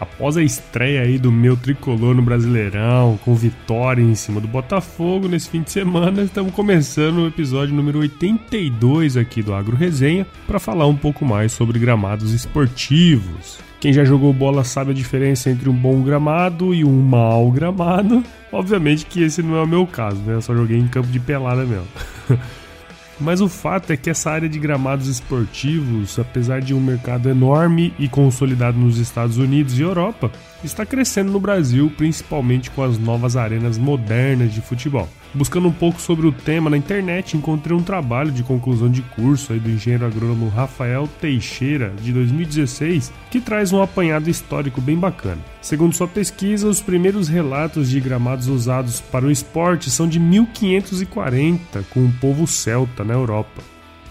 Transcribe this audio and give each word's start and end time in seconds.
Após 0.00 0.38
a 0.38 0.42
estreia 0.42 1.02
aí 1.02 1.18
do 1.18 1.30
meu 1.30 1.58
tricolor 1.58 2.14
no 2.14 2.22
Brasileirão, 2.22 3.18
com 3.22 3.34
vitória 3.34 4.00
em 4.00 4.14
cima 4.14 4.40
do 4.40 4.48
Botafogo 4.48 5.28
nesse 5.28 5.50
fim 5.50 5.60
de 5.60 5.70
semana, 5.70 6.22
estamos 6.22 6.54
começando 6.54 7.18
o 7.18 7.26
episódio 7.26 7.74
número 7.74 7.98
82 7.98 9.18
aqui 9.18 9.42
do 9.42 9.52
Agro 9.52 9.76
Resenha 9.76 10.26
para 10.46 10.58
falar 10.58 10.86
um 10.86 10.96
pouco 10.96 11.22
mais 11.22 11.52
sobre 11.52 11.78
gramados 11.78 12.32
esportivos. 12.32 13.58
Quem 13.78 13.92
já 13.92 14.02
jogou 14.02 14.32
bola 14.32 14.64
sabe 14.64 14.92
a 14.92 14.94
diferença 14.94 15.50
entre 15.50 15.68
um 15.68 15.74
bom 15.74 16.02
gramado 16.02 16.74
e 16.74 16.82
um 16.82 17.02
mau 17.02 17.50
gramado. 17.50 18.24
Obviamente 18.50 19.04
que 19.04 19.22
esse 19.22 19.42
não 19.42 19.56
é 19.56 19.62
o 19.62 19.68
meu 19.68 19.86
caso, 19.86 20.16
né? 20.22 20.32
Eu 20.32 20.40
só 20.40 20.54
joguei 20.54 20.78
em 20.78 20.88
campo 20.88 21.08
de 21.08 21.20
pelada 21.20 21.66
mesmo. 21.66 21.88
Mas 23.20 23.42
o 23.42 23.48
fato 23.48 23.92
é 23.92 23.96
que 23.96 24.08
essa 24.08 24.30
área 24.30 24.48
de 24.48 24.58
gramados 24.58 25.06
esportivos, 25.06 26.18
apesar 26.18 26.60
de 26.62 26.72
um 26.72 26.80
mercado 26.80 27.28
enorme 27.28 27.92
e 27.98 28.08
consolidado 28.08 28.78
nos 28.78 28.98
Estados 28.98 29.36
Unidos 29.36 29.78
e 29.78 29.82
Europa, 29.82 30.32
está 30.66 30.84
crescendo 30.84 31.32
no 31.32 31.40
Brasil, 31.40 31.92
principalmente 31.96 32.70
com 32.70 32.82
as 32.82 32.98
novas 32.98 33.36
arenas 33.36 33.78
modernas 33.78 34.52
de 34.52 34.60
futebol. 34.60 35.08
Buscando 35.32 35.68
um 35.68 35.72
pouco 35.72 36.00
sobre 36.00 36.26
o 36.26 36.32
tema 36.32 36.68
na 36.68 36.76
internet, 36.76 37.36
encontrei 37.36 37.76
um 37.76 37.82
trabalho 37.82 38.32
de 38.32 38.42
conclusão 38.42 38.90
de 38.90 39.02
curso 39.02 39.54
do 39.54 39.70
engenheiro 39.70 40.04
agrônomo 40.04 40.48
Rafael 40.48 41.08
Teixeira, 41.20 41.92
de 42.02 42.12
2016, 42.12 43.12
que 43.30 43.40
traz 43.40 43.72
um 43.72 43.80
apanhado 43.80 44.28
histórico 44.28 44.80
bem 44.80 44.96
bacana. 44.96 45.38
Segundo 45.60 45.94
sua 45.94 46.08
pesquisa, 46.08 46.68
os 46.68 46.80
primeiros 46.80 47.28
relatos 47.28 47.88
de 47.88 48.00
gramados 48.00 48.48
usados 48.48 49.00
para 49.00 49.26
o 49.26 49.30
esporte 49.30 49.90
são 49.90 50.08
de 50.08 50.18
1540, 50.18 51.84
com 51.90 52.04
o 52.04 52.12
povo 52.14 52.46
celta 52.46 53.04
na 53.04 53.14
Europa 53.14 53.62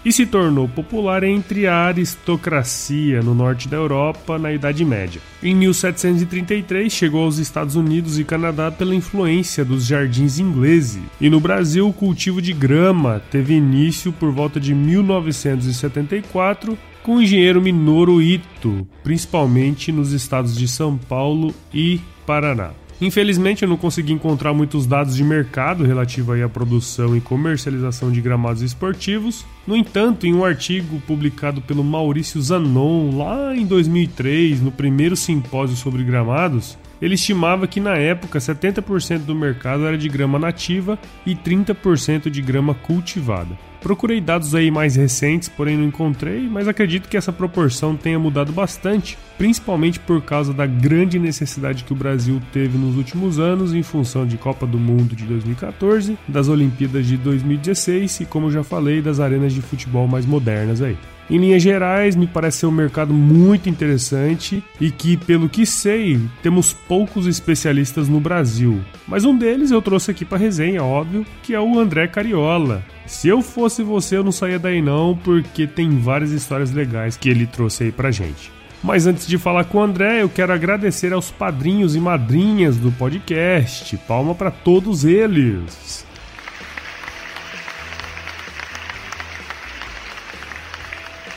e 0.04 0.12
se 0.12 0.26
tornou 0.26 0.68
popular 0.68 1.22
entre 1.22 1.66
a 1.66 1.86
aristocracia 1.86 3.22
no 3.22 3.34
norte 3.34 3.68
da 3.68 3.76
Europa 3.76 4.38
na 4.38 4.52
Idade 4.52 4.84
Média. 4.84 5.20
Em 5.42 5.54
1733 5.54 6.92
chegou 6.92 7.24
aos 7.24 7.38
Estados 7.38 7.76
Unidos 7.76 8.18
e 8.18 8.24
Canadá 8.24 8.70
pela 8.70 8.94
influência 8.94 9.64
dos 9.64 9.86
jardins 9.86 10.38
ingleses, 10.38 11.02
e 11.20 11.28
no 11.28 11.40
Brasil 11.40 11.88
o 11.88 11.92
cultivo 11.92 12.40
de 12.40 12.52
grama 12.52 13.22
teve 13.30 13.54
início 13.54 14.12
por 14.12 14.32
volta 14.32 14.58
de 14.58 14.74
1974 14.74 16.76
com 17.02 17.16
o 17.16 17.22
engenheiro 17.22 17.62
Minoru 17.62 18.20
Ito, 18.20 18.86
principalmente 19.02 19.90
nos 19.90 20.12
estados 20.12 20.56
de 20.56 20.68
São 20.68 20.96
Paulo 20.96 21.54
e 21.72 22.00
Paraná. 22.26 22.72
Infelizmente 23.00 23.62
eu 23.62 23.68
não 23.68 23.78
consegui 23.78 24.12
encontrar 24.12 24.52
muitos 24.52 24.86
dados 24.86 25.16
de 25.16 25.24
mercado 25.24 25.84
relativo 25.84 26.32
à 26.32 26.48
produção 26.48 27.16
e 27.16 27.20
comercialização 27.20 28.12
de 28.12 28.20
gramados 28.20 28.60
esportivos. 28.60 29.46
No 29.66 29.74
entanto, 29.74 30.26
em 30.26 30.34
um 30.34 30.44
artigo 30.44 31.00
publicado 31.06 31.62
pelo 31.62 31.82
Maurício 31.82 32.40
Zanon 32.42 33.16
lá 33.16 33.56
em 33.56 33.64
2003, 33.64 34.60
no 34.60 34.70
primeiro 34.70 35.16
simpósio 35.16 35.76
sobre 35.76 36.04
gramados, 36.04 36.76
ele 37.00 37.14
estimava 37.14 37.66
que 37.66 37.80
na 37.80 37.96
época 37.96 38.38
70% 38.38 39.20
do 39.20 39.34
mercado 39.34 39.86
era 39.86 39.96
de 39.96 40.08
grama 40.08 40.38
nativa 40.38 40.98
e 41.24 41.34
30% 41.34 42.30
de 42.30 42.42
grama 42.42 42.74
cultivada. 42.74 43.56
Procurei 43.80 44.20
dados 44.20 44.54
aí 44.54 44.70
mais 44.70 44.94
recentes, 44.94 45.48
porém 45.48 45.76
não 45.76 45.84
encontrei, 45.84 46.40
mas 46.42 46.68
acredito 46.68 47.08
que 47.08 47.16
essa 47.16 47.32
proporção 47.32 47.96
tenha 47.96 48.18
mudado 48.18 48.52
bastante, 48.52 49.16
principalmente 49.38 49.98
por 49.98 50.20
causa 50.20 50.52
da 50.52 50.66
grande 50.66 51.18
necessidade 51.18 51.84
que 51.84 51.92
o 51.92 51.96
Brasil 51.96 52.42
teve 52.52 52.76
nos 52.76 52.96
últimos 52.96 53.38
anos 53.38 53.72
em 53.72 53.82
função 53.82 54.26
de 54.26 54.36
Copa 54.36 54.66
do 54.66 54.78
Mundo 54.78 55.16
de 55.16 55.24
2014, 55.24 56.18
das 56.28 56.48
Olimpíadas 56.48 57.06
de 57.06 57.16
2016 57.16 58.20
e, 58.20 58.26
como 58.26 58.50
já 58.50 58.62
falei, 58.62 59.00
das 59.00 59.18
arenas 59.18 59.54
de 59.54 59.62
futebol 59.62 60.06
mais 60.06 60.26
modernas 60.26 60.82
aí. 60.82 60.98
Em 61.30 61.38
linhas 61.38 61.62
gerais, 61.62 62.16
me 62.16 62.26
parece 62.26 62.58
ser 62.58 62.66
um 62.66 62.72
mercado 62.72 63.14
muito 63.14 63.68
interessante 63.68 64.64
e 64.80 64.90
que, 64.90 65.16
pelo 65.16 65.48
que 65.48 65.64
sei, 65.64 66.20
temos 66.42 66.72
poucos 66.72 67.28
especialistas 67.28 68.08
no 68.08 68.18
Brasil. 68.18 68.80
Mas 69.06 69.24
um 69.24 69.38
deles 69.38 69.70
eu 69.70 69.80
trouxe 69.80 70.10
aqui 70.10 70.24
para 70.24 70.38
resenha, 70.38 70.82
óbvio, 70.82 71.24
que 71.44 71.54
é 71.54 71.60
o 71.60 71.78
André 71.78 72.08
Cariola. 72.08 72.82
Se 73.06 73.28
eu 73.28 73.42
fosse 73.42 73.80
você, 73.80 74.16
eu 74.16 74.24
não 74.24 74.32
saía 74.32 74.58
daí 74.58 74.82
não, 74.82 75.16
porque 75.16 75.68
tem 75.68 76.00
várias 76.00 76.32
histórias 76.32 76.72
legais 76.72 77.16
que 77.16 77.28
ele 77.28 77.46
trouxe 77.46 77.84
aí 77.84 77.92
pra 77.92 78.10
gente. 78.10 78.50
Mas 78.82 79.06
antes 79.06 79.24
de 79.24 79.38
falar 79.38 79.64
com 79.64 79.78
o 79.78 79.82
André, 79.82 80.22
eu 80.22 80.28
quero 80.28 80.52
agradecer 80.52 81.12
aos 81.12 81.30
padrinhos 81.30 81.94
e 81.94 82.00
madrinhas 82.00 82.76
do 82.76 82.90
podcast. 82.90 83.96
Palma 83.98 84.34
para 84.34 84.50
todos 84.50 85.04
eles. 85.04 86.04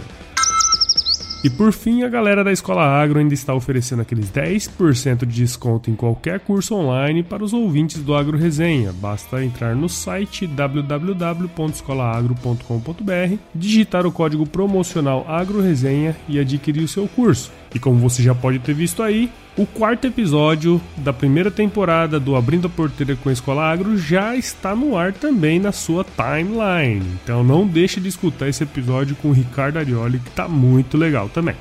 E 1.46 1.50
por 1.52 1.72
fim, 1.72 2.02
a 2.02 2.10
galera 2.10 2.44
da 2.44 2.52
Escola 2.52 2.82
Agro 2.82 3.20
ainda 3.20 3.36
está 3.36 3.54
oferecendo 3.54 4.02
aqueles 4.02 4.32
10% 4.32 5.28
de 5.28 5.44
desconto 5.44 5.92
em 5.92 5.96
qualquer 5.96 6.40
curso 6.40 6.74
online 6.74 7.22
para 7.22 7.44
os 7.44 7.54
ouvintes 7.54 8.02
do 8.02 8.16
Agro 8.16 8.36
Resenha. 8.36 8.92
Basta 8.92 9.46
entrar 9.46 9.76
no 9.76 9.88
site 9.88 10.48
www.escolaagro.com.br, 10.48 13.38
digitar 13.54 14.08
o 14.08 14.12
código 14.12 14.48
promocional 14.48 15.24
Agro 15.28 15.62
Resenha 15.62 16.18
e 16.28 16.40
adquirir 16.40 16.82
o 16.82 16.88
seu 16.88 17.08
curso. 17.08 17.52
E 17.76 17.80
como 17.80 18.00
você 18.00 18.24
já 18.24 18.34
pode 18.34 18.58
ter 18.60 18.74
visto 18.74 19.04
aí, 19.04 19.30
o 19.58 19.66
quarto 19.66 20.08
episódio 20.08 20.82
da 20.96 21.12
primeira 21.12 21.52
temporada 21.52 22.18
do 22.18 22.38
Abrindo 22.38 22.68
a 22.68 22.70
Porteira 22.70 23.18
com 23.18 23.28
a 23.28 23.34
Escola 23.34 23.70
Agro 23.70 23.98
já 23.98 24.34
está 24.34 24.74
no 24.74 24.98
ar 24.98 25.12
também 25.12 25.60
na 25.60 25.74
sua 25.74 26.06
timeline. 26.06 27.06
Então 27.22 27.44
não 27.44 27.68
deixe 27.68 28.00
de 28.00 28.08
escutar 28.08 28.48
esse 28.48 28.64
episódio 28.64 29.14
com 29.18 29.28
o 29.28 29.34
Ricardo 29.34 29.78
Arioli, 29.78 30.20
que 30.20 30.30
está 30.30 30.48
muito 30.48 30.98
legal 30.98 31.28
também. 31.28 31.56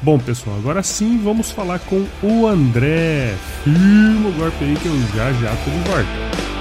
Bom, 0.00 0.16
pessoal, 0.16 0.56
agora 0.58 0.80
sim 0.80 1.18
vamos 1.18 1.50
falar 1.50 1.80
com 1.80 2.06
o 2.22 2.46
André. 2.46 3.34
Firma 3.64 4.28
o 4.28 4.32
golpe 4.34 4.64
aí 4.64 4.76
que 4.76 4.86
eu 4.86 4.96
já 5.16 5.32
já 5.32 5.56
tô 5.56 5.70
de 5.72 5.88
volta. 5.90 6.57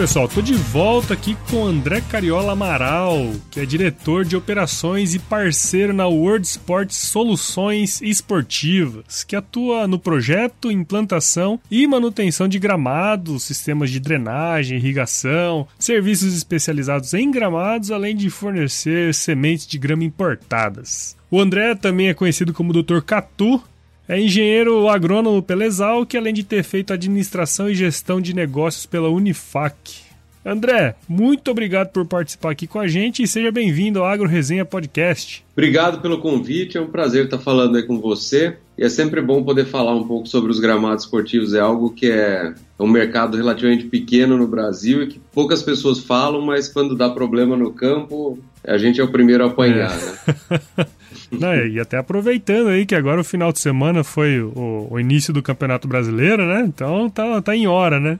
Pessoal, 0.00 0.26
tô 0.26 0.40
de 0.40 0.54
volta 0.54 1.12
aqui 1.12 1.36
com 1.50 1.62
André 1.62 2.00
Cariola 2.00 2.52
Amaral, 2.52 3.34
que 3.50 3.60
é 3.60 3.66
diretor 3.66 4.24
de 4.24 4.34
operações 4.34 5.14
e 5.14 5.18
parceiro 5.18 5.92
na 5.92 6.06
World 6.06 6.46
Sports 6.46 6.96
Soluções 6.96 8.00
Esportivas, 8.00 9.24
que 9.24 9.36
atua 9.36 9.86
no 9.86 9.98
projeto, 9.98 10.72
implantação 10.72 11.60
e 11.70 11.86
manutenção 11.86 12.48
de 12.48 12.58
gramados, 12.58 13.42
sistemas 13.42 13.90
de 13.90 14.00
drenagem, 14.00 14.78
irrigação, 14.78 15.68
serviços 15.78 16.34
especializados 16.34 17.12
em 17.12 17.30
gramados, 17.30 17.90
além 17.90 18.16
de 18.16 18.30
fornecer 18.30 19.12
sementes 19.12 19.66
de 19.66 19.76
grama 19.76 20.02
importadas. 20.02 21.14
O 21.30 21.38
André 21.38 21.76
também 21.76 22.08
é 22.08 22.14
conhecido 22.14 22.52
como 22.52 22.72
Dr. 22.72 23.02
Catu, 23.06 23.62
é 24.10 24.20
engenheiro 24.20 24.88
agrônomo 24.88 25.40
pela 25.40 25.64
que 26.04 26.16
além 26.16 26.34
de 26.34 26.42
ter 26.42 26.64
feito 26.64 26.92
administração 26.92 27.70
e 27.70 27.76
gestão 27.76 28.20
de 28.20 28.34
negócios 28.34 28.84
pela 28.84 29.08
Unifac. 29.08 30.09
André, 30.44 30.94
muito 31.06 31.50
obrigado 31.50 31.88
por 31.88 32.06
participar 32.06 32.52
aqui 32.52 32.66
com 32.66 32.78
a 32.78 32.88
gente 32.88 33.22
e 33.22 33.28
seja 33.28 33.52
bem-vindo 33.52 33.98
ao 33.98 34.06
Agro 34.06 34.26
Resenha 34.26 34.64
Podcast. 34.64 35.44
Obrigado 35.52 36.00
pelo 36.00 36.18
convite, 36.18 36.78
é 36.78 36.80
um 36.80 36.86
prazer 36.86 37.26
estar 37.26 37.38
falando 37.38 37.76
aí 37.76 37.82
com 37.82 38.00
você. 38.00 38.56
E 38.78 38.82
é 38.82 38.88
sempre 38.88 39.20
bom 39.20 39.44
poder 39.44 39.66
falar 39.66 39.94
um 39.94 40.04
pouco 40.04 40.26
sobre 40.26 40.50
os 40.50 40.58
gramados 40.58 41.04
esportivos. 41.04 41.52
É 41.52 41.60
algo 41.60 41.90
que 41.90 42.10
é 42.10 42.54
um 42.78 42.88
mercado 42.88 43.36
relativamente 43.36 43.84
pequeno 43.84 44.38
no 44.38 44.46
Brasil 44.46 45.02
e 45.02 45.06
que 45.08 45.20
poucas 45.34 45.62
pessoas 45.62 45.98
falam, 45.98 46.40
mas 46.40 46.66
quando 46.66 46.96
dá 46.96 47.10
problema 47.10 47.54
no 47.54 47.74
campo, 47.74 48.38
a 48.66 48.78
gente 48.78 48.98
é 48.98 49.04
o 49.04 49.12
primeiro 49.12 49.44
a 49.44 49.48
apanhar, 49.48 49.92
é. 49.92 50.04
né? 50.06 50.86
Não, 51.30 51.54
e 51.54 51.78
até 51.78 51.98
aproveitando 51.98 52.68
aí 52.68 52.86
que 52.86 52.94
agora 52.94 53.20
o 53.20 53.24
final 53.24 53.52
de 53.52 53.60
semana 53.60 54.02
foi 54.02 54.40
o, 54.40 54.88
o 54.90 54.98
início 54.98 55.32
do 55.32 55.42
Campeonato 55.42 55.86
Brasileiro, 55.86 56.46
né? 56.46 56.64
Então 56.66 57.10
tá, 57.10 57.42
tá 57.42 57.54
em 57.54 57.66
hora, 57.66 58.00
né? 58.00 58.18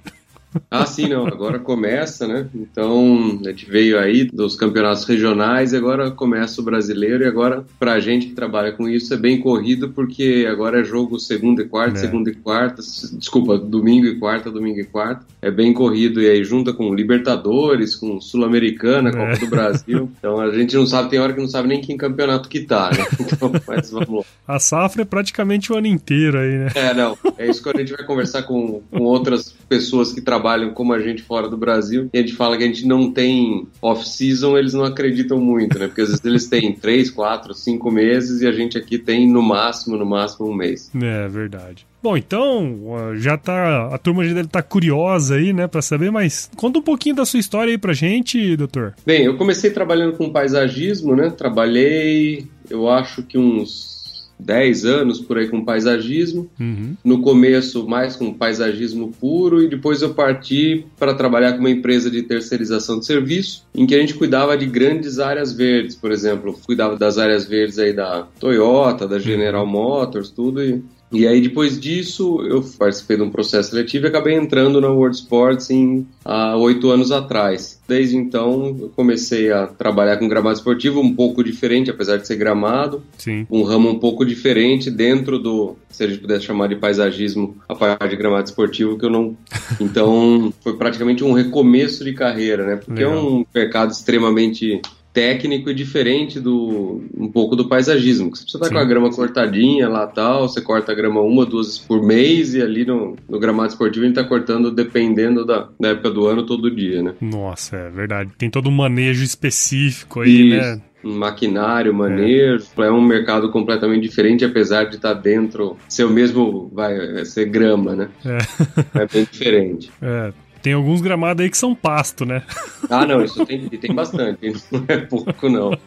Ah, 0.70 0.86
sim, 0.86 1.08
não. 1.08 1.26
Agora 1.26 1.58
começa, 1.58 2.26
né? 2.26 2.48
Então, 2.54 3.40
a 3.44 3.48
gente 3.50 3.70
veio 3.70 3.98
aí 3.98 4.24
dos 4.24 4.56
campeonatos 4.56 5.04
regionais 5.04 5.72
e 5.72 5.76
agora 5.76 6.10
começa 6.10 6.60
o 6.60 6.64
brasileiro. 6.64 7.24
E 7.24 7.26
agora, 7.26 7.64
pra 7.78 8.00
gente 8.00 8.26
que 8.26 8.34
trabalha 8.34 8.72
com 8.72 8.88
isso, 8.88 9.12
é 9.14 9.16
bem 9.16 9.40
corrido 9.40 9.90
porque 9.90 10.46
agora 10.50 10.80
é 10.80 10.84
jogo 10.84 11.18
segunda 11.18 11.62
e 11.62 11.68
quarta, 11.68 11.98
é. 11.98 12.00
segunda 12.00 12.30
e 12.30 12.34
quarta. 12.34 12.82
Desculpa, 13.12 13.58
domingo 13.58 14.06
e 14.06 14.18
quarta, 14.18 14.50
domingo 14.50 14.80
e 14.80 14.84
quarta. 14.84 15.24
É 15.40 15.50
bem 15.50 15.72
corrido. 15.72 16.20
E 16.20 16.28
aí 16.28 16.42
junta 16.42 16.72
com 16.72 16.94
Libertadores, 16.94 17.94
com 17.94 18.20
Sul-Americana, 18.20 19.10
Copa 19.10 19.32
é. 19.32 19.38
do 19.38 19.46
Brasil. 19.46 20.10
Então 20.20 20.38
a 20.38 20.50
gente 20.50 20.76
não 20.76 20.86
sabe, 20.86 21.08
tem 21.08 21.18
hora 21.18 21.32
que 21.32 21.40
não 21.40 21.48
sabe 21.48 21.68
nem 21.68 21.80
que 21.80 21.94
campeonato 21.96 22.48
que 22.48 22.60
tá, 22.60 22.90
né? 22.90 23.04
Então, 23.20 23.52
mas 23.66 23.90
vamos 23.90 24.10
lá. 24.10 24.24
A 24.46 24.58
safra 24.58 25.02
é 25.02 25.04
praticamente 25.04 25.72
o 25.72 25.76
ano 25.76 25.86
inteiro 25.86 26.38
aí, 26.38 26.58
né? 26.58 26.68
É, 26.74 26.94
não. 26.94 27.16
É 27.38 27.48
isso 27.48 27.62
que 27.62 27.68
a 27.68 27.78
gente 27.78 27.92
vai 27.92 28.04
conversar 28.04 28.42
com, 28.42 28.82
com 28.90 29.02
outras 29.04 29.54
pessoas 29.68 30.12
que 30.12 30.20
trabalham 30.20 30.39
trabalham 30.40 30.72
como 30.72 30.94
a 30.94 31.00
gente 31.00 31.22
fora 31.22 31.48
do 31.48 31.56
Brasil, 31.56 32.08
e 32.12 32.18
a 32.18 32.22
gente 32.22 32.34
fala 32.34 32.56
que 32.56 32.64
a 32.64 32.66
gente 32.66 32.86
não 32.86 33.12
tem 33.12 33.68
off-season, 33.82 34.56
eles 34.56 34.72
não 34.72 34.84
acreditam 34.84 35.38
muito, 35.38 35.78
né? 35.78 35.86
Porque 35.86 36.00
às 36.00 36.08
vezes 36.08 36.24
eles 36.24 36.48
têm 36.48 36.72
três, 36.80 37.10
quatro, 37.10 37.52
cinco 37.52 37.90
meses 37.90 38.40
e 38.40 38.46
a 38.46 38.52
gente 38.52 38.78
aqui 38.78 38.98
tem 38.98 39.30
no 39.30 39.42
máximo, 39.42 39.96
no 39.96 40.06
máximo 40.06 40.48
um 40.48 40.54
mês. 40.54 40.90
É 40.94 41.28
verdade. 41.28 41.86
Bom, 42.02 42.16
então, 42.16 42.78
já 43.16 43.36
tá. 43.36 43.88
A 43.92 43.98
turma 43.98 44.24
já 44.24 44.30
deve 44.30 44.46
estar 44.46 44.62
tá 44.62 44.66
curiosa 44.66 45.34
aí, 45.34 45.52
né, 45.52 45.66
para 45.66 45.82
saber, 45.82 46.10
mas 46.10 46.50
conta 46.56 46.78
um 46.78 46.82
pouquinho 46.82 47.16
da 47.16 47.26
sua 47.26 47.38
história 47.38 47.70
aí 47.70 47.76
pra 47.76 47.92
gente, 47.92 48.56
doutor. 48.56 48.94
Bem, 49.04 49.24
eu 49.24 49.36
comecei 49.36 49.70
trabalhando 49.70 50.16
com 50.16 50.30
paisagismo, 50.30 51.14
né? 51.14 51.28
Trabalhei, 51.28 52.46
eu 52.70 52.88
acho 52.88 53.22
que 53.22 53.36
uns 53.36 53.99
10 54.40 54.84
anos 54.84 55.20
por 55.20 55.38
aí 55.38 55.48
com 55.48 55.64
paisagismo. 55.64 56.50
Uhum. 56.58 56.96
No 57.04 57.22
começo, 57.22 57.86
mais 57.88 58.16
com 58.16 58.32
paisagismo 58.32 59.12
puro, 59.20 59.62
e 59.62 59.68
depois 59.68 60.02
eu 60.02 60.14
parti 60.14 60.86
para 60.98 61.14
trabalhar 61.14 61.52
com 61.52 61.60
uma 61.60 61.70
empresa 61.70 62.10
de 62.10 62.22
terceirização 62.22 62.98
de 62.98 63.06
serviço, 63.06 63.64
em 63.74 63.86
que 63.86 63.94
a 63.94 63.98
gente 63.98 64.14
cuidava 64.14 64.56
de 64.56 64.66
grandes 64.66 65.18
áreas 65.18 65.52
verdes, 65.52 65.94
por 65.96 66.12
exemplo, 66.12 66.58
cuidava 66.64 66.96
das 66.96 67.18
áreas 67.18 67.44
verdes 67.44 67.78
aí 67.78 67.92
da 67.92 68.26
Toyota, 68.38 69.06
da 69.06 69.18
General 69.18 69.64
uhum. 69.64 69.70
Motors, 69.70 70.30
tudo, 70.30 70.62
e 70.62 70.82
e 71.12 71.26
aí, 71.26 71.40
depois 71.40 71.78
disso, 71.78 72.40
eu 72.42 72.62
participei 72.78 73.16
de 73.16 73.22
um 73.24 73.30
processo 73.30 73.70
seletivo 73.70 74.06
e 74.06 74.08
acabei 74.08 74.34
entrando 74.34 74.80
na 74.80 74.88
World 74.88 75.16
Sports 75.16 75.68
em, 75.68 76.06
há 76.24 76.56
oito 76.56 76.88
anos 76.88 77.10
atrás. 77.10 77.80
Desde 77.88 78.16
então, 78.16 78.76
eu 78.80 78.92
comecei 78.94 79.50
a 79.50 79.66
trabalhar 79.66 80.18
com 80.18 80.28
gramado 80.28 80.56
esportivo, 80.56 81.00
um 81.00 81.12
pouco 81.12 81.42
diferente, 81.42 81.90
apesar 81.90 82.16
de 82.16 82.28
ser 82.28 82.36
gramado. 82.36 83.02
Sim. 83.18 83.44
Um 83.50 83.64
ramo 83.64 83.90
um 83.90 83.98
pouco 83.98 84.24
diferente 84.24 84.88
dentro 84.88 85.40
do, 85.40 85.76
se 85.90 86.04
a 86.04 86.06
gente 86.06 86.20
pudesse 86.20 86.44
chamar 86.44 86.68
de 86.68 86.76
paisagismo, 86.76 87.56
a 87.68 87.74
parte 87.74 88.08
de 88.08 88.16
gramado 88.16 88.44
esportivo, 88.44 88.96
que 88.96 89.04
eu 89.04 89.10
não. 89.10 89.36
Então, 89.80 90.52
foi 90.60 90.76
praticamente 90.76 91.24
um 91.24 91.32
recomeço 91.32 92.04
de 92.04 92.12
carreira, 92.12 92.64
né? 92.64 92.76
Porque 92.76 93.04
Legal. 93.04 93.14
é 93.14 93.20
um 93.20 93.44
mercado 93.52 93.90
extremamente 93.90 94.80
técnico 95.12 95.70
e 95.70 95.74
diferente 95.74 96.38
do 96.38 97.02
um 97.16 97.28
pouco 97.28 97.56
do 97.56 97.68
paisagismo. 97.68 98.30
Você 98.30 98.42
precisa 98.42 98.58
estar 98.58 98.68
Sim. 98.68 98.74
com 98.74 98.78
a 98.78 98.84
grama 98.84 99.10
cortadinha 99.10 99.88
lá 99.88 100.06
tal, 100.06 100.48
você 100.48 100.60
corta 100.60 100.92
a 100.92 100.94
grama 100.94 101.20
uma, 101.20 101.44
duas 101.44 101.66
vezes 101.66 101.78
por 101.78 102.02
mês 102.02 102.54
e 102.54 102.62
ali 102.62 102.84
no, 102.84 103.16
no 103.28 103.38
gramado 103.38 103.70
esportivo 103.70 104.04
a 104.04 104.08
gente 104.08 104.18
está 104.18 104.28
cortando 104.28 104.70
dependendo 104.70 105.44
da, 105.44 105.68
da, 105.78 105.88
época 105.88 106.10
do 106.10 106.26
ano 106.26 106.44
todo 106.44 106.70
dia, 106.70 107.02
né? 107.02 107.14
Nossa, 107.20 107.76
é 107.76 107.90
verdade. 107.90 108.30
Tem 108.38 108.50
todo 108.50 108.68
um 108.68 108.72
manejo 108.72 109.24
específico 109.24 110.20
aí, 110.20 110.56
Isso. 110.56 110.56
né? 110.56 110.82
maquinário, 111.02 111.94
manejo, 111.94 112.66
é. 112.76 112.82
é. 112.82 112.90
um 112.90 113.00
mercado 113.00 113.50
completamente 113.50 114.02
diferente, 114.02 114.44
apesar 114.44 114.84
de 114.84 114.96
estar 114.96 115.14
dentro, 115.14 115.78
ser 115.88 116.04
o 116.04 116.10
mesmo, 116.10 116.70
vai 116.74 117.24
ser 117.24 117.46
grama, 117.46 117.96
né? 117.96 118.08
É, 118.22 119.02
é 119.02 119.06
bem 119.06 119.26
diferente. 119.30 119.90
É, 120.02 120.32
tem 120.62 120.72
alguns 120.72 121.00
gramados 121.00 121.42
aí 121.42 121.50
que 121.50 121.56
são 121.56 121.74
pasto, 121.74 122.24
né? 122.24 122.42
Ah, 122.92 123.06
não, 123.06 123.22
isso 123.22 123.46
tem, 123.46 123.68
tem 123.68 123.94
bastante, 123.94 124.52
não 124.72 124.84
é 124.88 124.96
pouco, 124.96 125.48
não. 125.48 125.78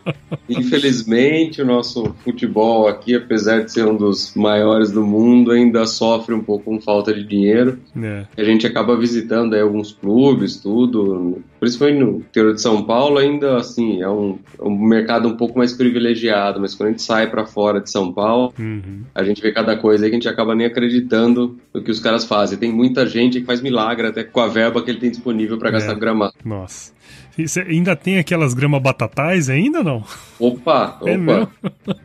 Infelizmente, 0.47 1.61
o 1.61 1.65
nosso 1.65 2.15
futebol 2.23 2.87
aqui, 2.87 3.13
apesar 3.13 3.65
de 3.65 3.73
ser 3.73 3.85
um 3.85 3.97
dos 3.97 4.33
maiores 4.35 4.89
do 4.89 5.03
mundo, 5.03 5.51
ainda 5.51 5.85
sofre 5.85 6.33
um 6.33 6.41
pouco 6.41 6.63
com 6.63 6.79
falta 6.79 7.13
de 7.13 7.25
dinheiro. 7.25 7.77
É. 8.01 8.25
A 8.37 8.43
gente 8.45 8.65
acaba 8.65 8.95
visitando 8.95 9.53
aí 9.53 9.59
alguns 9.59 9.91
clubes, 9.91 10.55
tudo. 10.55 11.43
Principalmente 11.63 11.99
no 11.99 12.17
interior 12.17 12.53
de 12.53 12.61
São 12.61 12.83
Paulo, 12.83 13.17
ainda 13.17 13.55
assim, 13.55 14.01
é 14.01 14.09
um, 14.09 14.37
é 14.59 14.63
um 14.65 14.77
mercado 14.77 15.29
um 15.29 15.37
pouco 15.37 15.57
mais 15.57 15.71
privilegiado, 15.71 16.59
mas 16.59 16.75
quando 16.75 16.89
a 16.89 16.91
gente 16.91 17.01
sai 17.01 17.29
para 17.29 17.45
fora 17.45 17.79
de 17.79 17.89
São 17.89 18.11
Paulo, 18.11 18.53
uhum. 18.59 19.03
a 19.15 19.23
gente 19.23 19.41
vê 19.41 19.49
cada 19.53 19.77
coisa 19.77 20.03
aí 20.03 20.09
que 20.09 20.15
a 20.17 20.19
gente 20.19 20.27
acaba 20.27 20.53
nem 20.53 20.67
acreditando 20.67 21.57
no 21.73 21.81
que 21.81 21.89
os 21.89 22.01
caras 22.01 22.25
fazem. 22.25 22.59
Tem 22.59 22.69
muita 22.69 23.07
gente 23.07 23.39
que 23.39 23.45
faz 23.45 23.61
milagre 23.61 24.07
até 24.07 24.25
com 24.25 24.41
a 24.41 24.47
verba 24.49 24.83
que 24.83 24.91
ele 24.91 24.99
tem 24.99 25.09
disponível 25.09 25.57
para 25.57 25.71
gastar 25.71 25.93
é. 25.93 25.95
gramado. 25.95 26.33
Nossa. 26.43 26.91
Você 27.37 27.61
ainda 27.61 27.95
tem 27.95 28.19
aquelas 28.19 28.53
grama 28.53 28.77
batatais 28.77 29.49
ainda 29.49 29.81
não? 29.81 30.03
Opa, 30.37 30.99
é 31.05 31.17
opa. 31.17 31.49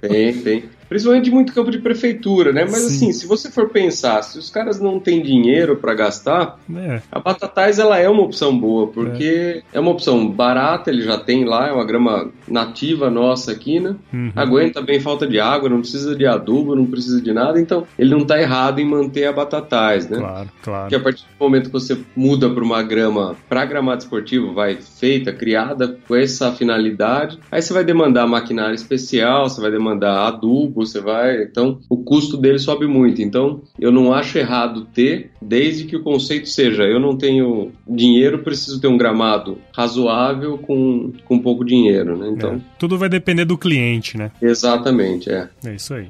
É 0.01 0.09
tem, 0.09 0.33
tem. 0.41 0.65
Principalmente 0.89 1.25
de 1.25 1.31
muito 1.31 1.53
campo 1.53 1.71
de 1.71 1.79
prefeitura, 1.79 2.53
né? 2.53 2.65
Mas 2.65 2.81
Sim. 2.81 2.87
assim, 2.87 3.13
se 3.13 3.27
você 3.27 3.51
for 3.51 3.69
pensar, 3.69 4.23
se 4.23 4.39
os 4.39 4.51
caras 4.51 4.81
não 4.81 4.99
têm 4.99 5.23
dinheiro 5.23 5.77
para 5.77 5.95
gastar, 5.95 6.59
é. 6.75 7.03
a 7.11 7.21
Batatais 7.21 7.79
ela 7.79 7.99
é 7.99 8.09
uma 8.09 8.23
opção 8.23 8.59
boa, 8.59 8.87
porque 8.87 9.63
é. 9.73 9.77
é. 9.77 9.81
uma 9.81 9.91
opção 9.91 10.29
barata, 10.29 10.91
ele 10.91 11.03
já 11.03 11.19
tem 11.19 11.45
lá, 11.45 11.69
é 11.69 11.73
uma 11.73 11.85
grama 11.85 12.31
nativa 12.47 13.11
nossa 13.11 13.53
aqui, 13.53 13.81
né? 13.81 13.97
Uhum. 14.13 14.33
Aguenta 14.35 14.81
bem 14.81 15.01
falta 15.01 15.27
de 15.27 15.39
água, 15.39 15.69
não 15.69 15.81
precisa 15.81 16.15
de 16.17 16.27
adubo, 16.27 16.75
não 16.75 16.87
precisa 16.87 17.21
de 17.21 17.33
nada, 17.33 17.61
então 17.61 17.87
ele 17.99 18.11
não 18.11 18.25
tá 18.25 18.41
errado 18.41 18.81
em 18.81 18.85
manter 18.85 19.27
a 19.27 19.33
Batatais, 19.33 20.09
né? 20.09 20.19
Claro, 20.19 20.49
claro. 20.63 20.83
Porque 20.83 20.95
a 20.97 21.01
partir 21.01 21.25
do 21.25 21.45
momento 21.45 21.67
que 21.67 21.73
você 21.73 21.99
muda 22.17 22.49
para 22.49 22.65
uma 22.65 22.83
grama 22.83 23.37
para 23.49 23.65
gramado 23.65 24.03
esportivo, 24.03 24.55
vai 24.55 24.77
feita, 24.77 25.33
criada 25.33 25.99
com 26.07 26.17
essa 26.17 26.53
finalidade, 26.53 27.39
aí 27.51 27.61
você 27.61 27.73
vai 27.73 27.85
demandar 27.85 28.27
maquinário 28.27 28.75
especial, 28.75 29.49
você 29.49 29.61
vai 29.61 29.71
demandar 29.71 30.27
adubo, 30.27 30.78
você 30.87 31.01
vai. 31.01 31.43
Então, 31.43 31.81
o 31.89 31.97
custo 31.97 32.37
dele 32.37 32.59
sobe 32.59 32.87
muito. 32.87 33.21
Então, 33.21 33.63
eu 33.79 33.91
não 33.91 34.13
acho 34.13 34.39
errado 34.39 34.87
ter, 34.95 35.31
desde 35.41 35.85
que 35.85 35.97
o 35.97 36.03
conceito 36.03 36.49
seja: 36.49 36.85
eu 36.85 37.01
não 37.01 37.17
tenho 37.17 37.73
dinheiro, 37.87 38.41
preciso 38.41 38.81
ter 38.81 38.89
um 38.89 38.97
gramado 38.97 39.59
razoável 39.77 40.59
com, 40.59 41.13
com 41.25 41.39
pouco 41.39 41.65
dinheiro, 41.65 42.17
né? 42.17 42.31
Então. 42.31 42.55
É, 42.55 42.61
tudo 42.79 42.99
vai 42.99 43.09
depender 43.09 43.45
do 43.45 43.59
cliente, 43.59 44.17
né? 44.17 44.31
Exatamente, 44.41 45.31
é. 45.31 45.49
É 45.65 45.75
isso 45.75 45.95
aí. 45.95 46.09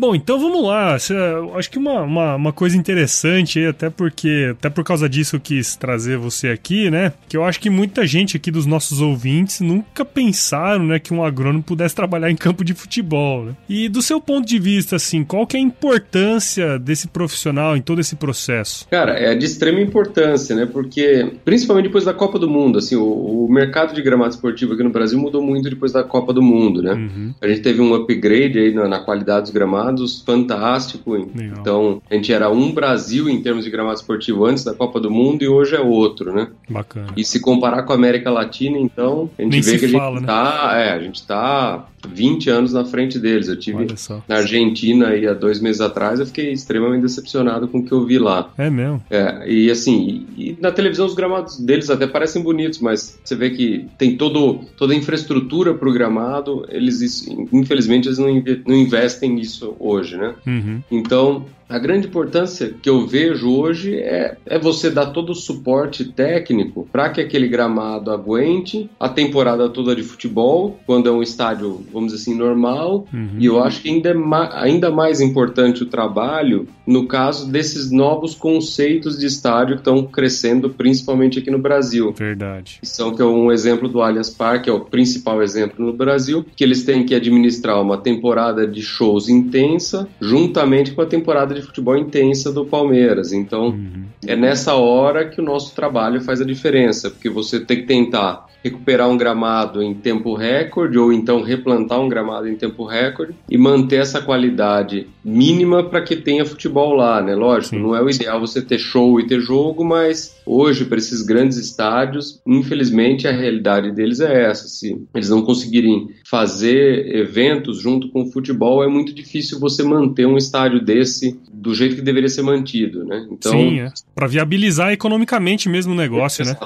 Bom, 0.00 0.14
então 0.14 0.40
vamos 0.40 0.62
lá. 0.62 0.94
Acho 0.94 1.70
que 1.70 1.76
uma, 1.76 2.00
uma, 2.00 2.34
uma, 2.34 2.52
coisa 2.54 2.74
interessante, 2.74 3.62
até 3.66 3.90
porque, 3.90 4.48
até 4.52 4.70
por 4.70 4.82
causa 4.82 5.06
disso 5.06 5.36
eu 5.36 5.40
quis 5.40 5.76
trazer 5.76 6.16
você 6.16 6.48
aqui, 6.48 6.90
né? 6.90 7.12
Que 7.28 7.36
eu 7.36 7.44
acho 7.44 7.60
que 7.60 7.68
muita 7.68 8.06
gente 8.06 8.34
aqui 8.34 8.50
dos 8.50 8.64
nossos 8.64 9.02
ouvintes 9.02 9.60
nunca 9.60 10.02
pensaram, 10.02 10.86
né, 10.86 10.98
que 10.98 11.12
um 11.12 11.22
agrônomo 11.22 11.62
pudesse 11.62 11.94
trabalhar 11.94 12.30
em 12.30 12.34
campo 12.34 12.64
de 12.64 12.72
futebol. 12.72 13.44
Né? 13.44 13.52
E 13.68 13.90
do 13.90 14.00
seu 14.00 14.22
ponto 14.22 14.48
de 14.48 14.58
vista, 14.58 14.96
assim, 14.96 15.22
qual 15.22 15.46
que 15.46 15.58
é 15.58 15.60
a 15.60 15.62
importância 15.62 16.78
desse 16.78 17.06
profissional 17.06 17.76
em 17.76 17.82
todo 17.82 18.00
esse 18.00 18.16
processo? 18.16 18.88
Cara, 18.88 19.12
é 19.12 19.34
de 19.34 19.44
extrema 19.44 19.82
importância, 19.82 20.56
né? 20.56 20.64
Porque, 20.64 21.30
principalmente 21.44 21.88
depois 21.88 22.06
da 22.06 22.14
Copa 22.14 22.38
do 22.38 22.48
Mundo, 22.48 22.78
assim, 22.78 22.96
o, 22.96 23.44
o 23.44 23.52
mercado 23.52 23.94
de 23.94 24.00
gramado 24.00 24.30
esportivo 24.30 24.72
aqui 24.72 24.82
no 24.82 24.88
Brasil 24.88 25.18
mudou 25.18 25.42
muito 25.42 25.68
depois 25.68 25.92
da 25.92 26.02
Copa 26.02 26.32
do 26.32 26.40
Mundo, 26.40 26.80
né? 26.82 26.94
Uhum. 26.94 27.34
A 27.38 27.46
gente 27.46 27.60
teve 27.60 27.82
um 27.82 27.92
upgrade 27.92 28.58
aí 28.58 28.72
na, 28.72 28.88
na 28.88 29.00
qualidade 29.00 29.42
dos 29.42 29.50
gramados 29.50 29.89
gramados 29.90 30.22
fantástico. 30.22 31.12
Legal. 31.12 31.58
Então, 31.60 32.02
a 32.10 32.14
gente 32.14 32.32
era 32.32 32.50
um 32.50 32.72
Brasil 32.72 33.28
em 33.28 33.42
termos 33.42 33.64
de 33.64 33.70
gramado 33.70 33.96
esportivo 33.96 34.44
antes 34.44 34.64
da 34.64 34.74
Copa 34.74 35.00
do 35.00 35.10
Mundo 35.10 35.42
e 35.42 35.48
hoje 35.48 35.74
é 35.74 35.80
outro, 35.80 36.32
né? 36.32 36.48
Bacana. 36.68 37.08
E 37.16 37.24
se 37.24 37.40
comparar 37.40 37.82
com 37.82 37.92
a 37.92 37.96
América 37.96 38.30
Latina, 38.30 38.78
então, 38.78 39.30
a 39.38 39.42
gente 39.42 39.52
Nem 39.52 39.60
vê 39.60 39.78
que 39.78 39.84
a 39.84 39.88
gente, 39.88 39.98
fala, 39.98 40.20
né? 40.20 40.26
tá, 40.26 40.72
é, 40.74 40.92
a 40.92 40.98
gente 41.00 41.26
tá 41.26 41.86
20 42.08 42.50
anos 42.50 42.72
na 42.72 42.84
frente 42.84 43.18
deles. 43.18 43.48
Eu 43.48 43.58
tive 43.58 43.86
na 44.28 44.36
Argentina 44.36 45.08
aí 45.08 45.26
há 45.26 45.34
dois 45.34 45.60
meses 45.60 45.80
atrás, 45.80 46.20
eu 46.20 46.26
fiquei 46.26 46.52
extremamente 46.52 47.02
decepcionado 47.02 47.68
com 47.68 47.78
o 47.78 47.84
que 47.84 47.92
eu 47.92 48.04
vi 48.04 48.18
lá. 48.18 48.52
É 48.56 48.70
mesmo? 48.70 49.02
É, 49.10 49.48
e 49.48 49.70
assim, 49.70 50.26
e, 50.36 50.56
na 50.60 50.70
televisão 50.70 51.06
os 51.06 51.14
gramados 51.14 51.58
deles 51.58 51.90
até 51.90 52.06
parecem 52.06 52.42
bonitos, 52.42 52.80
mas 52.80 53.18
você 53.22 53.34
vê 53.34 53.50
que 53.50 53.86
tem 53.98 54.16
todo, 54.16 54.60
toda 54.76 54.92
a 54.92 54.96
infraestrutura 54.96 55.74
para 55.74 55.88
o 55.88 55.92
gramado, 55.92 56.66
eles, 56.68 57.28
infelizmente, 57.52 58.08
eles 58.08 58.18
não, 58.18 58.42
não 58.66 58.76
investem 58.76 59.30
nisso 59.30 59.74
hoje, 59.80 60.16
né? 60.16 60.34
Uhum. 60.46 60.82
Então, 60.90 61.46
a 61.70 61.78
grande 61.78 62.08
importância 62.08 62.74
que 62.82 62.90
eu 62.90 63.06
vejo 63.06 63.48
hoje 63.48 63.94
é, 63.94 64.36
é 64.44 64.58
você 64.58 64.90
dar 64.90 65.06
todo 65.06 65.30
o 65.30 65.34
suporte 65.34 66.04
técnico 66.04 66.88
para 66.90 67.08
que 67.10 67.20
aquele 67.20 67.46
gramado 67.46 68.10
aguente 68.10 68.90
a 68.98 69.08
temporada 69.08 69.68
toda 69.68 69.94
de 69.94 70.02
futebol, 70.02 70.78
quando 70.84 71.08
é 71.08 71.12
um 71.12 71.22
estádio, 71.22 71.80
vamos 71.92 72.12
dizer 72.12 72.22
assim, 72.22 72.36
normal. 72.36 73.06
Uhum. 73.12 73.36
E 73.38 73.46
eu 73.46 73.62
acho 73.62 73.82
que 73.82 73.88
ainda, 73.88 74.10
é 74.10 74.14
ma 74.14 74.50
ainda 74.60 74.90
mais 74.90 75.20
importante 75.20 75.84
o 75.84 75.86
trabalho 75.86 76.66
no 76.90 77.06
caso 77.06 77.48
desses 77.48 77.90
novos 77.90 78.34
conceitos 78.34 79.16
de 79.16 79.26
estádio 79.26 79.76
que 79.76 79.80
estão 79.80 80.02
crescendo, 80.04 80.70
principalmente 80.70 81.38
aqui 81.38 81.50
no 81.50 81.58
Brasil. 81.58 82.12
Verdade. 82.16 82.80
São 82.82 83.14
que 83.14 83.22
é 83.22 83.24
um 83.24 83.52
exemplo 83.52 83.88
do 83.88 84.02
Allianz 84.02 84.30
Parque, 84.30 84.68
é 84.68 84.72
o 84.72 84.80
principal 84.80 85.40
exemplo 85.40 85.86
no 85.86 85.92
Brasil, 85.92 86.44
que 86.56 86.64
eles 86.64 86.82
têm 86.82 87.06
que 87.06 87.14
administrar 87.14 87.80
uma 87.80 87.96
temporada 87.96 88.66
de 88.66 88.82
shows 88.82 89.28
intensa, 89.28 90.08
juntamente 90.20 90.90
com 90.90 91.02
a 91.02 91.06
temporada 91.06 91.54
de 91.54 91.59
de 91.60 91.66
futebol 91.66 91.96
intensa 91.96 92.52
do 92.52 92.64
Palmeiras. 92.64 93.32
Então, 93.32 93.68
uhum. 93.68 94.04
é 94.26 94.34
nessa 94.34 94.74
hora 94.74 95.28
que 95.28 95.40
o 95.40 95.44
nosso 95.44 95.74
trabalho 95.74 96.20
faz 96.20 96.40
a 96.40 96.44
diferença, 96.44 97.10
porque 97.10 97.28
você 97.28 97.60
tem 97.60 97.78
que 97.78 97.86
tentar 97.86 98.48
recuperar 98.62 99.08
um 99.08 99.16
gramado 99.16 99.82
em 99.82 99.94
tempo 99.94 100.34
recorde 100.34 100.98
ou 100.98 101.12
então 101.12 101.42
replantar 101.42 102.00
um 102.00 102.08
gramado 102.08 102.48
em 102.48 102.54
tempo 102.54 102.84
recorde 102.84 103.34
e 103.48 103.56
manter 103.56 103.96
essa 103.96 104.20
qualidade 104.20 105.06
mínima 105.24 105.82
para 105.82 106.02
que 106.02 106.16
tenha 106.16 106.44
futebol 106.44 106.92
lá, 106.92 107.22
né? 107.22 107.34
Lógico, 107.34 107.76
Sim. 107.76 107.82
não 107.82 107.96
é 107.96 108.02
o 108.02 108.10
ideal 108.10 108.40
você 108.40 108.60
ter 108.60 108.78
show 108.78 109.18
e 109.18 109.26
ter 109.26 109.40
jogo, 109.40 109.84
mas 109.84 110.39
hoje 110.50 110.84
para 110.84 110.98
esses 110.98 111.22
grandes 111.22 111.56
estádios, 111.56 112.40
infelizmente 112.46 113.28
a 113.28 113.32
realidade 113.32 113.92
deles 113.92 114.20
é 114.20 114.50
essa. 114.50 114.66
Se 114.66 115.00
eles 115.14 115.30
não 115.30 115.42
conseguirem 115.42 116.08
fazer 116.28 117.14
eventos 117.14 117.80
junto 117.80 118.08
com 118.10 118.22
o 118.22 118.32
futebol, 118.32 118.82
é 118.82 118.88
muito 118.88 119.14
difícil 119.14 119.60
você 119.60 119.82
manter 119.82 120.26
um 120.26 120.36
estádio 120.36 120.84
desse 120.84 121.38
do 121.52 121.74
jeito 121.74 121.96
que 121.96 122.02
deveria 122.02 122.28
ser 122.28 122.42
mantido, 122.42 123.04
né? 123.04 123.26
Então, 123.30 123.52
Sim, 123.52 123.80
é. 123.80 123.92
para 124.14 124.26
viabilizar 124.26 124.92
economicamente 124.92 125.68
mesmo 125.68 125.92
o 125.92 125.96
negócio, 125.96 126.44
né? 126.44 126.56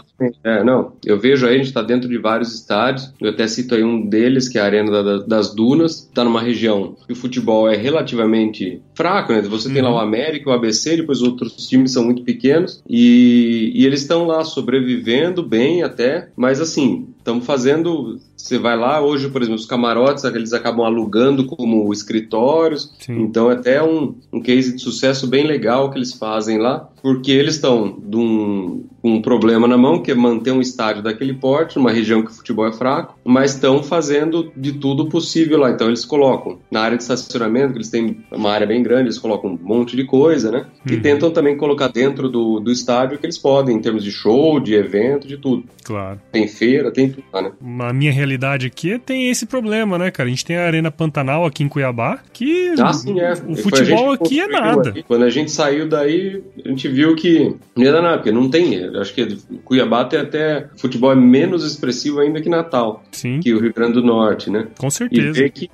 É, 0.44 0.62
não, 0.62 0.92
eu 1.04 1.18
vejo 1.18 1.46
aí, 1.46 1.54
a 1.54 1.58
gente 1.58 1.66
está 1.66 1.82
dentro 1.82 2.08
de 2.08 2.16
vários 2.16 2.54
estádios, 2.54 3.12
eu 3.20 3.30
até 3.30 3.46
cito 3.48 3.74
aí 3.74 3.82
um 3.82 4.06
deles, 4.06 4.48
que 4.48 4.56
é 4.56 4.60
a 4.60 4.64
Arena 4.64 5.02
da, 5.02 5.18
das 5.18 5.54
Dunas, 5.54 6.04
está 6.04 6.22
numa 6.22 6.40
região 6.40 6.96
que 7.06 7.12
o 7.12 7.16
futebol 7.16 7.68
é 7.68 7.76
relativamente 7.76 8.80
fraco, 8.94 9.32
né? 9.32 9.42
Você 9.42 9.68
uhum. 9.68 9.74
tem 9.74 9.82
lá 9.82 9.90
o 9.90 9.94
uhum. 9.94 10.00
América, 10.00 10.50
o 10.50 10.52
ABC, 10.52 10.96
depois 10.96 11.20
outros 11.22 11.66
times 11.66 11.92
são 11.92 12.04
muito 12.04 12.22
pequenos, 12.22 12.82
e, 12.88 13.72
e 13.74 13.84
eles 13.84 14.02
estão 14.02 14.24
lá 14.24 14.44
sobrevivendo 14.44 15.42
bem 15.42 15.82
até, 15.82 16.30
mas 16.36 16.60
assim, 16.60 17.12
estamos 17.24 17.46
fazendo 17.46 18.20
você 18.44 18.58
vai 18.58 18.76
lá, 18.76 19.00
hoje, 19.00 19.30
por 19.30 19.40
exemplo, 19.40 19.58
os 19.58 19.64
camarotes 19.64 20.22
eles 20.24 20.52
acabam 20.52 20.84
alugando 20.84 21.46
como 21.46 21.90
escritórios. 21.92 22.92
Sim. 22.98 23.22
Então, 23.22 23.50
é 23.50 23.54
até 23.54 23.82
um, 23.82 24.14
um 24.30 24.40
case 24.40 24.74
de 24.74 24.82
sucesso 24.82 25.26
bem 25.26 25.46
legal 25.46 25.90
que 25.90 25.96
eles 25.96 26.12
fazem 26.12 26.58
lá, 26.58 26.90
porque 27.00 27.30
eles 27.30 27.54
estão 27.54 27.92
com 27.92 28.84
um, 29.02 29.22
problema 29.22 29.66
na 29.66 29.78
mão, 29.78 30.02
que 30.02 30.10
é 30.10 30.14
manter 30.14 30.50
um 30.50 30.60
estádio 30.60 31.02
daquele 31.02 31.34
porte, 31.34 31.76
numa 31.76 31.90
região 31.90 32.22
que 32.22 32.30
o 32.30 32.34
futebol 32.34 32.66
é 32.66 32.72
fraco, 32.72 33.18
mas 33.24 33.54
estão 33.54 33.82
fazendo 33.82 34.52
de 34.56 34.72
tudo 34.72 35.08
possível 35.08 35.58
lá. 35.58 35.70
Então, 35.70 35.86
eles 35.86 36.04
colocam 36.04 36.58
na 36.70 36.80
área 36.80 36.96
de 36.96 37.02
estacionamento, 37.02 37.72
que 37.72 37.78
eles 37.78 37.90
têm 37.90 38.24
uma 38.30 38.50
área 38.50 38.66
bem 38.66 38.82
grande, 38.82 39.04
eles 39.04 39.18
colocam 39.18 39.52
um 39.52 39.58
monte 39.62 39.96
de 39.96 40.04
coisa, 40.04 40.50
né? 40.50 40.66
Uhum. 40.86 40.96
E 40.96 41.00
tentam 41.00 41.30
também 41.30 41.56
colocar 41.56 41.88
dentro 41.88 42.28
do, 42.28 42.60
do 42.60 42.70
estádio 42.70 43.18
que 43.18 43.24
eles 43.24 43.38
podem, 43.38 43.76
em 43.76 43.80
termos 43.80 44.04
de 44.04 44.10
show, 44.10 44.60
de 44.60 44.74
evento, 44.74 45.26
de 45.26 45.38
tudo. 45.38 45.64
Claro. 45.82 46.20
Tem 46.32 46.48
feira, 46.48 46.90
tem 46.90 47.13
tudo 47.14 47.26
lá, 47.32 47.42
né? 47.42 47.52
Na 47.60 47.92
minha 47.92 48.12
realidade, 48.12 48.66
aqui 48.66 48.98
tem 48.98 49.30
esse 49.30 49.46
problema, 49.46 49.98
né, 49.98 50.10
cara? 50.10 50.28
A 50.28 50.30
gente 50.30 50.44
tem 50.44 50.56
a 50.56 50.66
Arena 50.66 50.90
Pantanal 50.90 51.44
aqui 51.44 51.62
em 51.62 51.68
Cuiabá, 51.68 52.18
que 52.32 52.74
ah, 52.78 52.92
sim, 52.92 53.20
é. 53.20 53.32
o 53.32 53.56
futebol 53.56 54.12
aqui 54.12 54.40
é 54.40 54.48
nada. 54.48 54.90
Aqui. 54.90 55.02
Quando 55.02 55.24
a 55.24 55.30
gente 55.30 55.50
saiu 55.50 55.88
daí, 55.88 56.42
a 56.64 56.68
gente 56.68 56.88
viu 56.88 57.14
que 57.14 57.54
não 57.76 58.02
nada, 58.02 58.16
porque 58.18 58.32
não 58.32 58.48
tem. 58.48 58.84
Acho 58.96 59.14
que 59.14 59.38
Cuiabá 59.64 60.04
tem 60.04 60.20
até. 60.20 60.68
O 60.74 60.80
futebol 60.80 61.12
é 61.12 61.16
menos 61.16 61.64
expressivo 61.64 62.20
ainda 62.20 62.40
que 62.40 62.48
Natal. 62.48 63.02
Sim. 63.12 63.40
Que 63.40 63.52
o 63.54 63.60
Rio 63.60 63.72
Grande 63.72 63.94
do 63.94 64.02
Norte, 64.02 64.50
né? 64.50 64.68
Com 64.78 64.90
certeza. 64.90 65.28
E 65.28 65.32
ver 65.32 65.50
que, 65.50 65.70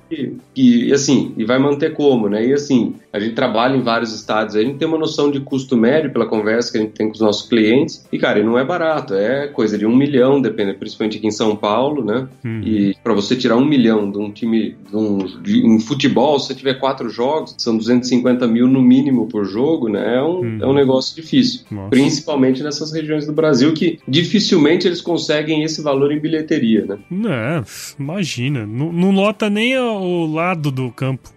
que, 0.53 0.93
assim, 0.93 1.33
e 1.37 1.43
vai 1.43 1.59
manter 1.59 1.93
como, 1.93 2.29
né? 2.29 2.45
E 2.45 2.53
assim, 2.53 2.95
a 3.11 3.19
gente 3.19 3.33
trabalha 3.33 3.75
em 3.75 3.81
vários 3.81 4.13
estados, 4.13 4.55
a 4.55 4.61
gente 4.61 4.77
tem 4.77 4.87
uma 4.87 4.97
noção 4.97 5.31
de 5.31 5.39
custo 5.39 5.75
médio 5.77 6.11
pela 6.11 6.25
conversa 6.25 6.71
que 6.71 6.77
a 6.77 6.81
gente 6.81 6.93
tem 6.93 7.07
com 7.07 7.13
os 7.13 7.21
nossos 7.21 7.47
clientes. 7.47 8.05
E, 8.11 8.17
cara, 8.17 8.43
não 8.43 8.57
é 8.57 8.63
barato, 8.63 9.13
é 9.13 9.47
coisa 9.47 9.77
de 9.77 9.85
um 9.85 9.95
milhão, 9.95 10.41
depende, 10.41 10.73
principalmente 10.73 11.17
aqui 11.17 11.27
em 11.27 11.30
São 11.31 11.55
Paulo, 11.55 12.03
né? 12.03 12.27
Uhum. 12.43 12.61
E 12.63 12.95
para 13.03 13.13
você 13.13 13.35
tirar 13.35 13.55
um 13.55 13.65
milhão 13.65 14.11
de 14.11 14.17
um 14.17 14.31
time 14.31 14.75
de 14.89 14.95
um, 14.95 15.17
de, 15.41 15.65
em 15.65 15.79
futebol, 15.79 16.39
se 16.39 16.47
você 16.47 16.55
tiver 16.55 16.75
quatro 16.75 17.09
jogos, 17.09 17.55
são 17.57 17.77
250 17.77 18.47
mil 18.47 18.67
no 18.67 18.81
mínimo 18.81 19.27
por 19.27 19.45
jogo, 19.45 19.89
né? 19.89 20.15
É 20.15 20.21
um, 20.21 20.39
uhum. 20.39 20.59
é 20.61 20.67
um 20.67 20.73
negócio 20.73 21.15
difícil. 21.15 21.61
Nossa. 21.71 21.89
Principalmente 21.89 22.63
nessas 22.63 22.91
regiões 22.91 23.25
do 23.25 23.33
Brasil 23.33 23.73
que 23.73 23.99
dificilmente 24.07 24.87
eles 24.87 25.01
conseguem 25.01 25.63
esse 25.63 25.81
valor 25.81 26.11
em 26.11 26.19
bilheteria, 26.19 26.85
né? 26.85 26.97
Não, 27.09 27.63
imagina. 27.99 28.65
Não, 28.65 28.91
não 28.91 29.11
lota 29.11 29.49
nem 29.49 29.77
o 29.77 30.25
lado 30.25 30.71
do 30.71 30.91
campo. 30.91 31.29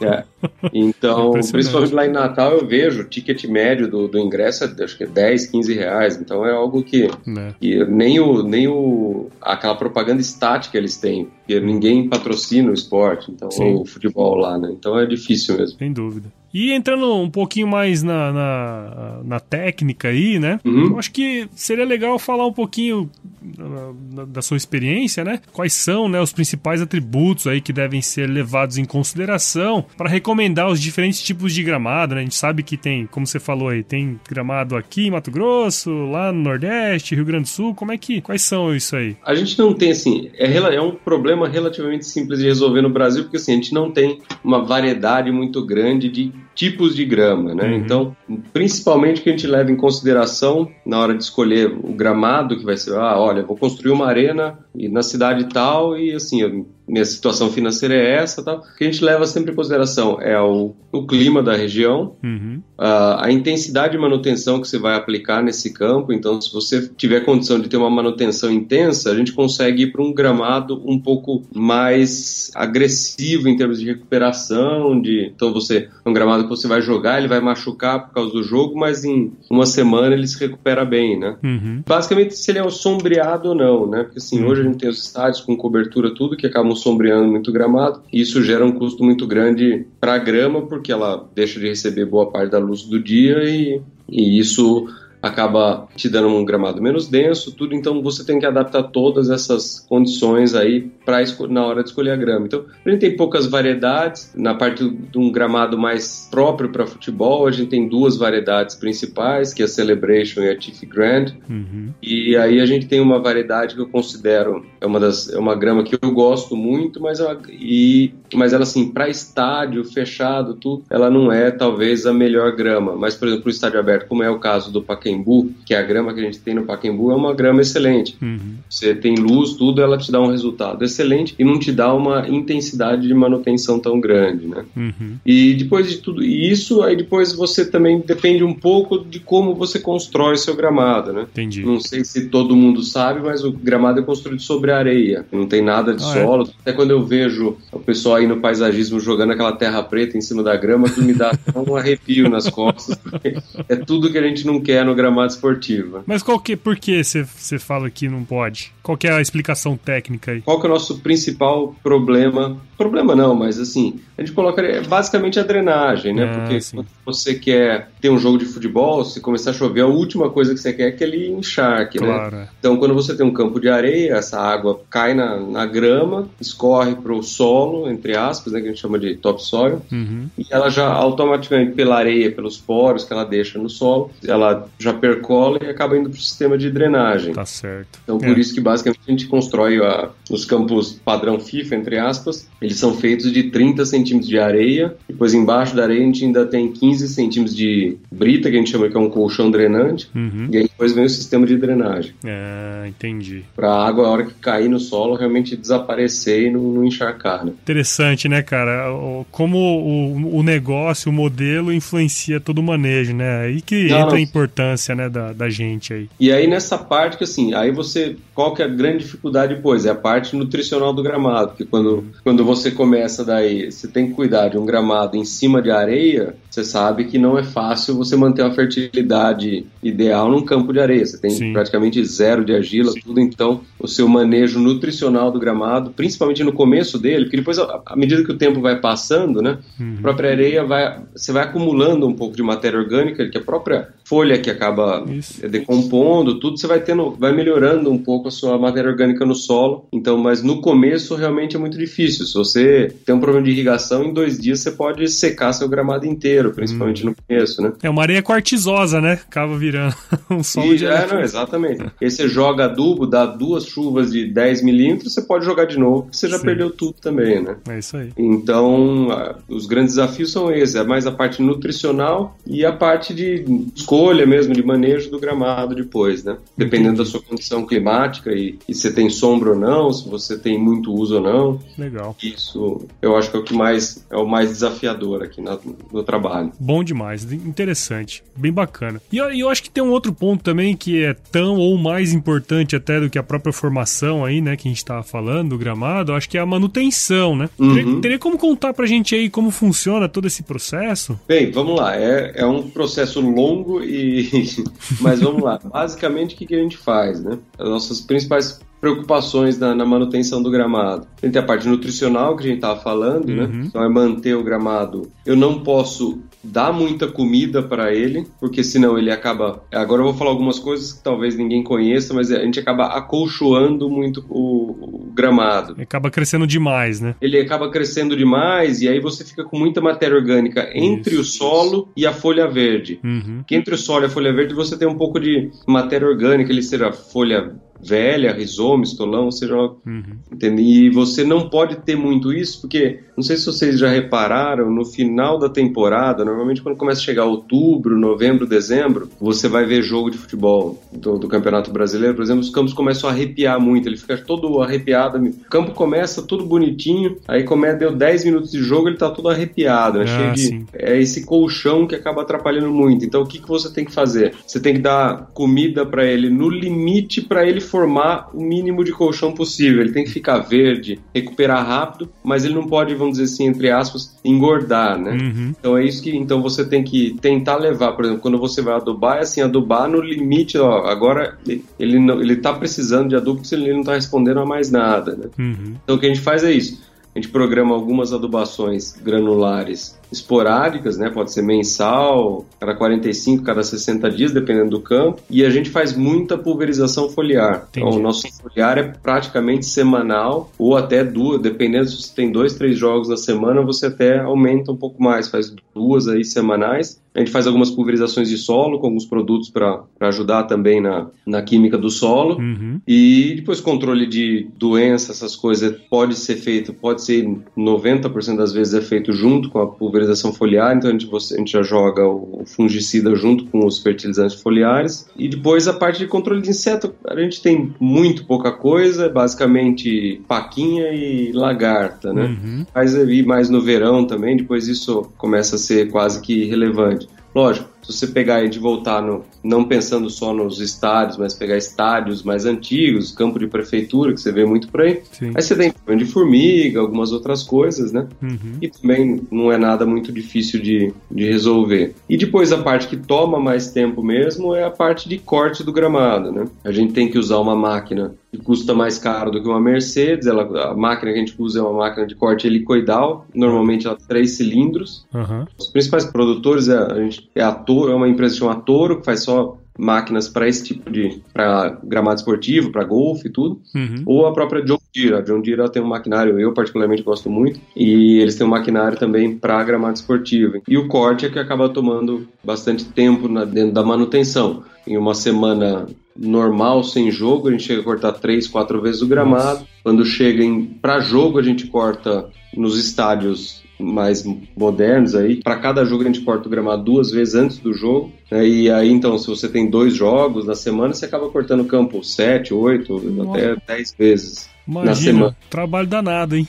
É. 0.00 0.24
Então, 0.72 1.32
principalmente 1.32 1.94
lá 1.94 2.06
em 2.06 2.12
Natal, 2.12 2.52
eu 2.52 2.66
vejo 2.66 3.02
o 3.02 3.04
ticket 3.04 3.44
médio 3.44 3.88
do, 3.88 4.08
do 4.08 4.18
ingresso, 4.18 4.64
é, 4.64 4.84
acho 4.84 4.96
que 4.96 5.04
é 5.04 5.06
10, 5.06 5.46
15 5.46 5.74
reais. 5.74 6.20
Então 6.20 6.44
é 6.46 6.52
algo 6.52 6.82
que, 6.82 7.04
é. 7.04 7.54
que 7.60 7.84
nem, 7.86 8.20
o, 8.20 8.42
nem 8.42 8.68
o, 8.68 9.28
aquela 9.40 9.74
propaganda 9.74 10.20
estática 10.20 10.76
eles 10.76 10.96
têm, 10.96 11.26
porque 11.26 11.58
ninguém 11.60 12.08
patrocina 12.08 12.70
o 12.70 12.74
esporte, 12.74 13.30
então, 13.30 13.48
o 13.74 13.84
futebol 13.84 14.34
lá, 14.36 14.58
né? 14.58 14.70
Então 14.72 14.98
é 14.98 15.06
difícil 15.06 15.56
mesmo. 15.56 15.78
Sem 15.78 15.92
dúvida. 15.92 16.30
E 16.52 16.72
entrando 16.72 17.14
um 17.14 17.30
pouquinho 17.30 17.68
mais 17.68 18.02
na, 18.02 18.32
na, 18.32 19.20
na 19.22 19.40
técnica 19.40 20.08
aí, 20.08 20.38
né? 20.38 20.58
Uhum. 20.64 20.92
Eu 20.92 20.98
acho 20.98 21.12
que 21.12 21.46
seria 21.54 21.84
legal 21.84 22.18
falar 22.18 22.46
um 22.46 22.52
pouquinho 22.52 23.10
da, 23.42 24.24
da 24.24 24.42
sua 24.42 24.56
experiência, 24.56 25.22
né? 25.22 25.40
Quais 25.52 25.74
são 25.74 26.08
né, 26.08 26.20
os 26.20 26.32
principais 26.32 26.80
atributos 26.80 27.46
aí 27.46 27.60
que 27.60 27.72
devem 27.72 28.00
ser 28.00 28.28
levados 28.28 28.78
em 28.78 28.84
consideração 28.84 29.84
para 29.96 30.08
recomendar 30.08 30.27
os 30.70 30.80
diferentes 30.80 31.22
tipos 31.22 31.54
de 31.54 31.62
gramado, 31.62 32.14
né? 32.14 32.20
A 32.20 32.24
gente 32.24 32.34
sabe 32.34 32.62
que 32.62 32.76
tem, 32.76 33.06
como 33.06 33.26
você 33.26 33.38
falou 33.38 33.68
aí, 33.68 33.82
tem 33.82 34.18
gramado 34.28 34.76
aqui 34.76 35.06
em 35.06 35.10
Mato 35.10 35.30
Grosso, 35.30 35.90
lá 36.06 36.32
no 36.32 36.42
Nordeste, 36.42 37.14
Rio 37.14 37.24
Grande 37.24 37.44
do 37.44 37.48
Sul. 37.48 37.74
Como 37.74 37.92
é 37.92 37.98
que, 37.98 38.20
quais 38.20 38.42
são 38.42 38.74
isso 38.74 38.96
aí? 38.96 39.16
A 39.24 39.34
gente 39.34 39.58
não 39.58 39.72
tem, 39.72 39.90
assim, 39.90 40.30
é, 40.34 40.56
é 40.56 40.80
um 40.80 40.92
problema 40.92 41.48
relativamente 41.48 42.06
simples 42.06 42.40
de 42.40 42.46
resolver 42.46 42.82
no 42.82 42.90
Brasil, 42.90 43.24
porque 43.24 43.36
assim, 43.36 43.52
a 43.52 43.56
gente 43.56 43.72
não 43.72 43.90
tem 43.90 44.20
uma 44.42 44.64
variedade 44.64 45.30
muito 45.30 45.64
grande 45.64 46.08
de 46.08 46.32
tipos 46.58 46.96
de 46.96 47.04
grama, 47.04 47.54
né? 47.54 47.68
Uhum. 47.68 47.76
Então, 47.76 48.16
principalmente 48.52 49.20
que 49.20 49.28
a 49.28 49.32
gente 49.32 49.46
leva 49.46 49.70
em 49.70 49.76
consideração 49.76 50.68
na 50.84 50.98
hora 50.98 51.14
de 51.14 51.22
escolher 51.22 51.68
o 51.68 51.92
gramado 51.92 52.58
que 52.58 52.64
vai 52.64 52.76
ser, 52.76 52.96
ah, 52.96 53.16
olha, 53.16 53.44
vou 53.44 53.56
construir 53.56 53.92
uma 53.92 54.08
arena 54.08 54.58
e 54.74 54.88
na 54.88 55.04
cidade 55.04 55.44
tal 55.44 55.96
e 55.96 56.12
assim, 56.12 56.66
minha 56.88 57.04
situação 57.04 57.50
financeira 57.52 57.94
é 57.94 58.16
essa, 58.16 58.42
tal. 58.42 58.58
O 58.58 58.76
que 58.76 58.84
a 58.84 58.90
gente 58.90 59.04
leva 59.04 59.26
sempre 59.26 59.52
em 59.52 59.54
consideração 59.54 60.20
é 60.20 60.40
o, 60.40 60.74
o 60.90 61.06
clima 61.06 61.42
da 61.42 61.54
região, 61.54 62.16
uhum. 62.24 62.62
a, 62.76 63.26
a, 63.26 63.32
intensidade 63.32 63.92
de 63.92 63.98
manutenção 63.98 64.60
que 64.60 64.66
você 64.66 64.78
vai 64.78 64.96
aplicar 64.96 65.42
nesse 65.42 65.72
campo. 65.72 66.12
Então, 66.12 66.40
se 66.40 66.52
você 66.52 66.88
tiver 66.96 67.20
condição 67.20 67.60
de 67.60 67.68
ter 67.68 67.76
uma 67.76 67.90
manutenção 67.90 68.50
intensa, 68.50 69.12
a 69.12 69.14
gente 69.14 69.32
consegue 69.32 69.82
ir 69.82 69.92
para 69.92 70.02
um 70.02 70.12
gramado 70.12 70.82
um 70.84 70.98
pouco 70.98 71.42
mais 71.54 72.50
agressivo 72.54 73.48
em 73.48 73.56
termos 73.56 73.78
de 73.78 73.86
recuperação. 73.86 75.00
De, 75.00 75.26
então, 75.26 75.52
você 75.52 75.88
um 76.06 76.12
gramado 76.12 76.47
que 76.48 76.56
você 76.56 76.66
vai 76.66 76.80
jogar, 76.80 77.18
ele 77.18 77.28
vai 77.28 77.40
machucar 77.40 78.06
por 78.06 78.14
causa 78.14 78.32
do 78.32 78.42
jogo, 78.42 78.78
mas 78.78 79.04
em 79.04 79.32
uma 79.50 79.66
semana 79.66 80.14
ele 80.14 80.26
se 80.26 80.38
recupera 80.38 80.84
bem, 80.84 81.18
né? 81.18 81.36
Uhum. 81.42 81.82
Basicamente, 81.86 82.34
se 82.34 82.50
ele 82.50 82.58
é 82.58 82.70
sombreado 82.70 83.50
ou 83.50 83.54
não, 83.54 83.86
né? 83.86 84.04
Porque 84.04 84.18
assim, 84.18 84.42
uhum. 84.42 84.48
hoje 84.48 84.60
a 84.62 84.64
gente 84.64 84.78
tem 84.78 84.88
os 84.88 85.02
estádios 85.02 85.40
com 85.40 85.56
cobertura, 85.56 86.14
tudo 86.14 86.36
que 86.36 86.46
acabam 86.46 86.74
sombreando 86.74 87.28
muito 87.28 87.52
gramado. 87.52 88.02
E 88.12 88.20
isso 88.20 88.42
gera 88.42 88.64
um 88.64 88.72
custo 88.72 89.04
muito 89.04 89.26
grande 89.26 89.86
para 90.00 90.14
a 90.14 90.18
grama, 90.18 90.62
porque 90.62 90.90
ela 90.90 91.28
deixa 91.34 91.60
de 91.60 91.68
receber 91.68 92.06
boa 92.06 92.30
parte 92.30 92.50
da 92.50 92.58
luz 92.58 92.82
do 92.82 93.02
dia 93.02 93.44
e, 93.44 93.80
e 94.08 94.38
isso 94.38 94.88
acaba 95.22 95.88
te 95.96 96.08
dando 96.08 96.28
um 96.28 96.44
gramado 96.44 96.82
menos 96.82 97.08
denso, 97.08 97.52
tudo. 97.52 97.74
Então 97.74 98.02
você 98.02 98.24
tem 98.24 98.38
que 98.38 98.46
adaptar 98.46 98.84
todas 98.84 99.30
essas 99.30 99.80
condições 99.88 100.54
aí 100.54 100.90
para 101.04 101.18
na 101.48 101.66
hora 101.66 101.82
de 101.82 101.88
escolher 101.88 102.10
a 102.12 102.16
grama. 102.16 102.46
Então 102.46 102.64
a 102.84 102.90
gente 102.90 103.00
tem 103.00 103.16
poucas 103.16 103.46
variedades. 103.46 104.32
Na 104.34 104.54
parte 104.54 104.88
de 104.88 105.18
um 105.18 105.30
gramado 105.30 105.76
mais 105.76 106.28
próprio 106.30 106.70
para 106.70 106.86
futebol, 106.86 107.46
a 107.46 107.50
gente 107.50 107.70
tem 107.70 107.88
duas 107.88 108.16
variedades 108.16 108.76
principais, 108.76 109.52
que 109.52 109.62
é 109.62 109.64
a 109.64 109.68
Celebration 109.68 110.42
e 110.42 110.50
a 110.50 110.56
Tiff 110.56 110.84
Grand. 110.86 111.32
Uhum. 111.48 111.92
E 112.02 112.36
aí 112.36 112.60
a 112.60 112.66
gente 112.66 112.86
tem 112.86 113.00
uma 113.00 113.18
variedade 113.18 113.74
que 113.74 113.80
eu 113.80 113.88
considero 113.88 114.64
é 114.80 114.86
uma 114.86 115.00
das 115.00 115.28
é 115.32 115.38
uma 115.38 115.54
grama 115.54 115.82
que 115.82 115.96
eu 116.00 116.10
gosto 116.12 116.56
muito, 116.56 117.00
mas 117.00 117.20
ela, 117.20 117.40
e 117.50 118.12
mas 118.34 118.52
ela 118.52 118.62
assim 118.62 118.88
para 118.90 119.08
estádio 119.08 119.84
fechado 119.84 120.54
tudo, 120.54 120.84
ela 120.90 121.10
não 121.10 121.32
é 121.32 121.50
talvez 121.50 122.06
a 122.06 122.12
melhor 122.12 122.54
grama. 122.54 122.94
Mas 122.96 123.14
por 123.14 123.28
exemplo, 123.28 123.46
o 123.46 123.50
estádio 123.50 123.80
aberto, 123.80 124.06
como 124.06 124.22
é 124.22 124.30
o 124.30 124.38
caso 124.38 124.72
do 124.72 124.82
Pacaembu, 125.18 125.50
que 125.64 125.74
é 125.74 125.78
a 125.78 125.82
grama 125.82 126.14
que 126.14 126.20
a 126.20 126.22
gente 126.22 126.38
tem 126.38 126.54
no 126.54 126.64
Pacaembu, 126.64 127.10
é 127.10 127.14
uma 127.14 127.34
grama 127.34 127.60
excelente. 127.60 128.16
Uhum. 128.22 128.56
Você 128.68 128.94
tem 128.94 129.16
luz, 129.16 129.54
tudo, 129.54 129.82
ela 129.82 129.98
te 129.98 130.10
dá 130.10 130.20
um 130.20 130.30
resultado 130.30 130.84
excelente 130.84 131.34
e 131.38 131.44
não 131.44 131.58
te 131.58 131.72
dá 131.72 131.92
uma 131.92 132.28
intensidade 132.28 133.06
de 133.06 133.14
manutenção 133.14 133.78
tão 133.78 134.00
grande, 134.00 134.46
né? 134.46 134.64
Uhum. 134.76 135.16
E 135.24 135.54
depois 135.54 135.88
de 135.88 135.98
tudo 135.98 136.22
isso, 136.22 136.82
aí 136.82 136.96
depois 136.96 137.32
você 137.32 137.64
também 137.64 138.00
depende 138.00 138.44
um 138.44 138.54
pouco 138.54 138.98
de 138.98 139.20
como 139.20 139.54
você 139.54 139.78
constrói 139.78 140.36
seu 140.36 140.54
gramado, 140.54 141.12
né? 141.12 141.26
Entendi. 141.30 141.64
Não 141.64 141.80
sei 141.80 142.04
se 142.04 142.28
todo 142.28 142.56
mundo 142.56 142.82
sabe, 142.82 143.20
mas 143.20 143.44
o 143.44 143.52
gramado 143.52 144.00
é 144.00 144.02
construído 144.02 144.40
sobre 144.40 144.70
areia, 144.70 145.26
não 145.32 145.46
tem 145.46 145.62
nada 145.62 145.94
de 145.94 146.04
ah, 146.04 146.08
é? 146.08 146.24
solo. 146.24 146.44
É? 146.44 146.50
Até 146.60 146.72
quando 146.72 146.90
eu 146.90 147.04
vejo 147.04 147.56
o 147.72 147.78
pessoal 147.78 148.16
aí 148.16 148.26
no 148.26 148.40
paisagismo 148.40 149.00
jogando 149.00 149.32
aquela 149.32 149.52
terra 149.52 149.82
preta 149.82 150.16
em 150.16 150.20
cima 150.20 150.42
da 150.42 150.56
grama, 150.56 150.88
que 150.88 151.00
me 151.00 151.14
dá 151.14 151.32
um 151.54 151.76
arrepio 151.76 152.28
nas 152.28 152.48
costas, 152.48 152.96
porque 152.96 153.36
é 153.68 153.76
tudo 153.76 154.10
que 154.10 154.18
a 154.18 154.22
gente 154.22 154.46
não 154.46 154.60
quer 154.60 154.84
no 154.84 154.94
gramado 154.98 155.30
esportivo. 155.30 156.02
Mas 156.04 156.24
qual 156.24 156.40
que, 156.40 156.56
por 156.56 156.76
que 156.76 157.02
você 157.04 157.58
fala 157.58 157.88
que 157.88 158.08
não 158.08 158.24
pode? 158.24 158.72
Qual 158.82 158.98
que 158.98 159.06
é 159.06 159.12
a 159.12 159.20
explicação 159.20 159.76
técnica 159.76 160.32
aí? 160.32 160.40
Qual 160.40 160.58
que 160.58 160.66
é 160.66 160.70
o 160.70 160.72
nosso 160.72 160.98
principal 160.98 161.76
problema? 161.82 162.56
Problema 162.76 163.14
não, 163.14 163.34
mas 163.34 163.60
assim, 163.60 164.00
a 164.16 164.22
gente 164.22 164.32
coloca 164.32 164.62
basicamente 164.88 165.38
a 165.38 165.42
drenagem, 165.42 166.14
né? 166.14 166.24
Ah, 166.24 166.38
Porque 166.38 166.60
sim. 166.60 166.76
quando 166.76 166.88
você 167.04 167.34
quer 167.34 167.90
ter 168.00 168.08
um 168.08 168.18
jogo 168.18 168.38
de 168.38 168.46
futebol, 168.46 169.04
se 169.04 169.20
começar 169.20 169.50
a 169.50 169.52
chover, 169.52 169.82
a 169.82 169.86
última 169.86 170.30
coisa 170.30 170.54
que 170.54 170.60
você 170.60 170.72
quer 170.72 170.88
é 170.88 170.90
que 170.92 171.04
ele 171.04 171.28
encharque, 171.28 172.00
né? 172.00 172.06
claro. 172.06 172.36
né? 172.36 172.48
Então, 172.58 172.76
quando 172.76 172.94
você 172.94 173.16
tem 173.16 173.26
um 173.26 173.32
campo 173.32 173.60
de 173.60 173.68
areia, 173.68 174.14
essa 174.14 174.40
água 174.40 174.80
cai 174.88 175.12
na, 175.12 175.38
na 175.38 175.66
grama, 175.66 176.28
escorre 176.40 176.94
para 176.94 177.12
o 177.12 177.22
solo, 177.22 177.90
entre 177.90 178.16
aspas, 178.16 178.52
né, 178.52 178.60
que 178.60 178.66
a 178.66 178.70
gente 178.70 178.80
chama 178.80 178.98
de 178.98 179.16
topsoil, 179.16 179.82
uhum. 179.92 180.28
e 180.38 180.46
ela 180.50 180.70
já 180.70 180.86
automaticamente, 180.88 181.72
pela 181.72 181.96
areia, 181.96 182.30
pelos 182.30 182.56
poros 182.56 183.04
que 183.04 183.12
ela 183.12 183.24
deixa 183.24 183.58
no 183.58 183.68
solo, 183.68 184.10
ela 184.26 184.66
já 184.78 184.87
percola 184.92 185.58
e 185.62 185.66
acaba 185.68 185.96
indo 185.96 186.10
para 186.10 186.18
o 186.18 186.20
sistema 186.20 186.56
de 186.56 186.70
drenagem. 186.70 187.32
Tá 187.32 187.44
certo. 187.44 187.98
Então, 188.02 188.18
por 188.18 188.36
é. 188.36 188.40
isso 188.40 188.54
que 188.54 188.60
basicamente 188.60 189.00
a 189.06 189.10
gente 189.10 189.26
constrói 189.26 189.78
a, 189.78 190.10
os 190.30 190.44
campos 190.44 190.92
padrão 191.04 191.38
FIFA, 191.38 191.76
entre 191.76 191.98
aspas, 191.98 192.48
eles 192.60 192.76
são 192.76 192.94
feitos 192.94 193.32
de 193.32 193.44
30 193.44 193.84
centímetros 193.86 194.28
de 194.28 194.38
areia, 194.38 194.94
depois 195.08 195.34
embaixo 195.34 195.74
da 195.74 195.84
areia 195.84 196.00
a 196.00 196.04
gente 196.04 196.24
ainda 196.24 196.46
tem 196.46 196.70
15 196.72 197.08
centímetros 197.08 197.56
de 197.56 197.96
brita, 198.10 198.50
que 198.50 198.56
a 198.56 198.58
gente 198.58 198.70
chama 198.70 198.88
que 198.88 198.96
é 198.96 199.00
um 199.00 199.10
colchão 199.10 199.50
drenante, 199.50 200.08
uhum. 200.14 200.48
e 200.50 200.56
aí 200.56 200.62
depois 200.64 200.92
vem 200.92 201.04
o 201.04 201.08
sistema 201.08 201.46
de 201.46 201.56
drenagem. 201.56 202.12
Ah, 202.24 202.86
entendi. 202.86 203.44
Para 203.54 203.70
a 203.70 203.88
água, 203.88 204.06
a 204.06 204.10
hora 204.10 204.24
que 204.24 204.34
cair 204.34 204.68
no 204.68 204.80
solo, 204.80 205.14
realmente 205.14 205.56
desaparecer 205.56 206.44
e 206.44 206.50
não, 206.50 206.62
não 206.62 206.84
encharcar, 206.84 207.44
né? 207.44 207.52
Interessante, 207.62 208.28
né, 208.28 208.42
cara? 208.42 208.86
Como 209.30 209.58
o, 209.58 210.38
o 210.38 210.42
negócio, 210.42 211.10
o 211.10 211.14
modelo 211.14 211.72
influencia 211.72 212.40
todo 212.40 212.58
o 212.58 212.62
manejo, 212.62 213.14
né? 213.14 213.42
Aí 213.42 213.60
que 213.60 213.88
não, 213.88 214.00
entra 214.00 214.16
a 214.16 214.20
importância, 214.20 214.77
né, 214.94 215.08
da, 215.08 215.32
da 215.32 215.50
gente 215.50 215.92
aí. 215.92 216.08
E 216.18 216.32
aí 216.32 216.46
nessa 216.46 216.78
parte 216.78 217.16
que, 217.16 217.24
assim, 217.24 217.54
aí 217.54 217.70
você... 217.70 218.16
Qual 218.34 218.54
que 218.54 218.62
é 218.62 218.64
a 218.64 218.68
grande 218.68 218.98
dificuldade 218.98 219.54
depois? 219.54 219.84
É 219.84 219.90
a 219.90 219.94
parte 219.94 220.36
nutricional 220.36 220.92
do 220.92 221.02
gramado, 221.02 221.48
porque 221.48 221.64
quando, 221.64 222.04
quando 222.22 222.44
você 222.44 222.70
começa 222.70 223.24
daí, 223.24 223.70
você 223.70 223.88
tem 223.88 224.08
que 224.08 224.14
cuidar 224.14 224.48
de 224.48 224.58
um 224.58 224.64
gramado 224.64 225.16
em 225.16 225.24
cima 225.24 225.60
de 225.60 225.70
areia, 225.70 226.36
você 226.48 226.64
sabe 226.64 227.04
que 227.04 227.18
não 227.18 227.38
é 227.38 227.42
fácil 227.42 227.96
você 227.96 228.16
manter 228.16 228.42
uma 228.42 228.54
fertilidade 228.54 229.66
ideal 229.82 230.30
num 230.30 230.44
campo 230.44 230.72
de 230.72 230.80
areia. 230.80 231.04
Você 231.04 231.18
tem 231.18 231.30
Sim. 231.30 231.52
praticamente 231.52 232.04
zero 232.04 232.44
de 232.44 232.54
argila, 232.54 232.92
Sim. 232.92 233.00
tudo. 233.00 233.20
Então, 233.20 233.62
o 233.78 233.88
seu 233.88 234.06
manejo 234.08 234.58
nutricional 234.58 235.30
do 235.32 235.38
gramado, 235.38 235.90
principalmente 235.90 236.44
no 236.44 236.52
começo 236.52 236.98
dele, 236.98 237.24
porque 237.24 237.38
depois, 237.38 237.58
à 237.58 237.96
medida 237.96 238.22
que 238.24 238.32
o 238.32 238.38
tempo 238.38 238.60
vai 238.60 238.80
passando, 238.80 239.42
né, 239.42 239.58
uhum. 239.80 239.96
a 239.98 240.02
própria 240.02 240.30
areia 240.30 240.64
vai, 240.64 241.00
você 241.14 241.32
vai 241.32 241.42
acumulando 241.42 242.06
um 242.06 242.14
pouco 242.14 242.36
de 242.36 242.42
matéria 242.42 242.78
orgânica, 242.78 243.28
que 243.28 243.38
a 243.38 243.42
própria 243.42 243.88
folha 244.04 244.38
que 244.38 244.50
acaba 244.50 244.67
Isso. 245.10 245.46
decompondo, 245.48 246.38
tudo 246.38 246.58
você 246.58 246.66
vai 246.66 246.80
tendo, 246.80 247.10
vai 247.12 247.32
melhorando 247.32 247.90
um 247.90 247.98
pouco 247.98 248.28
a 248.28 248.30
sua 248.30 248.58
matéria 248.58 248.90
orgânica 248.90 249.24
no 249.24 249.34
solo. 249.34 249.86
Então, 249.92 250.18
mas 250.18 250.42
no 250.42 250.60
começo 250.60 251.14
realmente 251.14 251.56
é 251.56 251.58
muito 251.58 251.78
difícil. 251.78 252.26
Se 252.26 252.34
você 252.34 252.92
tem 253.04 253.14
um 253.14 253.20
problema 253.20 253.44
de 253.44 253.52
irrigação, 253.52 254.04
em 254.04 254.12
dois 254.12 254.38
dias 254.38 254.60
você 254.60 254.70
pode 254.70 255.08
secar 255.08 255.52
seu 255.52 255.68
gramado 255.68 256.06
inteiro, 256.06 256.52
principalmente 256.52 257.04
hum. 257.04 257.10
no 257.10 257.16
começo, 257.16 257.62
né? 257.62 257.72
É 257.82 257.90
uma 257.90 258.02
areia 258.02 258.22
quartizosa, 258.22 259.00
né? 259.00 259.12
Acaba 259.12 259.56
virando 259.56 259.94
um 260.30 260.42
solo 260.42 260.74
e, 260.74 260.78
de 260.78 260.86
é, 260.86 261.06
não, 261.06 261.20
exatamente. 261.20 261.84
Aí 262.00 262.10
você 262.10 262.28
joga 262.28 262.64
adubo, 262.64 263.06
dá 263.06 263.26
duas 263.26 263.66
chuvas 263.66 264.10
de 264.10 264.26
10 264.26 264.62
milímetros, 264.62 265.14
você 265.14 265.22
pode 265.22 265.44
jogar 265.44 265.66
de 265.66 265.78
novo, 265.78 266.08
você 266.10 266.28
já 266.28 266.38
Sim. 266.38 266.44
perdeu 266.44 266.70
tudo 266.70 266.94
também, 267.00 267.42
né? 267.42 267.56
É 267.68 267.78
isso 267.78 267.96
aí. 267.96 268.10
Então, 268.16 269.08
os 269.48 269.66
grandes 269.66 269.94
desafios 269.94 270.32
são 270.32 270.50
esses, 270.52 270.74
é 270.74 270.84
mais 270.84 271.06
a 271.06 271.12
parte 271.12 271.42
nutricional 271.42 272.36
e 272.46 272.64
a 272.64 272.72
parte 272.72 273.14
de 273.14 273.44
escolha 273.74 274.26
mesmo 274.26 274.52
de 274.60 274.66
manejo 274.66 275.10
do 275.10 275.20
gramado 275.20 275.74
depois, 275.74 276.24
né? 276.24 276.36
Dependendo 276.56 276.94
Entendi. 276.94 277.04
da 277.04 277.10
sua 277.10 277.22
condição 277.22 277.64
climática 277.64 278.32
e, 278.32 278.58
e 278.68 278.74
se 278.74 278.92
tem 278.92 279.08
sombra 279.08 279.50
ou 279.50 279.56
não, 279.56 279.92
se 279.92 280.08
você 280.08 280.36
tem 280.36 280.58
muito 280.58 280.92
uso 280.92 281.16
ou 281.16 281.20
não. 281.20 281.60
Legal. 281.76 282.16
Isso 282.22 282.80
eu 283.00 283.16
acho 283.16 283.30
que 283.30 283.36
é 283.36 283.40
o 283.40 283.44
que 283.44 283.54
mais 283.54 284.04
é 284.10 284.16
o 284.16 284.26
mais 284.26 284.50
desafiador 284.50 285.22
aqui 285.22 285.40
na, 285.40 285.58
no 285.92 286.02
trabalho. 286.02 286.52
Bom 286.58 286.82
demais, 286.82 287.30
interessante, 287.32 288.22
bem 288.36 288.52
bacana. 288.52 289.00
E 289.12 289.16
eu, 289.16 289.30
eu 289.30 289.48
acho 289.48 289.62
que 289.62 289.70
tem 289.70 289.82
um 289.82 289.90
outro 289.90 290.12
ponto 290.12 290.42
também 290.42 290.76
que 290.76 291.04
é 291.04 291.14
tão 291.14 291.56
ou 291.56 291.78
mais 291.78 292.12
importante 292.12 292.74
até 292.74 293.00
do 293.00 293.08
que 293.08 293.18
a 293.18 293.22
própria 293.22 293.52
formação 293.52 294.24
aí, 294.24 294.40
né, 294.40 294.56
que 294.56 294.66
a 294.66 294.70
gente 294.70 294.78
estava 294.78 295.02
falando 295.02 295.50
do 295.50 295.58
gramado, 295.58 296.12
eu 296.12 296.16
acho 296.16 296.28
que 296.28 296.36
é 296.36 296.40
a 296.40 296.46
manutenção, 296.46 297.36
né? 297.36 297.48
Uhum. 297.58 297.74
Teria, 297.74 298.00
teria 298.00 298.18
como 298.18 298.36
contar 298.36 298.74
pra 298.74 298.86
gente 298.86 299.14
aí 299.14 299.30
como 299.30 299.50
funciona 299.50 300.08
todo 300.08 300.26
esse 300.26 300.42
processo? 300.42 301.18
Bem, 301.28 301.50
vamos 301.50 301.78
lá. 301.78 301.96
É, 301.96 302.32
é 302.36 302.46
um 302.46 302.68
processo 302.68 303.20
longo 303.20 303.82
e 303.82 304.47
mas 305.00 305.20
vamos 305.20 305.42
lá. 305.42 305.58
Basicamente, 305.62 306.34
o 306.34 306.38
que, 306.38 306.46
que 306.46 306.54
a 306.54 306.62
gente 306.62 306.76
faz, 306.76 307.22
né? 307.22 307.38
As 307.58 307.68
nossas 307.68 308.00
principais 308.00 308.60
preocupações 308.80 309.58
na, 309.58 309.74
na, 309.74 309.84
manutenção 309.84 310.42
do 310.42 310.50
gramado. 310.50 311.06
Tem 311.20 311.30
a 311.36 311.42
parte 311.42 311.68
nutricional 311.68 312.36
que 312.36 312.44
a 312.44 312.46
gente 312.46 312.56
estava 312.56 312.80
falando, 312.80 313.28
né? 313.28 313.44
uhum. 313.44 313.48
né? 313.48 313.64
Então 313.66 313.82
é 313.82 313.88
manter 313.88 314.34
o 314.34 314.42
gramado. 314.42 315.10
Eu 315.24 315.36
não 315.36 315.60
posso 315.60 316.20
dar 316.42 316.72
muita 316.72 317.06
comida 317.08 317.62
para 317.62 317.92
ele, 317.92 318.26
porque 318.40 318.62
senão 318.62 318.98
ele 318.98 319.10
acaba. 319.10 319.62
Agora 319.72 320.02
eu 320.02 320.06
vou 320.06 320.14
falar 320.14 320.30
algumas 320.30 320.58
coisas 320.58 320.92
que 320.92 321.02
talvez 321.02 321.36
ninguém 321.36 321.62
conheça, 321.62 322.14
mas 322.14 322.30
a 322.30 322.42
gente 322.42 322.60
acaba 322.60 322.86
acolchoando 322.86 323.88
muito 323.90 324.24
o, 324.28 324.70
o 324.70 325.12
gramado. 325.12 325.72
Ele 325.72 325.82
acaba 325.82 326.10
crescendo 326.10 326.46
demais, 326.46 327.00
né? 327.00 327.14
Ele 327.20 327.38
acaba 327.38 327.70
crescendo 327.70 328.16
demais 328.16 328.80
e 328.80 328.88
aí 328.88 329.00
você 329.00 329.24
fica 329.24 329.44
com 329.44 329.58
muita 329.58 329.80
matéria 329.80 330.16
orgânica 330.16 330.70
entre 330.72 331.14
isso, 331.14 331.22
o 331.22 331.24
solo 331.24 331.78
isso. 331.78 331.88
e 331.96 332.06
a 332.06 332.12
folha 332.12 332.46
verde. 332.48 333.00
Uhum. 333.02 333.42
Que 333.46 333.54
entre 333.54 333.74
o 333.74 333.78
solo 333.78 334.04
e 334.04 334.06
a 334.06 334.10
folha 334.10 334.32
verde 334.32 334.54
você 334.54 334.76
tem 334.76 334.88
um 334.88 334.96
pouco 334.96 335.18
de 335.18 335.50
matéria 335.66 336.06
orgânica, 336.06 336.52
ele 336.52 336.62
seja 336.62 336.92
folha 336.92 337.54
velha, 337.80 338.32
rizoma, 338.32 338.84
estolão, 338.84 339.30
seja 339.30 339.56
uhum. 339.56 340.18
E 340.58 340.90
você 340.90 341.24
não 341.24 341.48
pode 341.48 341.76
ter 341.76 341.96
muito 341.96 342.32
isso, 342.32 342.60
porque 342.60 343.00
não 343.18 343.22
sei 343.22 343.36
se 343.36 343.46
vocês 343.46 343.76
já 343.80 343.88
repararam, 343.88 344.70
no 344.70 344.84
final 344.84 345.40
da 345.40 345.48
temporada, 345.48 346.24
normalmente 346.24 346.62
quando 346.62 346.76
começa 346.76 347.00
a 347.00 347.04
chegar 347.04 347.24
outubro, 347.24 347.98
novembro, 347.98 348.46
dezembro, 348.46 349.10
você 349.20 349.48
vai 349.48 349.66
ver 349.66 349.82
jogo 349.82 350.08
de 350.08 350.16
futebol 350.16 350.80
do, 350.92 351.18
do 351.18 351.26
Campeonato 351.26 351.72
Brasileiro, 351.72 352.14
por 352.14 352.22
exemplo, 352.22 352.42
os 352.42 352.50
campos 352.50 352.72
começam 352.72 353.10
a 353.10 353.12
arrepiar 353.12 353.60
muito, 353.60 353.88
ele 353.88 353.96
fica 353.96 354.16
todo 354.18 354.62
arrepiado. 354.62 355.18
O 355.18 355.50
campo 355.50 355.72
começa 355.72 356.22
tudo 356.22 356.44
bonitinho, 356.44 357.16
aí 357.26 357.42
começa, 357.42 357.78
deu 357.78 357.92
10 357.92 358.24
minutos 358.24 358.52
de 358.52 358.62
jogo, 358.62 358.88
ele 358.88 358.96
tá 358.96 359.10
todo 359.10 359.28
arrepiado, 359.28 359.98
né? 359.98 360.04
Ah, 360.04 360.36
Cheio 360.36 360.60
de. 360.60 360.66
É 360.72 360.96
esse 360.96 361.26
colchão 361.26 361.88
que 361.88 361.96
acaba 361.96 362.22
atrapalhando 362.22 362.70
muito. 362.70 363.04
Então 363.04 363.22
o 363.22 363.26
que, 363.26 363.40
que 363.40 363.48
você 363.48 363.72
tem 363.72 363.84
que 363.84 363.92
fazer? 363.92 364.32
Você 364.46 364.60
tem 364.60 364.74
que 364.74 364.80
dar 364.80 365.28
comida 365.34 365.84
para 365.84 366.04
ele 366.04 366.30
no 366.30 366.48
limite 366.48 367.20
para 367.20 367.44
ele 367.44 367.60
formar 367.60 368.30
o 368.32 368.40
mínimo 368.40 368.84
de 368.84 368.92
colchão 368.92 369.32
possível. 369.32 369.80
Ele 369.80 369.92
tem 369.92 370.04
que 370.04 370.10
ficar 370.10 370.38
verde, 370.38 371.00
recuperar 371.12 371.66
rápido, 371.66 372.08
mas 372.22 372.44
ele 372.44 372.54
não 372.54 372.68
pode, 372.68 372.94
vamos 372.94 373.07
dizer 373.10 373.24
assim, 373.24 373.46
entre 373.46 373.70
aspas, 373.70 374.16
engordar, 374.24 374.98
né? 374.98 375.12
Uhum. 375.12 375.54
Então 375.58 375.76
é 375.76 375.84
isso 375.84 376.02
que 376.02 376.14
então 376.16 376.42
você 376.42 376.64
tem 376.64 376.82
que 376.82 377.16
tentar 377.20 377.56
levar, 377.56 377.92
por 377.92 378.04
exemplo, 378.04 378.22
quando 378.22 378.38
você 378.38 378.62
vai 378.62 378.74
adubar, 378.74 379.18
é 379.18 379.20
assim, 379.20 379.40
adubar 379.40 379.88
no 379.88 380.00
limite, 380.00 380.58
ó, 380.58 380.86
agora 380.86 381.38
ele 381.78 381.98
não, 381.98 382.20
ele 382.20 382.36
tá 382.36 382.52
precisando 382.52 383.08
de 383.08 383.16
adubo 383.16 383.40
porque 383.40 383.54
ele 383.54 383.72
não 383.72 383.82
tá 383.82 383.94
respondendo 383.94 384.40
a 384.40 384.46
mais 384.46 384.70
nada, 384.70 385.16
né? 385.16 385.26
Uhum. 385.38 385.74
Então 385.82 385.96
o 385.96 385.98
que 385.98 386.06
a 386.06 386.08
gente 386.08 386.20
faz 386.20 386.44
é 386.44 386.52
isso. 386.52 386.80
A 387.14 387.18
gente 387.18 387.30
programa 387.30 387.74
algumas 387.74 388.12
adubações 388.12 388.92
granulares 388.92 389.97
esporádicas, 390.10 390.96
né? 390.96 391.10
Pode 391.10 391.32
ser 391.32 391.42
mensal, 391.42 392.46
cada 392.58 392.74
45, 392.74 393.42
cada 393.42 393.62
60 393.62 394.10
dias, 394.10 394.32
dependendo 394.32 394.70
do 394.70 394.80
campo. 394.80 395.22
E 395.30 395.44
a 395.44 395.50
gente 395.50 395.70
faz 395.70 395.96
muita 395.96 396.36
pulverização 396.36 397.08
foliar. 397.08 397.68
Entendi. 397.70 397.86
Então, 397.86 397.98
o 397.98 398.02
nosso 398.02 398.26
foliar 398.40 398.78
é 398.78 398.82
praticamente 398.82 399.66
semanal 399.66 400.50
ou 400.58 400.76
até 400.76 401.04
duas, 401.04 401.40
dependendo 401.40 401.88
se 401.88 401.96
você 401.96 402.14
tem 402.14 402.30
dois, 402.30 402.54
três 402.54 402.78
jogos 402.78 403.08
na 403.08 403.16
semana, 403.16 403.62
você 403.62 403.86
até 403.86 404.18
aumenta 404.18 404.72
um 404.72 404.76
pouco 404.76 405.02
mais, 405.02 405.28
faz 405.28 405.54
duas 405.74 406.08
aí 406.08 406.24
semanais. 406.24 407.00
A 407.14 407.20
gente 407.20 407.32
faz 407.32 407.48
algumas 407.48 407.70
pulverizações 407.70 408.28
de 408.28 408.36
solo 408.36 408.78
com 408.78 408.86
alguns 408.86 409.04
produtos 409.04 409.50
para 409.50 409.82
ajudar 410.00 410.44
também 410.44 410.80
na, 410.80 411.08
na 411.26 411.42
química 411.42 411.76
do 411.76 411.90
solo. 411.90 412.38
Uhum. 412.38 412.80
E 412.86 413.34
depois 413.36 413.60
controle 413.60 414.06
de 414.06 414.48
doença, 414.56 415.10
essas 415.10 415.34
coisas 415.34 415.76
pode 415.90 416.14
ser 416.14 416.36
feito, 416.36 416.72
pode 416.72 417.02
ser 417.02 417.28
90% 417.56 418.36
das 418.36 418.52
vezes 418.52 418.74
é 418.74 418.80
feito 418.80 419.12
junto 419.12 419.50
com 419.50 419.58
a 419.58 419.66
pulverização 419.66 419.97
foliar, 420.32 420.76
então 420.76 420.90
a 420.90 420.92
gente, 420.92 421.08
a 421.14 421.38
gente 421.38 421.52
já 421.52 421.62
joga 421.62 422.06
o 422.06 422.42
fungicida 422.46 423.14
junto 423.16 423.46
com 423.46 423.66
os 423.66 423.78
fertilizantes 423.78 424.40
foliares. 424.40 425.08
E 425.16 425.28
depois 425.28 425.68
a 425.68 425.72
parte 425.72 425.98
de 425.98 426.06
controle 426.06 426.42
de 426.42 426.50
inseto, 426.50 426.94
a 427.06 427.18
gente 427.18 427.42
tem 427.42 427.74
muito 427.80 428.24
pouca 428.24 428.52
coisa, 428.52 429.08
basicamente 429.08 430.22
paquinha 430.26 430.92
e 430.92 431.32
lagarta, 431.32 432.12
né? 432.12 432.26
Uhum. 432.26 432.66
Mas 432.74 432.94
aí 432.94 433.22
mais 433.24 433.48
no 433.48 433.60
verão 433.60 434.06
também, 434.06 434.36
depois 434.36 434.68
isso 434.68 435.10
começa 435.16 435.56
a 435.56 435.58
ser 435.58 435.90
quase 435.90 436.20
que 436.20 436.44
relevante. 436.44 437.08
Lógico, 437.34 437.68
se 437.82 437.92
você 437.92 438.06
pegar 438.06 438.36
a 438.36 438.44
gente 438.44 438.58
voltar 438.58 439.02
no, 439.02 439.24
não 439.42 439.64
pensando 439.64 440.10
só 440.10 440.32
nos 440.32 440.60
estádios, 440.60 441.16
mas 441.16 441.34
pegar 441.34 441.56
estádios 441.56 442.22
mais 442.22 442.44
antigos, 442.44 443.12
campo 443.12 443.38
de 443.38 443.46
prefeitura, 443.46 444.12
que 444.12 444.20
você 444.20 444.32
vê 444.32 444.44
muito 444.44 444.68
por 444.68 444.82
aí, 444.82 445.02
Sim. 445.12 445.32
aí 445.34 445.42
você 445.42 445.56
tem 445.56 445.72
de 445.96 446.04
formiga, 446.04 446.80
algumas 446.80 447.12
outras 447.12 447.42
coisas, 447.42 447.92
né? 447.92 448.06
Uhum. 448.22 448.58
E 448.60 448.68
também 448.68 449.22
não 449.30 449.50
é 449.50 449.56
nada 449.56 449.86
muito 449.86 450.12
difícil 450.12 450.60
de, 450.60 450.92
de 451.10 451.24
resolver. 451.24 451.94
E 452.08 452.16
depois 452.16 452.52
a 452.52 452.58
parte 452.58 452.88
que 452.88 452.96
toma 452.96 453.40
mais 453.40 453.70
tempo 453.70 454.02
mesmo 454.02 454.54
é 454.54 454.64
a 454.64 454.70
parte 454.70 455.08
de 455.08 455.18
corte 455.18 455.62
do 455.62 455.72
gramado, 455.72 456.30
né? 456.30 456.46
A 456.64 456.72
gente 456.72 456.92
tem 456.92 457.10
que 457.10 457.18
usar 457.18 457.38
uma 457.38 457.56
máquina 457.56 458.14
que 458.30 458.38
custa 458.38 458.74
mais 458.74 458.98
caro 458.98 459.30
do 459.30 459.42
que 459.42 459.48
uma 459.48 459.60
Mercedes. 459.60 460.26
Ela, 460.26 460.70
a 460.70 460.74
máquina 460.74 461.12
que 461.12 461.18
a 461.18 461.20
gente 461.20 461.34
usa 461.38 461.60
é 461.60 461.62
uma 461.62 461.72
máquina 461.72 462.06
de 462.06 462.14
corte 462.14 462.46
helicoidal, 462.46 463.26
normalmente 463.34 463.86
ela 463.86 463.96
tem 463.96 464.06
três 464.06 464.32
cilindros. 464.32 465.06
Uhum. 465.14 465.46
Os 465.58 465.68
principais 465.68 466.04
produtores 466.04 466.68
é 466.68 466.78
a, 466.78 466.94
gente, 466.96 467.30
é 467.34 467.42
a 467.42 467.52
Toro, 467.68 467.92
é 467.92 467.94
uma 467.94 468.08
empresa 468.08 468.34
chamada 468.34 468.62
Toro, 468.62 469.00
que 469.00 469.04
faz 469.04 469.24
só 469.24 469.58
máquinas 469.78 470.26
para 470.26 470.48
esse 470.48 470.64
tipo 470.64 470.90
de 470.90 471.22
para 471.34 471.78
gramado 471.84 472.16
esportivo, 472.16 472.72
para 472.72 472.82
golfe 472.82 473.28
e 473.28 473.30
tudo, 473.30 473.60
uhum. 473.74 474.02
ou 474.06 474.26
a 474.26 474.32
própria 474.32 474.64
John 474.64 474.78
Deere. 474.92 475.16
A 475.16 475.20
John 475.20 475.42
Deere 475.42 475.70
tem 475.70 475.82
um 475.82 475.86
maquinário, 475.86 476.40
eu 476.40 476.54
particularmente 476.54 477.02
gosto 477.02 477.28
muito, 477.28 477.60
e 477.76 478.20
eles 478.20 478.36
têm 478.36 478.46
um 478.46 478.50
maquinário 478.50 478.98
também 478.98 479.36
para 479.36 479.62
gramado 479.62 479.96
esportivo. 479.96 480.62
E 480.66 480.78
o 480.78 480.88
corte 480.88 481.26
é 481.26 481.28
que 481.28 481.38
acaba 481.38 481.68
tomando 481.68 482.26
bastante 482.42 482.86
tempo 482.86 483.28
na, 483.28 483.44
dentro 483.44 483.72
da 483.72 483.82
manutenção. 483.82 484.64
Em 484.86 484.96
uma 484.96 485.14
semana 485.14 485.86
normal, 486.16 486.82
sem 486.82 487.10
jogo, 487.10 487.48
a 487.48 487.50
gente 487.50 487.64
chega 487.64 487.82
a 487.82 487.84
cortar 487.84 488.12
três, 488.12 488.48
quatro 488.48 488.80
vezes 488.80 489.02
o 489.02 489.06
gramado. 489.06 489.60
Nossa. 489.60 489.66
Quando 489.82 490.04
chega 490.06 490.42
para 490.80 491.00
jogo, 491.00 491.38
a 491.38 491.42
gente 491.42 491.66
corta 491.66 492.30
nos 492.56 492.78
estádios 492.78 493.62
mais 493.78 494.24
modernos 494.56 495.14
aí. 495.14 495.42
Para 495.42 495.58
cada 495.58 495.84
jogo 495.84 496.02
a 496.02 496.06
gente 496.06 496.20
corta 496.20 496.46
o 496.46 496.50
gramado 496.50 496.84
duas 496.84 497.10
vezes 497.10 497.34
antes 497.34 497.58
do 497.58 497.72
jogo. 497.72 498.12
Né? 498.30 498.46
E 498.46 498.70
aí, 498.70 498.90
então, 498.90 499.18
se 499.18 499.26
você 499.26 499.48
tem 499.48 499.68
dois 499.68 499.94
jogos 499.94 500.46
na 500.46 500.54
semana, 500.54 500.94
você 500.94 501.04
acaba 501.04 501.28
cortando 501.28 501.60
o 501.60 501.66
campo 501.66 502.02
sete, 502.02 502.52
oito, 502.52 503.00
até 503.30 503.56
dez 503.66 503.94
vezes. 503.96 504.48
Imagina, 504.68 504.92
na 504.92 504.94
semana. 504.94 505.36
trabalho 505.48 505.88
danado, 505.88 506.36
hein? 506.36 506.46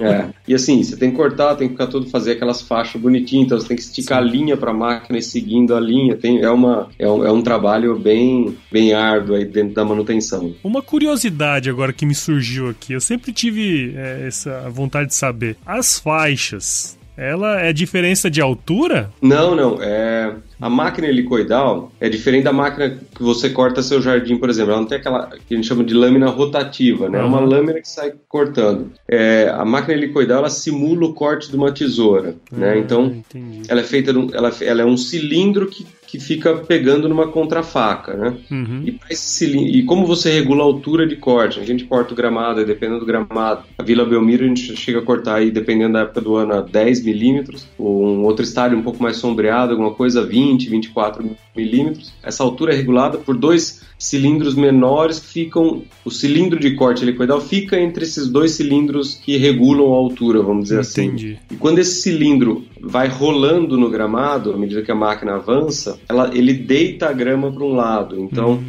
é. 0.00 0.26
E 0.48 0.54
assim, 0.54 0.82
você 0.82 0.96
tem 0.96 1.10
que 1.12 1.16
cortar, 1.16 1.54
tem 1.54 1.68
que 1.68 1.74
ficar 1.74 1.86
todo 1.86 2.10
fazer 2.10 2.32
aquelas 2.32 2.60
faixas 2.60 3.00
bonitinhas, 3.00 3.46
então 3.46 3.60
você 3.60 3.68
tem 3.68 3.76
que 3.76 3.82
esticar 3.82 4.20
Sim. 4.20 4.28
a 4.28 4.32
linha 4.32 4.56
para 4.56 4.72
a 4.72 4.74
máquina 4.74 5.18
e 5.18 5.22
seguindo 5.22 5.74
a 5.76 5.80
linha. 5.80 6.16
Tem, 6.16 6.40
é, 6.40 6.50
uma, 6.50 6.88
é, 6.98 7.08
um, 7.08 7.24
é 7.24 7.30
um 7.30 7.40
trabalho 7.40 7.96
bem, 7.96 8.56
bem 8.70 8.92
árduo 8.92 9.36
aí 9.36 9.44
dentro 9.44 9.74
da 9.74 9.84
manutenção. 9.84 10.52
Uma 10.64 10.82
curiosidade 10.82 11.70
agora 11.70 11.92
que 11.92 12.04
me 12.04 12.14
surgiu 12.14 12.68
aqui, 12.68 12.94
eu 12.94 13.00
sempre 13.00 13.32
tive 13.32 13.94
é, 13.96 14.26
essa 14.26 14.68
vontade 14.68 15.10
de 15.10 15.14
saber. 15.14 15.56
As 15.64 15.98
faixas, 16.00 16.98
ela 17.16 17.60
é 17.60 17.72
diferença 17.72 18.28
de 18.28 18.40
altura? 18.40 19.10
Não, 19.22 19.54
não. 19.54 19.80
É 19.80 20.34
a 20.62 20.70
máquina 20.70 21.08
helicoidal 21.08 21.90
é 22.00 22.08
diferente 22.08 22.44
da 22.44 22.52
máquina 22.52 22.96
que 23.12 23.20
você 23.20 23.50
corta 23.50 23.82
seu 23.82 24.00
jardim, 24.00 24.36
por 24.36 24.48
exemplo. 24.48 24.70
Ela 24.70 24.80
não 24.80 24.86
tem 24.86 24.98
aquela 24.98 25.26
que 25.26 25.54
a 25.54 25.56
gente 25.56 25.66
chama 25.66 25.82
de 25.82 25.92
lâmina 25.92 26.28
rotativa, 26.30 27.08
né? 27.08 27.18
É 27.18 27.22
uma 27.24 27.40
lâmina 27.40 27.80
que 27.80 27.88
sai 27.88 28.12
cortando. 28.28 28.92
É, 29.08 29.52
a 29.52 29.64
máquina 29.64 29.94
helicoidal 29.94 30.38
ela 30.38 30.48
simula 30.48 31.06
o 31.06 31.14
corte 31.14 31.50
de 31.50 31.56
uma 31.56 31.72
tesoura, 31.72 32.36
né? 32.52 32.78
Então, 32.78 33.06
entendi. 33.06 33.62
ela 33.68 33.80
é 33.80 33.84
feita, 33.84 34.12
ela, 34.32 34.52
ela 34.60 34.82
é 34.82 34.86
um 34.86 34.96
cilindro 34.96 35.66
que 35.66 35.84
que 36.12 36.20
fica 36.20 36.54
pegando 36.56 37.08
numa 37.08 37.28
contrafaca, 37.28 38.14
né? 38.14 38.36
Uhum. 38.50 38.84
E, 38.84 39.78
e, 39.78 39.82
como 39.84 40.06
você 40.06 40.30
regula 40.30 40.60
a 40.60 40.66
altura 40.66 41.06
de 41.06 41.16
corte? 41.16 41.58
A 41.58 41.64
gente 41.64 41.84
corta 41.84 42.12
o 42.12 42.14
gramado, 42.14 42.62
dependendo 42.66 43.00
do 43.00 43.06
gramado. 43.06 43.62
A 43.78 43.82
Vila 43.82 44.04
Belmiro 44.04 44.44
a 44.44 44.48
gente 44.48 44.76
chega 44.76 44.98
a 44.98 45.02
cortar 45.02 45.36
aí, 45.36 45.50
dependendo 45.50 45.94
da 45.94 46.00
época 46.00 46.20
do 46.20 46.36
ano, 46.36 46.52
a 46.52 46.60
10 46.60 47.02
milímetros. 47.02 47.66
Ou 47.78 48.04
um 48.04 48.24
outro 48.24 48.44
estádio 48.44 48.76
um 48.76 48.82
pouco 48.82 49.02
mais 49.02 49.16
sombreado, 49.16 49.72
alguma 49.72 49.94
coisa 49.94 50.22
20, 50.22 50.68
24 50.68 51.30
milímetros. 51.56 52.12
Essa 52.22 52.42
altura 52.42 52.74
é 52.74 52.76
regulada 52.76 53.16
por 53.16 53.34
dois 53.34 53.80
cilindros 53.98 54.54
menores 54.54 55.18
que 55.18 55.26
ficam. 55.28 55.82
O 56.04 56.10
cilindro 56.10 56.58
de 56.58 56.74
corte 56.74 57.04
helicoidal 57.04 57.40
fica 57.40 57.80
entre 57.80 58.04
esses 58.04 58.28
dois 58.28 58.50
cilindros 58.52 59.14
que 59.14 59.38
regulam 59.38 59.94
a 59.94 59.96
altura, 59.96 60.42
vamos 60.42 60.64
dizer 60.64 60.80
assim. 60.80 61.04
Entendi. 61.04 61.32
assim. 61.34 61.54
E 61.54 61.56
quando 61.56 61.78
esse 61.78 62.02
cilindro 62.02 62.64
vai 62.80 63.06
rolando 63.06 63.78
no 63.78 63.88
gramado, 63.88 64.52
à 64.52 64.56
medida 64.56 64.82
que 64.82 64.90
a 64.90 64.94
máquina 64.94 65.36
avança, 65.36 66.00
ela, 66.08 66.30
ele 66.34 66.52
deita 66.52 67.08
a 67.08 67.12
grama 67.12 67.52
para 67.52 67.64
um 67.64 67.74
lado. 67.74 68.20
Então. 68.20 68.62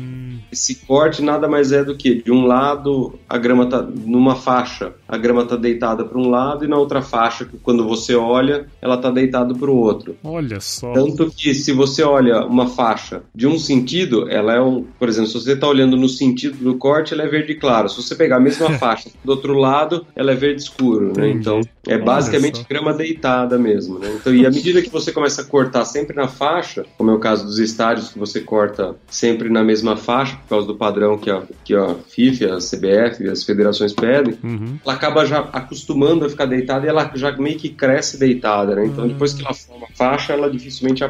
Esse 0.53 0.75
corte 0.75 1.21
nada 1.21 1.47
mais 1.47 1.71
é 1.71 1.83
do 1.83 1.95
que 1.95 2.23
de 2.23 2.31
um 2.31 2.45
lado 2.45 3.19
a 3.27 3.37
grama 3.37 3.65
tá 3.65 3.81
numa 3.81 4.35
faixa, 4.35 4.93
a 5.07 5.17
grama 5.17 5.45
tá 5.45 5.55
deitada 5.55 6.05
para 6.05 6.17
um 6.17 6.29
lado 6.29 6.63
e 6.63 6.67
na 6.67 6.77
outra 6.77 7.01
faixa, 7.01 7.47
quando 7.61 7.87
você 7.87 8.15
olha, 8.15 8.67
ela 8.81 8.97
tá 8.97 9.11
deitada 9.11 9.53
para 9.53 9.69
o 9.69 9.75
outro. 9.75 10.15
Olha 10.23 10.59
só. 10.59 10.93
Tanto 10.93 11.29
que 11.29 11.53
se 11.53 11.71
você 11.71 12.03
olha 12.03 12.45
uma 12.45 12.67
faixa 12.67 13.23
de 13.33 13.47
um 13.47 13.57
sentido, 13.57 14.29
ela 14.29 14.53
é 14.53 14.61
um, 14.61 14.83
por 14.97 15.09
exemplo, 15.09 15.29
se 15.29 15.39
você 15.39 15.55
tá 15.55 15.67
olhando 15.67 15.97
no 15.97 16.07
sentido 16.07 16.57
do 16.57 16.75
corte, 16.75 17.13
ela 17.13 17.23
é 17.23 17.27
verde 17.27 17.55
claro. 17.55 17.89
Se 17.89 18.01
você 18.01 18.15
pegar 18.15 18.37
a 18.37 18.39
mesma 18.39 18.71
faixa 18.77 19.09
do 19.23 19.31
outro 19.31 19.53
lado, 19.53 20.05
ela 20.15 20.31
é 20.31 20.35
verde 20.35 20.61
escuro, 20.61 21.13
né? 21.15 21.29
Então, 21.29 21.61
é 21.87 21.97
basicamente 21.97 22.65
grama 22.69 22.93
deitada 22.93 23.57
mesmo, 23.57 23.99
né? 23.99 24.15
Então, 24.19 24.33
e 24.33 24.45
à 24.45 24.51
medida 24.51 24.81
que 24.81 24.89
você 24.89 25.11
começa 25.11 25.41
a 25.41 25.45
cortar 25.45 25.85
sempre 25.85 26.15
na 26.15 26.27
faixa, 26.27 26.85
como 26.97 27.11
é 27.11 27.13
o 27.13 27.19
caso 27.19 27.45
dos 27.45 27.59
estádios 27.59 28.09
que 28.09 28.19
você 28.19 28.39
corta 28.39 28.95
sempre 29.07 29.49
na 29.49 29.63
mesma 29.63 29.97
faixa, 29.97 30.37
por 30.43 30.49
causa 30.49 30.67
do 30.67 30.75
padrão 30.75 31.17
que 31.17 31.29
a, 31.29 31.43
que 31.63 31.73
a 31.75 31.95
FIFA, 31.95 32.55
a 32.55 32.57
CBF 32.57 33.23
e 33.23 33.29
as 33.29 33.43
federações 33.43 33.93
pedem, 33.93 34.37
uhum. 34.43 34.77
ela 34.85 34.93
acaba 34.93 35.25
já 35.25 35.39
acostumando 35.39 36.25
a 36.25 36.29
ficar 36.29 36.45
deitada 36.45 36.85
e 36.85 36.89
ela 36.89 37.09
já 37.15 37.31
meio 37.37 37.57
que 37.57 37.69
cresce 37.69 38.19
deitada, 38.19 38.75
né? 38.75 38.85
Então, 38.85 39.03
uhum. 39.03 39.09
depois 39.09 39.33
que 39.33 39.43
ela 39.43 39.53
forma 39.53 39.87
a 39.89 39.95
faixa, 39.95 40.33
ela 40.33 40.49
dificilmente 40.49 41.03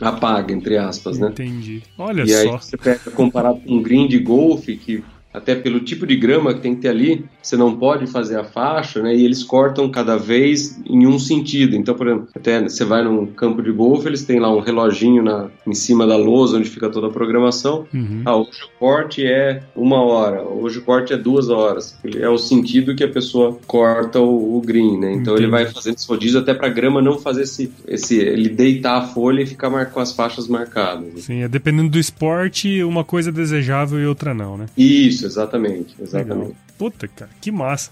apaga, 0.00 0.52
entre 0.52 0.78
aspas, 0.78 1.18
né? 1.18 1.28
Entendi. 1.28 1.82
Olha 1.98 2.22
e 2.22 2.28
só. 2.28 2.34
E 2.34 2.36
aí 2.36 2.48
você 2.48 2.76
pega 2.76 3.10
comparado 3.10 3.60
com 3.60 3.74
um 3.74 3.82
green 3.82 4.06
de 4.06 4.18
golfe, 4.18 4.76
que 4.76 5.02
até 5.36 5.54
pelo 5.54 5.80
tipo 5.80 6.06
de 6.06 6.16
grama 6.16 6.54
que 6.54 6.60
tem 6.60 6.74
que 6.74 6.80
ter 6.80 6.88
ali, 6.88 7.26
você 7.42 7.58
não 7.58 7.76
pode 7.76 8.06
fazer 8.06 8.38
a 8.38 8.44
faixa, 8.44 9.02
né? 9.02 9.14
E 9.14 9.22
eles 9.22 9.44
cortam 9.44 9.90
cada 9.90 10.16
vez 10.16 10.80
em 10.88 11.06
um 11.06 11.18
sentido. 11.18 11.76
Então, 11.76 11.94
por 11.94 12.08
exemplo, 12.08 12.28
até 12.34 12.62
você 12.62 12.84
vai 12.86 13.04
num 13.04 13.26
campo 13.26 13.62
de 13.62 13.70
golfe, 13.70 14.08
eles 14.08 14.24
têm 14.24 14.40
lá 14.40 14.50
um 14.50 14.60
reloginho 14.60 15.22
na, 15.22 15.50
em 15.66 15.74
cima 15.74 16.06
da 16.06 16.16
lousa 16.16 16.56
onde 16.56 16.70
fica 16.70 16.88
toda 16.88 17.08
a 17.08 17.10
programação. 17.10 17.86
Uhum. 17.92 18.22
Ah, 18.24 18.34
hoje 18.34 18.62
o 18.64 18.78
corte 18.78 19.26
é 19.26 19.62
uma 19.76 20.02
hora, 20.02 20.42
hoje 20.42 20.78
o 20.78 20.82
corte 20.82 21.12
é 21.12 21.18
duas 21.18 21.50
horas. 21.50 21.96
É 22.18 22.28
o 22.28 22.38
sentido 22.38 22.94
que 22.94 23.04
a 23.04 23.08
pessoa 23.08 23.58
corta 23.66 24.18
o, 24.18 24.56
o 24.56 24.62
green, 24.62 24.98
né? 24.98 25.12
Então 25.12 25.34
Entendi. 25.34 25.42
ele 25.42 25.50
vai 25.50 25.66
fazendo 25.66 25.96
esse 25.96 26.08
rodízio 26.08 26.40
até 26.40 26.54
para 26.54 26.68
a 26.68 26.70
grama 26.70 27.02
não 27.02 27.18
fazer 27.18 27.42
esse, 27.42 27.70
esse, 27.86 28.16
ele 28.16 28.48
deitar 28.48 28.96
a 28.96 29.02
folha 29.02 29.42
e 29.42 29.46
ficar 29.46 29.66
com 29.86 30.00
as 30.00 30.12
faixas 30.12 30.48
marcadas. 30.48 31.24
Sim, 31.24 31.42
é 31.42 31.48
dependendo 31.48 31.90
do 31.90 31.98
esporte, 31.98 32.82
uma 32.82 33.04
coisa 33.04 33.28
é 33.28 33.32
desejável 33.32 34.00
e 34.00 34.06
outra 34.06 34.32
não, 34.32 34.56
né? 34.56 34.66
Isso, 34.76 35.25
exatamente, 35.26 35.94
exatamente. 36.00 36.48
Legal. 36.48 36.56
Puta, 36.78 37.08
cara, 37.08 37.30
que 37.40 37.50
massa. 37.50 37.90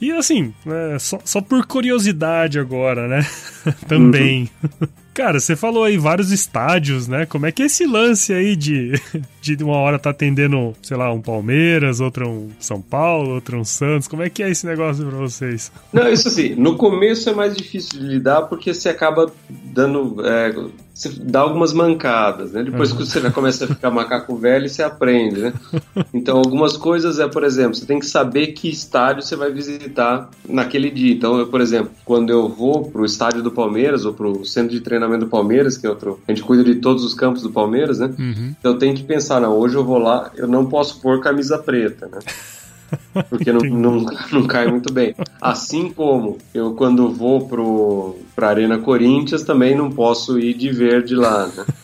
E 0.00 0.12
assim, 0.12 0.52
é, 0.66 0.98
só, 0.98 1.18
só 1.24 1.40
por 1.40 1.66
curiosidade 1.66 2.58
agora, 2.58 3.08
né? 3.08 3.26
Também. 3.88 4.50
Uhum. 4.62 4.88
Cara, 5.14 5.40
você 5.40 5.56
falou 5.56 5.84
aí 5.84 5.96
vários 5.96 6.30
estádios, 6.30 7.08
né? 7.08 7.24
Como 7.24 7.46
é 7.46 7.52
que 7.52 7.62
é 7.62 7.66
esse 7.66 7.86
lance 7.86 8.34
aí 8.34 8.54
de, 8.54 8.92
de 9.54 9.62
uma 9.62 9.76
hora 9.76 9.98
tá 9.98 10.10
atendendo, 10.10 10.74
sei 10.82 10.96
lá, 10.96 11.12
um 11.12 11.20
Palmeiras, 11.20 12.00
outra 12.00 12.26
um 12.26 12.48
São 12.58 12.80
Paulo, 12.80 13.34
outra 13.34 13.56
um 13.56 13.64
Santos? 13.64 14.08
Como 14.08 14.22
é 14.22 14.30
que 14.30 14.42
é 14.42 14.50
esse 14.50 14.66
negócio 14.66 15.06
pra 15.06 15.18
vocês? 15.18 15.70
Não, 15.92 16.08
isso 16.08 16.28
assim, 16.28 16.54
no 16.54 16.76
começo 16.76 17.28
é 17.28 17.34
mais 17.34 17.54
difícil 17.54 18.00
de 18.00 18.06
lidar 18.06 18.42
porque 18.42 18.72
você 18.72 18.88
acaba 18.88 19.30
dando. 19.48 20.16
É, 20.26 20.54
você 20.96 21.10
dá 21.10 21.40
algumas 21.40 21.74
mancadas, 21.74 22.52
né? 22.52 22.62
Depois 22.62 22.90
uhum. 22.90 22.96
que 22.96 23.04
você 23.04 23.20
já 23.20 23.30
começa 23.30 23.66
a 23.66 23.68
ficar 23.68 23.90
macaco 23.90 24.34
velho, 24.34 24.66
você 24.66 24.82
aprende, 24.82 25.40
né? 25.42 25.52
Então, 26.14 26.38
algumas 26.38 26.74
coisas 26.74 27.18
é, 27.18 27.28
por 27.28 27.44
exemplo, 27.44 27.74
você 27.74 27.84
tem 27.84 27.98
que 27.98 28.06
saber 28.06 28.48
que 28.48 28.70
estádio 28.70 29.22
você 29.22 29.36
vai 29.36 29.52
visitar 29.52 30.30
naquele 30.48 30.90
dia. 30.90 31.12
Então, 31.12 31.38
eu, 31.38 31.48
por 31.48 31.60
exemplo, 31.60 31.90
quando 32.02 32.30
eu 32.30 32.48
vou 32.48 32.90
pro 32.90 33.04
estádio 33.04 33.42
do 33.42 33.50
Palmeiras 33.50 34.06
ou 34.06 34.14
pro 34.14 34.42
centro 34.46 34.70
de 34.70 34.80
treinamento 34.80 35.26
do 35.26 35.30
Palmeiras, 35.30 35.76
que 35.76 35.86
é 35.86 35.90
outro, 35.90 36.18
a 36.26 36.32
gente 36.32 36.42
cuida 36.42 36.64
de 36.64 36.76
todos 36.76 37.04
os 37.04 37.12
campos 37.12 37.42
do 37.42 37.50
Palmeiras, 37.50 37.98
né? 37.98 38.14
Uhum. 38.18 38.54
Então, 38.58 38.72
eu 38.72 38.78
tenho 38.78 38.94
que 38.94 39.04
pensar, 39.04 39.35
não, 39.40 39.58
hoje 39.58 39.76
eu 39.76 39.84
vou 39.84 39.98
lá, 39.98 40.30
eu 40.36 40.46
não 40.46 40.66
posso 40.66 41.00
pôr 41.00 41.20
camisa 41.20 41.58
preta, 41.58 42.06
né? 42.06 42.18
porque 43.28 43.52
não, 43.52 43.60
não, 43.60 44.06
não, 44.32 44.46
cai 44.46 44.66
muito 44.68 44.92
bem. 44.92 45.14
Assim 45.40 45.90
como 45.92 46.38
eu, 46.54 46.74
quando 46.74 47.12
vou 47.12 47.46
pro, 47.48 48.16
pra 48.34 48.48
Arena 48.48 48.78
Corinthians, 48.78 49.42
também 49.42 49.74
não 49.74 49.90
posso 49.90 50.38
ir 50.38 50.54
de 50.54 50.70
verde 50.70 51.14
lá, 51.14 51.46
né? 51.46 51.64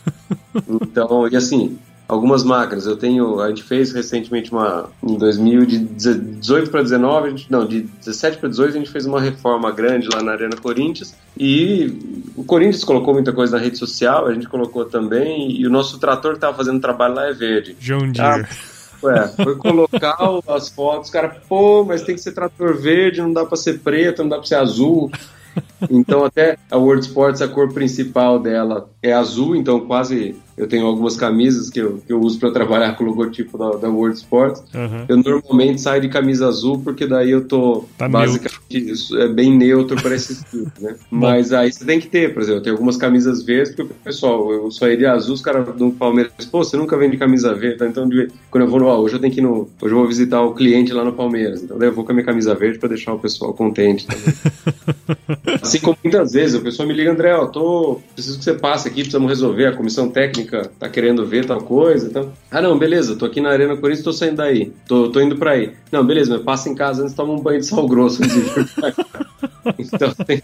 Então, 0.69 1.27
e 1.29 1.35
assim, 1.35 1.79
algumas 2.09 2.45
máquinas. 2.45 2.87
Eu 2.87 2.97
tenho, 2.97 3.41
a 3.41 3.49
gente 3.49 3.63
fez 3.63 3.93
recentemente 3.93 4.53
uma 4.53 4.91
em 5.03 5.17
2018 5.17 6.71
para 6.71 6.83
19, 6.83 7.31
gente, 7.31 7.51
não, 7.51 7.67
de 7.67 7.83
17 7.83 8.39
para 8.39 8.49
18 8.49 8.71
a 8.71 8.79
gente 8.79 8.91
fez 8.91 9.07
uma 9.07 9.21
reforma 9.21 9.71
grande 9.71 10.09
lá 10.13 10.23
na 10.23 10.33
Arena 10.33 10.57
Corinthians 10.57 11.15
e 11.39 12.23
o 12.37 12.45
Corinthians 12.45 12.85
colocou 12.85 13.15
muita 13.15 13.33
coisa 13.33 13.57
na 13.57 13.63
rede 13.63 13.79
social, 13.79 14.27
a 14.27 14.35
gente 14.35 14.49
colocou 14.49 14.85
também 14.85 15.51
e 15.53 15.67
o 15.67 15.71
nosso 15.71 15.99
trator 15.99 16.33
que 16.33 16.39
estava 16.39 16.57
fazendo 16.57 16.81
trabalho 16.81 17.15
lá 17.15 17.27
é 17.27 17.33
verde. 17.33 17.77
John 17.81 18.11
Deere. 18.11 18.21
Ah, 18.21 18.49
Ué, 19.03 19.29
foi 19.43 19.57
colocar 19.57 20.17
as 20.47 20.69
fotos, 20.69 21.11
cara, 21.11 21.29
pô, 21.49 21.85
mas 21.85 22.03
tem 22.03 22.15
que 22.15 22.21
ser 22.21 22.33
trator 22.33 22.77
verde, 22.77 23.21
não 23.21 23.33
dá 23.33 23.45
pra 23.45 23.57
ser 23.57 23.81
preto, 23.81 24.23
não 24.23 24.29
dá 24.29 24.37
pra 24.37 24.47
ser 24.47 24.55
azul. 24.55 25.11
Então 25.91 26.25
até 26.25 26.57
a 26.71 26.77
World 26.79 27.05
Sports, 27.07 27.43
a 27.43 27.49
cor 27.49 27.73
principal 27.73 28.39
dela 28.39 28.89
é 29.03 29.13
azul, 29.13 29.57
então 29.57 29.81
quase 29.81 30.37
eu 30.57 30.67
tenho 30.67 30.87
algumas 30.87 31.17
camisas 31.17 31.71
que 31.71 31.81
eu, 31.81 32.03
que 32.07 32.13
eu 32.13 32.21
uso 32.21 32.39
para 32.39 32.51
trabalhar 32.51 32.97
com 32.97 33.05
o 33.05 33.07
logotipo 33.07 33.57
da, 33.57 33.71
da 33.77 33.89
World 33.89 34.17
Sports. 34.19 34.63
Uhum. 34.75 35.05
Eu 35.09 35.17
normalmente 35.17 35.81
saio 35.81 36.03
de 36.03 36.09
camisa 36.09 36.47
azul 36.47 36.79
porque 36.79 37.07
daí 37.07 37.31
eu 37.31 37.45
tô 37.45 37.85
tá 37.97 38.09
basicamente 38.09 38.63
é 39.19 39.29
bem 39.29 39.57
neutro 39.57 40.01
para 40.01 40.15
esse 40.15 40.33
estilo, 40.45 40.71
né? 40.81 40.95
Mas 41.11 41.53
aí 41.53 41.73
você 41.73 41.85
tem 41.85 42.01
que 42.01 42.07
ter, 42.07 42.33
por 42.33 42.43
exemplo, 42.43 42.59
eu 42.59 42.63
tenho 42.63 42.75
algumas 42.75 42.97
camisas 42.97 43.43
verdes 43.43 43.75
porque 43.75 43.95
pessoal, 44.05 44.53
eu 44.53 44.71
só 44.71 44.89
iria 44.89 45.13
azul, 45.13 45.35
os 45.35 45.41
caras 45.41 45.67
do 45.75 45.91
Palmeiras, 45.91 46.33
pô, 46.51 46.63
você 46.63 46.77
nunca 46.77 46.97
vem 46.97 47.11
de 47.11 47.17
camisa 47.17 47.55
verde, 47.55 47.85
então 47.85 48.09
quando 48.51 48.65
eu 48.65 48.71
vou 48.71 48.81
no, 48.81 48.87
ó, 48.87 48.99
hoje 48.99 49.15
eu 49.15 49.21
tenho 49.21 49.33
que 49.33 49.41
ir 49.41 49.43
no, 49.43 49.69
hoje 49.81 49.95
eu 49.95 49.99
vou 49.99 50.07
visitar 50.07 50.43
o 50.43 50.55
cliente 50.55 50.93
lá 50.93 51.05
no 51.05 51.13
Palmeiras, 51.13 51.63
então 51.63 51.79
daí 51.79 51.89
eu 51.89 51.95
vou 51.95 52.05
com 52.05 52.13
a 52.13 52.15
minha 52.15 52.25
camisa 52.25 52.55
verde 52.55 52.79
para 52.79 52.91
deixar 52.91 53.15
o 53.15 53.19
pessoal 53.19 53.55
contente 53.55 54.07
assim 55.61 55.79
como 55.79 55.97
muitas 56.03 56.33
vezes 56.33 56.55
o 56.55 56.63
pessoal 56.63 56.87
me 56.87 56.95
liga, 56.95 57.11
André, 57.11 57.35
ó, 57.35 57.47
tô, 57.47 58.01
preciso 58.15 58.39
que 58.39 58.45
você 58.45 58.55
passe 58.55 58.89
aqui, 58.89 59.01
precisamos 59.01 59.29
resolver 59.29 59.67
a 59.67 59.77
comissão 59.77 60.09
técnica 60.09 60.42
tá 60.79 60.89
querendo 60.89 61.27
ver 61.27 61.47
tal 61.47 61.61
coisa. 61.61 62.07
Então, 62.09 62.33
ah, 62.51 62.61
não, 62.61 62.79
beleza, 62.79 63.17
tô 63.17 63.25
aqui 63.25 63.41
na 63.41 63.51
Arena 63.51 63.77
Corinthians, 63.77 64.05
tô 64.05 64.13
saindo 64.13 64.37
daí, 64.37 64.73
tô, 64.87 65.11
tô 65.11 65.21
indo 65.21 65.37
pra 65.37 65.53
aí. 65.53 65.73
Não, 65.91 66.05
beleza, 66.05 66.35
mas 66.35 66.43
passa 66.43 66.69
em 66.69 66.75
casa 66.75 67.03
antes, 67.03 67.15
toma 67.15 67.33
um 67.33 67.41
banho 67.41 67.61
de 67.61 67.67
sal 67.67 67.87
grosso 67.87 68.23
Então 69.79 70.13
tem, 70.27 70.43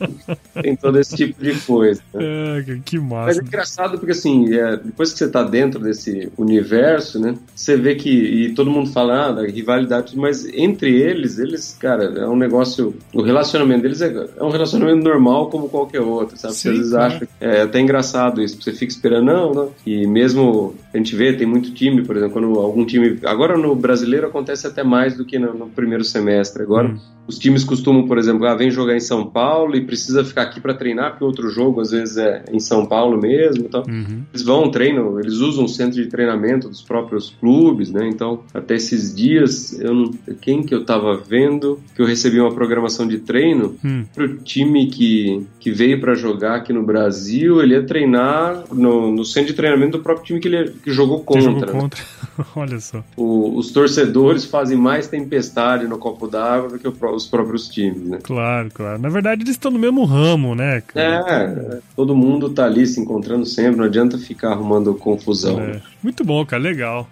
tem, 0.62 0.76
todo 0.76 0.98
esse 0.98 1.16
tipo 1.16 1.42
de 1.42 1.54
coisa. 1.60 2.00
Né? 2.14 2.58
É, 2.58 2.78
que 2.84 2.98
massa. 2.98 3.26
Mas 3.26 3.38
é 3.38 3.42
engraçado 3.42 3.98
porque 3.98 4.12
assim, 4.12 4.52
é, 4.54 4.76
depois 4.76 5.12
que 5.12 5.18
você 5.18 5.28
tá 5.28 5.42
dentro 5.42 5.80
desse 5.80 6.30
universo, 6.36 7.18
né? 7.18 7.34
Você 7.54 7.76
vê 7.76 7.94
que. 7.94 8.10
E 8.10 8.54
todo 8.54 8.70
mundo 8.70 8.90
fala 8.90 9.28
ah, 9.28 9.32
da 9.32 9.46
rivalidade, 9.46 10.16
mas 10.16 10.46
entre 10.46 10.94
eles, 11.00 11.38
eles, 11.38 11.76
cara, 11.78 12.04
é 12.04 12.26
um 12.26 12.36
negócio. 12.36 12.94
O 13.12 13.22
relacionamento 13.22 13.82
deles 13.82 14.00
é, 14.00 14.28
é 14.36 14.42
um 14.42 14.50
relacionamento 14.50 15.02
normal 15.02 15.50
como 15.50 15.68
qualquer 15.68 16.00
outro, 16.00 16.36
sabe? 16.36 16.54
Sim, 16.54 16.60
você 16.60 16.68
às 16.68 16.76
vezes 16.76 16.92
claro. 16.92 17.14
acha. 17.14 17.28
É 17.40 17.62
até 17.62 17.80
engraçado 17.80 18.42
isso, 18.42 18.60
você 18.60 18.72
fica 18.72 18.92
esperando, 18.92 19.26
não, 19.26 19.52
não. 19.52 19.72
E 19.86 20.06
mesmo 20.06 20.74
a 20.92 20.96
gente 20.96 21.14
vê, 21.14 21.32
tem 21.32 21.46
muito 21.46 21.72
time, 21.72 22.02
por 22.02 22.16
exemplo, 22.16 22.34
quando 22.34 22.58
algum 22.58 22.84
time. 22.84 23.18
Agora 23.24 23.56
no 23.56 23.74
brasileiro 23.74 24.26
acontece 24.26 24.66
até 24.66 24.82
mais 24.82 25.16
do 25.16 25.24
que 25.24 25.38
no, 25.38 25.54
no 25.54 25.68
primeiro 25.68 26.04
semestre. 26.04 26.62
Agora, 26.62 26.88
hum. 26.88 26.98
os 27.26 27.38
times 27.38 27.64
costumam, 27.64 28.06
por 28.06 28.18
exemplo, 28.18 28.46
ah, 28.46 28.54
vem 28.54 28.70
jogar 28.70 28.96
em 28.96 29.00
São 29.08 29.26
Paulo 29.26 29.74
e 29.74 29.80
precisa 29.84 30.22
ficar 30.22 30.42
aqui 30.42 30.60
para 30.60 30.74
treinar, 30.74 31.12
porque 31.12 31.24
outro 31.24 31.48
jogo 31.50 31.80
às 31.80 31.90
vezes 31.90 32.18
é 32.18 32.44
em 32.52 32.60
São 32.60 32.84
Paulo 32.84 33.18
mesmo. 33.18 33.64
Então, 33.64 33.82
uhum. 33.88 34.22
eles 34.32 34.42
vão, 34.44 34.70
treinam, 34.70 35.18
eles 35.18 35.34
usam 35.34 35.64
o 35.64 35.68
centro 35.68 35.94
de 35.94 36.06
treinamento 36.06 36.68
dos 36.68 36.82
próprios 36.82 37.34
clubes, 37.40 37.90
né? 37.90 38.06
Então, 38.08 38.42
até 38.52 38.74
esses 38.74 39.14
dias, 39.14 39.78
eu 39.80 39.94
não, 39.94 40.10
quem 40.40 40.62
que 40.62 40.74
eu 40.74 40.84
tava 40.84 41.16
vendo 41.16 41.80
que 41.94 42.02
eu 42.02 42.06
recebi 42.06 42.38
uma 42.38 42.52
programação 42.52 43.06
de 43.06 43.18
treino 43.18 43.76
hum. 43.84 44.04
pro 44.14 44.36
time 44.38 44.86
que, 44.86 45.46
que 45.58 45.70
veio 45.70 46.00
para 46.00 46.14
jogar 46.14 46.56
aqui 46.56 46.72
no 46.72 46.82
Brasil, 46.82 47.62
ele 47.62 47.74
ia 47.74 47.82
treinar 47.82 48.64
no, 48.72 49.10
no 49.10 49.24
centro 49.24 49.48
de 49.48 49.54
treinamento 49.54 49.98
do 49.98 50.02
próprio 50.02 50.26
time 50.26 50.40
que 50.40 50.48
ele 50.48 50.70
que 50.82 50.90
jogou 50.92 51.20
contra. 51.20 51.42
Jogou 51.42 51.66
né? 51.66 51.72
contra. 51.72 52.02
Olha 52.54 52.80
só. 52.80 53.02
O, 53.16 53.56
os 53.56 53.70
torcedores 53.70 54.44
fazem 54.44 54.76
mais 54.76 55.08
tempestade 55.08 55.86
no 55.86 55.98
copo 55.98 56.26
d'água 56.26 56.68
do 56.70 56.78
que 56.78 56.88
os 56.88 57.26
próprios 57.26 57.68
times, 57.68 58.02
né? 58.02 58.18
Claro, 58.22 58.68
claro. 58.72 58.97
Na 58.98 59.08
verdade, 59.08 59.42
eles 59.42 59.52
estão 59.52 59.70
no 59.70 59.78
mesmo 59.78 60.04
ramo, 60.04 60.54
né? 60.54 60.82
É, 60.94 61.78
todo 61.94 62.16
mundo 62.16 62.50
tá 62.50 62.64
ali 62.64 62.86
se 62.86 63.00
encontrando 63.00 63.46
sempre, 63.46 63.76
não 63.76 63.84
adianta 63.84 64.18
ficar 64.18 64.50
arrumando 64.50 64.94
confusão. 64.94 65.60
É. 65.60 65.80
Muito 66.02 66.24
bom, 66.24 66.44
cara, 66.44 66.62
legal. 66.62 67.08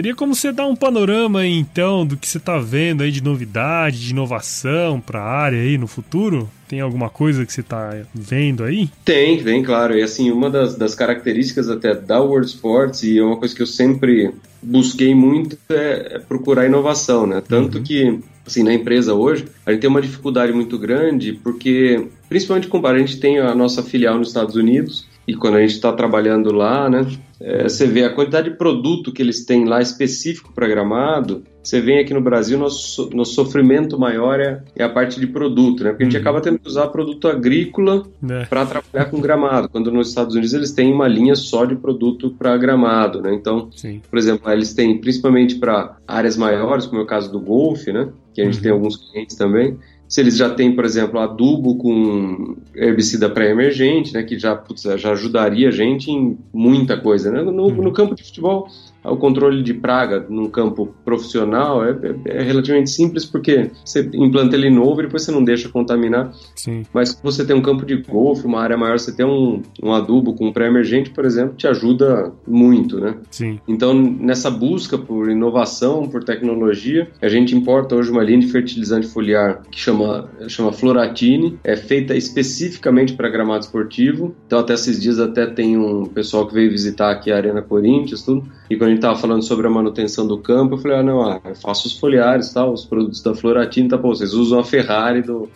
Teria 0.00 0.14
como 0.14 0.34
você 0.34 0.50
dar 0.50 0.66
um 0.66 0.74
panorama 0.74 1.40
aí, 1.40 1.52
então 1.52 2.06
do 2.06 2.16
que 2.16 2.26
você 2.26 2.38
está 2.38 2.56
vendo 2.56 3.02
aí 3.02 3.12
de 3.12 3.22
novidade, 3.22 4.00
de 4.00 4.12
inovação 4.12 4.98
para 4.98 5.20
a 5.20 5.30
área 5.30 5.60
aí 5.60 5.76
no 5.76 5.86
futuro? 5.86 6.48
Tem 6.66 6.80
alguma 6.80 7.10
coisa 7.10 7.44
que 7.44 7.52
você 7.52 7.60
está 7.60 7.94
vendo 8.14 8.64
aí? 8.64 8.88
Tem, 9.04 9.44
tem, 9.44 9.62
claro. 9.62 9.94
E 9.94 10.02
assim, 10.02 10.30
uma 10.30 10.48
das, 10.48 10.74
das 10.74 10.94
características 10.94 11.68
até 11.68 11.94
da 11.94 12.18
World 12.18 12.46
Sports, 12.46 13.02
e 13.02 13.18
é 13.18 13.22
uma 13.22 13.36
coisa 13.36 13.54
que 13.54 13.60
eu 13.60 13.66
sempre 13.66 14.32
busquei 14.62 15.14
muito, 15.14 15.58
é, 15.68 16.14
é 16.14 16.18
procurar 16.18 16.64
inovação, 16.64 17.26
né? 17.26 17.42
Tanto 17.46 17.76
uhum. 17.76 17.84
que 17.84 18.20
assim, 18.46 18.62
na 18.62 18.72
empresa 18.72 19.12
hoje, 19.12 19.44
a 19.66 19.70
gente 19.70 19.82
tem 19.82 19.90
uma 19.90 20.00
dificuldade 20.00 20.50
muito 20.50 20.78
grande, 20.78 21.34
porque, 21.34 22.08
principalmente 22.26 22.68
com 22.68 22.84
a 22.86 22.98
gente 22.98 23.20
tem 23.20 23.38
a 23.38 23.54
nossa 23.54 23.82
filial 23.82 24.16
nos 24.16 24.28
Estados 24.28 24.56
Unidos, 24.56 25.09
e 25.26 25.34
quando 25.34 25.56
a 25.56 25.60
gente 25.60 25.74
está 25.74 25.92
trabalhando 25.92 26.52
lá, 26.52 26.88
né, 26.88 27.06
é, 27.40 27.62
você 27.62 27.86
vê 27.86 28.04
a 28.04 28.12
quantidade 28.12 28.50
de 28.50 28.56
produto 28.56 29.12
que 29.12 29.22
eles 29.22 29.44
têm 29.44 29.64
lá 29.64 29.80
específico 29.80 30.52
para 30.52 30.68
gramado. 30.68 31.42
Você 31.62 31.80
vem 31.80 31.98
aqui 31.98 32.12
no 32.12 32.20
Brasil, 32.20 32.58
nosso, 32.58 33.08
nosso 33.14 33.34
sofrimento 33.34 33.98
maior 33.98 34.40
é, 34.40 34.62
é, 34.76 34.82
a 34.82 34.88
parte 34.88 35.18
de 35.18 35.26
produto, 35.26 35.84
né? 35.84 35.90
Porque 35.90 36.02
a 36.02 36.06
gente 36.06 36.16
uhum. 36.16 36.20
acaba 36.20 36.40
tendo 36.40 36.58
que 36.58 36.68
usar 36.68 36.88
produto 36.88 37.28
agrícola 37.28 38.06
é. 38.28 38.44
para 38.44 38.66
trabalhar 38.66 39.10
com 39.10 39.20
gramado, 39.20 39.68
quando 39.68 39.90
nos 39.90 40.08
Estados 40.08 40.34
Unidos 40.34 40.52
eles 40.52 40.72
têm 40.72 40.92
uma 40.92 41.08
linha 41.08 41.34
só 41.34 41.64
de 41.64 41.76
produto 41.76 42.34
para 42.38 42.56
gramado, 42.56 43.22
né? 43.22 43.34
Então, 43.34 43.70
Sim. 43.72 44.02
por 44.08 44.18
exemplo, 44.18 44.50
eles 44.50 44.74
têm 44.74 45.00
principalmente 45.00 45.56
para 45.56 45.96
áreas 46.06 46.36
maiores, 46.36 46.86
como 46.86 47.00
é 47.00 47.04
o 47.04 47.06
caso 47.06 47.30
do 47.32 47.40
golfe, 47.40 47.92
né? 47.92 48.10
Que 48.34 48.42
a 48.42 48.44
gente 48.44 48.56
uhum. 48.56 48.62
tem 48.62 48.72
alguns 48.72 48.96
clientes 48.96 49.36
também 49.36 49.78
se 50.10 50.20
eles 50.20 50.36
já 50.36 50.50
têm, 50.50 50.74
por 50.74 50.84
exemplo, 50.84 51.20
adubo 51.20 51.76
com 51.76 52.56
herbicida 52.74 53.30
pré-emergente, 53.30 54.12
né, 54.12 54.24
que 54.24 54.36
já, 54.36 54.56
putz, 54.56 54.82
já 54.82 55.12
ajudaria 55.12 55.68
a 55.68 55.70
gente 55.70 56.10
em 56.10 56.36
muita 56.52 56.96
coisa. 56.96 57.30
Né? 57.30 57.40
No, 57.42 57.70
no 57.70 57.92
campo 57.92 58.16
de 58.16 58.24
futebol, 58.24 58.66
o 59.04 59.16
controle 59.16 59.62
de 59.62 59.74
praga 59.74 60.26
num 60.28 60.48
campo 60.48 60.94
profissional 61.04 61.84
é, 61.84 61.90
é, 61.90 62.38
é, 62.38 62.42
relativamente 62.42 62.90
simples 62.90 63.24
porque 63.24 63.70
você 63.84 64.08
implanta 64.14 64.56
ele 64.56 64.70
novo 64.70 65.00
e 65.00 65.04
depois 65.04 65.22
você 65.22 65.32
não 65.32 65.42
deixa 65.42 65.68
contaminar. 65.68 66.32
Sim. 66.54 66.82
Mas 66.92 67.10
se 67.10 67.22
você 67.22 67.44
tem 67.44 67.56
um 67.56 67.62
campo 67.62 67.84
de 67.86 67.96
golfe, 67.96 68.46
uma 68.46 68.60
área 68.60 68.76
maior, 68.76 68.98
você 68.98 69.12
tem 69.12 69.24
um, 69.24 69.62
um 69.82 69.92
adubo 69.92 70.34
com 70.34 70.52
pré-emergente, 70.52 71.10
por 71.10 71.24
exemplo, 71.24 71.54
te 71.56 71.66
ajuda 71.66 72.32
muito, 72.46 72.98
né? 72.98 73.14
Sim. 73.30 73.58
Então, 73.66 73.94
nessa 73.94 74.50
busca 74.50 74.98
por 74.98 75.30
inovação, 75.30 76.08
por 76.08 76.22
tecnologia, 76.22 77.08
a 77.22 77.28
gente 77.28 77.54
importa 77.54 77.94
hoje 77.94 78.10
uma 78.10 78.22
linha 78.22 78.40
de 78.40 78.48
fertilizante 78.48 79.06
foliar 79.06 79.62
que 79.70 79.80
chama, 79.80 80.28
chama 80.48 80.72
Floratine, 80.72 81.58
é 81.64 81.76
feita 81.76 82.14
especificamente 82.14 83.14
para 83.14 83.28
gramado 83.28 83.64
esportivo. 83.64 84.34
Então, 84.46 84.58
até 84.58 84.74
esses 84.74 85.00
dias 85.00 85.18
até 85.18 85.46
tem 85.46 85.76
um 85.76 86.04
pessoal 86.04 86.46
que 86.46 86.54
veio 86.54 86.70
visitar 86.70 87.10
aqui 87.10 87.30
a 87.30 87.36
Arena 87.36 87.62
Corinthians, 87.62 88.22
tudo, 88.22 88.44
e 88.68 88.76
quando 88.76 88.89
gente 88.90 89.00
tava 89.00 89.16
falando 89.16 89.42
sobre 89.42 89.66
a 89.66 89.70
manutenção 89.70 90.26
do 90.26 90.38
campo, 90.38 90.74
eu 90.74 90.78
falei, 90.78 90.98
ah, 90.98 91.02
não, 91.02 91.22
ah, 91.22 91.40
eu 91.44 91.54
faço 91.54 91.86
os 91.86 91.98
foliares, 91.98 92.52
tal, 92.52 92.72
os 92.72 92.84
produtos 92.84 93.22
da 93.22 93.34
Floratina, 93.34 93.88
tá, 93.88 93.98
pô, 93.98 94.14
vocês 94.14 94.34
usam 94.34 94.58
a 94.58 94.64
Ferrari 94.64 95.22
do, 95.22 95.48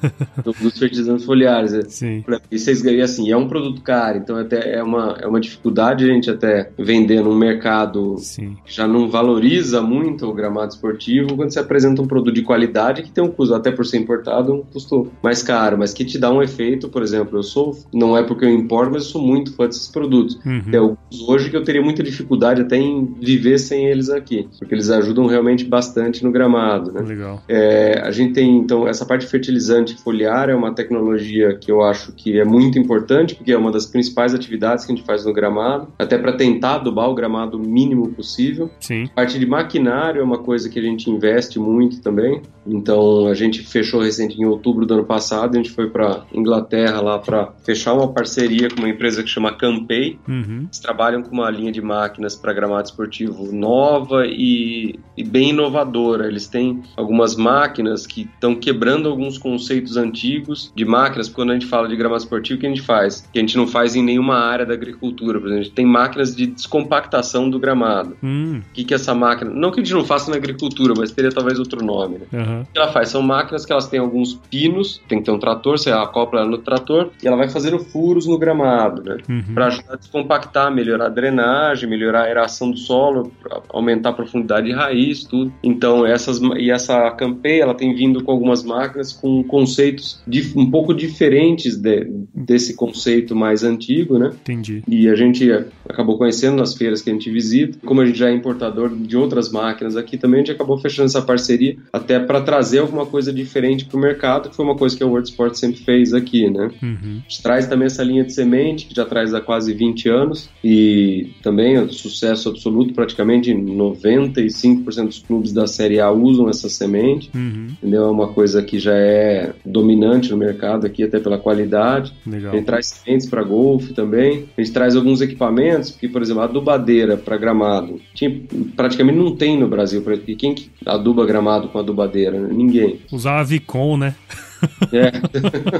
do 0.44 0.52
dos 0.60 0.78
fertilizantes 0.78 1.24
foliares. 1.24 1.72
Sim. 1.88 2.24
E 2.50 2.58
vocês 2.58 2.82
ganham 2.82 3.04
assim, 3.04 3.30
é 3.30 3.36
um 3.36 3.48
produto 3.48 3.80
caro, 3.82 4.18
então 4.18 4.36
até 4.36 4.74
é 4.76 4.82
uma, 4.82 5.16
é 5.20 5.26
uma 5.26 5.40
dificuldade 5.40 6.04
a 6.04 6.12
gente 6.12 6.30
até 6.30 6.70
vender 6.78 7.22
num 7.22 7.34
mercado 7.34 8.16
Sim. 8.18 8.56
que 8.64 8.72
já 8.72 8.86
não 8.86 9.08
valoriza 9.08 9.80
muito 9.80 10.26
o 10.26 10.32
gramado 10.32 10.72
esportivo, 10.72 11.36
quando 11.36 11.52
você 11.52 11.58
apresenta 11.58 12.02
um 12.02 12.06
produto 12.06 12.34
de 12.34 12.42
qualidade 12.42 13.02
que 13.02 13.10
tem 13.10 13.22
um 13.22 13.28
custo, 13.28 13.54
até 13.54 13.70
por 13.70 13.86
ser 13.86 13.98
importado, 13.98 14.52
um 14.52 14.62
custo 14.62 15.10
mais 15.22 15.42
caro, 15.42 15.78
mas 15.78 15.92
que 15.92 16.04
te 16.04 16.18
dá 16.18 16.30
um 16.30 16.42
efeito, 16.42 16.88
por 16.88 17.02
exemplo, 17.02 17.38
eu 17.38 17.42
sou, 17.42 17.76
não 17.92 18.16
é 18.16 18.22
porque 18.22 18.44
eu 18.44 18.50
importo, 18.50 18.92
mas 18.92 19.04
eu 19.04 19.10
sou 19.10 19.22
muito 19.22 19.52
fã 19.54 19.66
desses 19.66 19.88
produtos. 19.88 20.38
Uhum. 20.44 20.62
É 20.72 21.22
hoje 21.30 21.50
que 21.50 21.56
eu 21.56 21.64
teria 21.64 21.82
muita 21.82 22.02
dificuldade 22.02 22.62
até 22.62 22.76
em 22.80 23.14
viver 23.20 23.58
sem 23.58 23.86
eles 23.86 24.10
aqui, 24.10 24.48
porque 24.58 24.74
eles 24.74 24.90
ajudam 24.90 25.26
realmente 25.26 25.64
bastante 25.64 26.24
no 26.24 26.30
gramado, 26.30 26.92
né? 26.92 27.00
Legal. 27.00 27.42
É, 27.48 28.00
a 28.02 28.10
gente 28.10 28.32
tem, 28.32 28.56
então, 28.56 28.86
essa 28.86 29.04
parte 29.04 29.26
fertilizante 29.26 29.96
foliar 30.02 30.48
é 30.48 30.54
uma 30.54 30.74
tecnologia 30.74 31.54
que 31.56 31.70
eu 31.70 31.82
acho 31.82 32.12
que 32.12 32.38
é 32.38 32.44
muito 32.44 32.78
importante, 32.78 33.34
porque 33.34 33.52
é 33.52 33.58
uma 33.58 33.70
das 33.70 33.86
principais 33.86 34.34
atividades 34.34 34.84
que 34.84 34.92
a 34.92 34.96
gente 34.96 35.06
faz 35.06 35.24
no 35.24 35.32
gramado, 35.32 35.88
até 35.98 36.18
para 36.18 36.32
tentar 36.32 36.76
adubar 36.76 37.08
o 37.08 37.14
gramado 37.14 37.56
o 37.56 37.60
mínimo 37.60 38.08
possível. 38.10 38.70
Sim. 38.80 39.04
A 39.04 39.08
parte 39.08 39.38
de 39.38 39.46
maquinário 39.46 40.20
é 40.20 40.24
uma 40.24 40.38
coisa 40.38 40.68
que 40.68 40.78
a 40.78 40.82
gente 40.82 41.10
investe 41.10 41.58
muito 41.58 42.00
também. 42.00 42.42
Então, 42.66 43.26
a 43.26 43.34
gente 43.34 43.62
fechou 43.62 44.00
recente 44.00 44.40
em 44.40 44.44
outubro 44.44 44.86
do 44.86 44.94
ano 44.94 45.04
passado, 45.04 45.54
a 45.54 45.56
gente 45.56 45.70
foi 45.70 45.88
para 45.88 46.24
Inglaterra 46.32 47.00
lá 47.00 47.18
para 47.18 47.52
fechar 47.64 47.94
uma 47.94 48.12
parceria 48.12 48.68
com 48.68 48.78
uma 48.78 48.88
empresa 48.88 49.22
que 49.22 49.28
chama 49.28 49.56
Campei. 49.56 50.18
Uhum. 50.28 50.64
Eles 50.64 50.78
trabalham 50.78 51.22
com 51.22 51.32
uma 51.32 51.50
linha 51.50 51.72
de 51.72 51.80
máquinas 51.80 52.36
para 52.36 52.52
gramado 52.52 52.69
esportivo 52.78 53.52
nova 53.52 54.26
e, 54.26 54.98
e 55.16 55.24
bem 55.24 55.50
inovadora. 55.50 56.26
Eles 56.26 56.46
têm 56.46 56.82
algumas 56.96 57.36
máquinas 57.36 58.06
que 58.06 58.22
estão 58.22 58.54
quebrando 58.54 59.08
alguns 59.08 59.38
conceitos 59.38 59.96
antigos 59.96 60.72
de 60.74 60.84
máquinas. 60.84 61.28
Quando 61.28 61.50
a 61.50 61.54
gente 61.54 61.66
fala 61.66 61.88
de 61.88 61.96
gramado 61.96 62.22
esportivo, 62.22 62.58
o 62.58 62.60
que 62.60 62.66
a 62.66 62.70
gente 62.70 62.82
faz? 62.82 63.28
Que 63.32 63.38
a 63.38 63.42
gente 63.42 63.56
não 63.56 63.66
faz 63.66 63.96
em 63.96 64.02
nenhuma 64.02 64.36
área 64.36 64.64
da 64.64 64.74
agricultura. 64.74 65.38
Por 65.38 65.46
exemplo, 65.46 65.60
a 65.60 65.64
gente 65.64 65.74
tem 65.74 65.86
máquinas 65.86 66.34
de 66.34 66.46
descompactação 66.46 67.48
do 67.48 67.58
gramado. 67.58 68.16
Hum. 68.22 68.60
O 68.70 68.72
que, 68.72 68.84
que 68.84 68.94
essa 68.94 69.14
máquina? 69.14 69.50
Não 69.50 69.70
que 69.70 69.80
a 69.80 69.84
gente 69.84 69.94
não 69.94 70.04
faça 70.04 70.30
na 70.30 70.36
agricultura, 70.36 70.94
mas 70.96 71.10
teria 71.10 71.30
talvez 71.30 71.58
outro 71.58 71.84
nome. 71.84 72.18
Né? 72.18 72.26
Uhum. 72.32 72.60
O 72.62 72.66
que 72.66 72.78
ela 72.78 72.92
faz? 72.92 73.08
São 73.08 73.22
máquinas 73.22 73.64
que 73.64 73.72
elas 73.72 73.88
têm 73.88 74.00
alguns 74.00 74.34
pinos, 74.50 75.00
tem 75.08 75.18
que 75.18 75.24
ter 75.24 75.30
um 75.30 75.38
trator, 75.38 75.78
você 75.78 75.90
acopla 75.90 76.40
ela 76.40 76.50
no 76.50 76.58
trator 76.58 77.10
e 77.22 77.26
ela 77.26 77.36
vai 77.36 77.48
fazendo 77.48 77.78
furos 77.78 78.26
no 78.26 78.38
gramado, 78.38 79.02
né? 79.02 79.18
Uhum. 79.28 79.54
Para 79.54 79.66
ajudar 79.66 79.94
a 79.94 79.96
descompactar, 79.96 80.70
melhorar 80.72 81.06
a 81.06 81.08
drenagem, 81.08 81.88
melhorar 81.88 82.20
a 82.20 82.24
aeração 82.24 82.59
do 82.68 82.76
solo, 82.76 83.30
aumentar 83.68 84.10
a 84.10 84.12
profundidade 84.12 84.66
de 84.66 84.72
raiz, 84.72 85.22
tudo. 85.22 85.52
Então, 85.62 86.04
essas 86.04 86.40
e 86.58 86.70
essa 86.70 87.08
campeia, 87.12 87.62
ela 87.62 87.74
tem 87.74 87.94
vindo 87.94 88.24
com 88.24 88.32
algumas 88.32 88.64
máquinas 88.64 89.12
com 89.12 89.44
conceitos 89.44 90.20
um 90.56 90.68
pouco 90.68 90.92
diferentes 90.92 91.76
de, 91.76 92.10
desse 92.34 92.74
conceito 92.74 93.36
mais 93.36 93.62
antigo, 93.62 94.18
né? 94.18 94.30
Entendi. 94.42 94.82
E 94.88 95.08
a 95.08 95.14
gente 95.14 95.48
acabou 95.88 96.18
conhecendo 96.18 96.56
nas 96.56 96.74
feiras 96.74 97.00
que 97.00 97.10
a 97.10 97.12
gente 97.12 97.30
visita, 97.30 97.78
como 97.84 98.00
a 98.00 98.06
gente 98.06 98.18
já 98.18 98.28
é 98.28 98.34
importador 98.34 98.90
de 98.94 99.16
outras 99.16 99.50
máquinas 99.50 99.96
aqui 99.96 100.16
também, 100.16 100.40
a 100.40 100.44
gente 100.44 100.52
acabou 100.52 100.78
fechando 100.78 101.06
essa 101.06 101.22
parceria 101.22 101.76
até 101.92 102.18
para 102.18 102.40
trazer 102.40 102.78
alguma 102.78 103.06
coisa 103.06 103.32
diferente 103.32 103.84
para 103.84 103.96
o 103.96 104.00
mercado, 104.00 104.50
que 104.50 104.56
foi 104.56 104.64
uma 104.64 104.76
coisa 104.76 104.96
que 104.96 105.02
a 105.02 105.06
World 105.06 105.28
Sport 105.28 105.54
sempre 105.54 105.80
fez 105.80 106.12
aqui, 106.12 106.48
né? 106.50 106.70
Uhum. 106.82 107.20
A 107.20 107.28
gente 107.28 107.42
traz 107.42 107.66
também 107.66 107.86
essa 107.86 108.02
linha 108.02 108.24
de 108.24 108.32
semente, 108.32 108.86
que 108.86 108.94
já 108.94 109.04
traz 109.04 109.34
há 109.34 109.40
quase 109.40 109.72
20 109.72 110.08
anos, 110.08 110.48
e 110.62 111.30
também 111.42 111.78
um 111.78 111.88
sucesso 111.90 112.49
absoluto, 112.50 112.94
praticamente 112.94 113.52
95% 113.52 115.06
dos 115.06 115.18
clubes 115.18 115.52
da 115.52 115.66
Série 115.66 116.00
A 116.00 116.10
usam 116.10 116.48
essa 116.48 116.68
semente, 116.68 117.30
uhum. 117.34 117.68
entendeu? 117.70 118.04
É 118.04 118.10
uma 118.10 118.28
coisa 118.28 118.62
que 118.62 118.78
já 118.78 118.94
é 118.94 119.52
dominante 119.64 120.30
no 120.30 120.36
mercado 120.36 120.86
aqui, 120.86 121.02
até 121.02 121.18
pela 121.18 121.38
qualidade. 121.38 122.12
Legal. 122.26 122.52
A 122.52 122.56
gente 122.56 122.66
traz 122.66 122.86
sementes 122.86 123.28
para 123.28 123.42
golfe 123.42 123.92
também, 123.92 124.46
a 124.56 124.60
gente 124.60 124.72
traz 124.72 124.96
alguns 124.96 125.20
equipamentos, 125.20 125.90
porque, 125.90 126.08
por 126.08 126.22
exemplo, 126.22 126.42
a 126.42 126.44
adubadeira 126.44 127.16
para 127.16 127.36
gramado, 127.36 128.00
tinha, 128.14 128.40
praticamente 128.76 129.18
não 129.18 129.34
tem 129.34 129.58
no 129.58 129.68
Brasil, 129.68 130.02
e 130.26 130.34
quem 130.34 130.54
que 130.54 130.70
aduba 130.84 131.24
gramado 131.24 131.68
com 131.68 131.78
adubadeira? 131.78 132.38
Ninguém. 132.38 133.00
Usar 133.12 133.40
a 133.40 133.42
Vicon, 133.42 133.96
né? 133.96 134.14
É. 134.92 135.10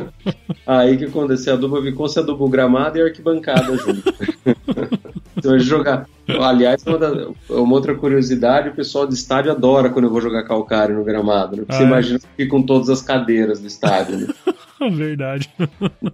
Aí 0.66 0.96
que 0.96 1.04
aconteceu? 1.04 1.54
Aduba 1.54 1.80
Vicon, 1.80 2.09
você 2.09 2.20
aduba 2.20 2.44
o 2.44 2.48
gramado 2.48 2.98
e 2.98 3.02
a 3.02 3.04
arquibancada 3.04 3.76
junto. 3.76 4.14
Você 5.34 5.48
vai 5.48 5.58
jogar. 5.60 6.06
Aliás, 6.28 6.84
uma, 6.86 6.98
da, 6.98 7.28
uma, 7.48 7.74
outra 7.74 7.94
curiosidade, 7.94 8.68
o 8.68 8.74
pessoal 8.74 9.06
do 9.06 9.14
estádio 9.14 9.50
adora 9.50 9.90
quando 9.90 10.04
eu 10.04 10.10
vou 10.10 10.20
jogar 10.20 10.44
calcário 10.44 10.94
no 10.94 11.04
gramado. 11.04 11.56
Né? 11.56 11.62
Porque 11.62 11.72
ah, 11.72 11.76
você 11.78 11.82
é? 11.82 11.86
imagina 11.86 12.20
que 12.36 12.46
com 12.46 12.62
todas 12.62 12.88
as 12.88 13.02
cadeiras 13.02 13.60
do 13.60 13.66
estádio. 13.66 14.18
Né? 14.18 14.26
Verdade. 14.92 15.50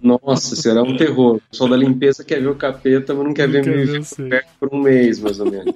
Nossa, 0.01 0.55
será 0.55 0.81
um 0.81 0.97
terror. 0.97 1.35
O 1.35 1.41
pessoal 1.49 1.69
da 1.69 1.77
limpeza 1.77 2.23
quer 2.23 2.41
ver 2.41 2.49
o 2.49 2.55
capeta, 2.55 3.13
mas 3.13 3.23
não 3.23 3.33
quer 3.33 3.47
não 3.47 3.61
ver 3.61 3.87
me 3.87 4.29
perto 4.29 4.49
por 4.59 4.69
um 4.73 4.81
mês, 4.81 5.19
mais 5.19 5.39
ou 5.39 5.49
menos. 5.49 5.73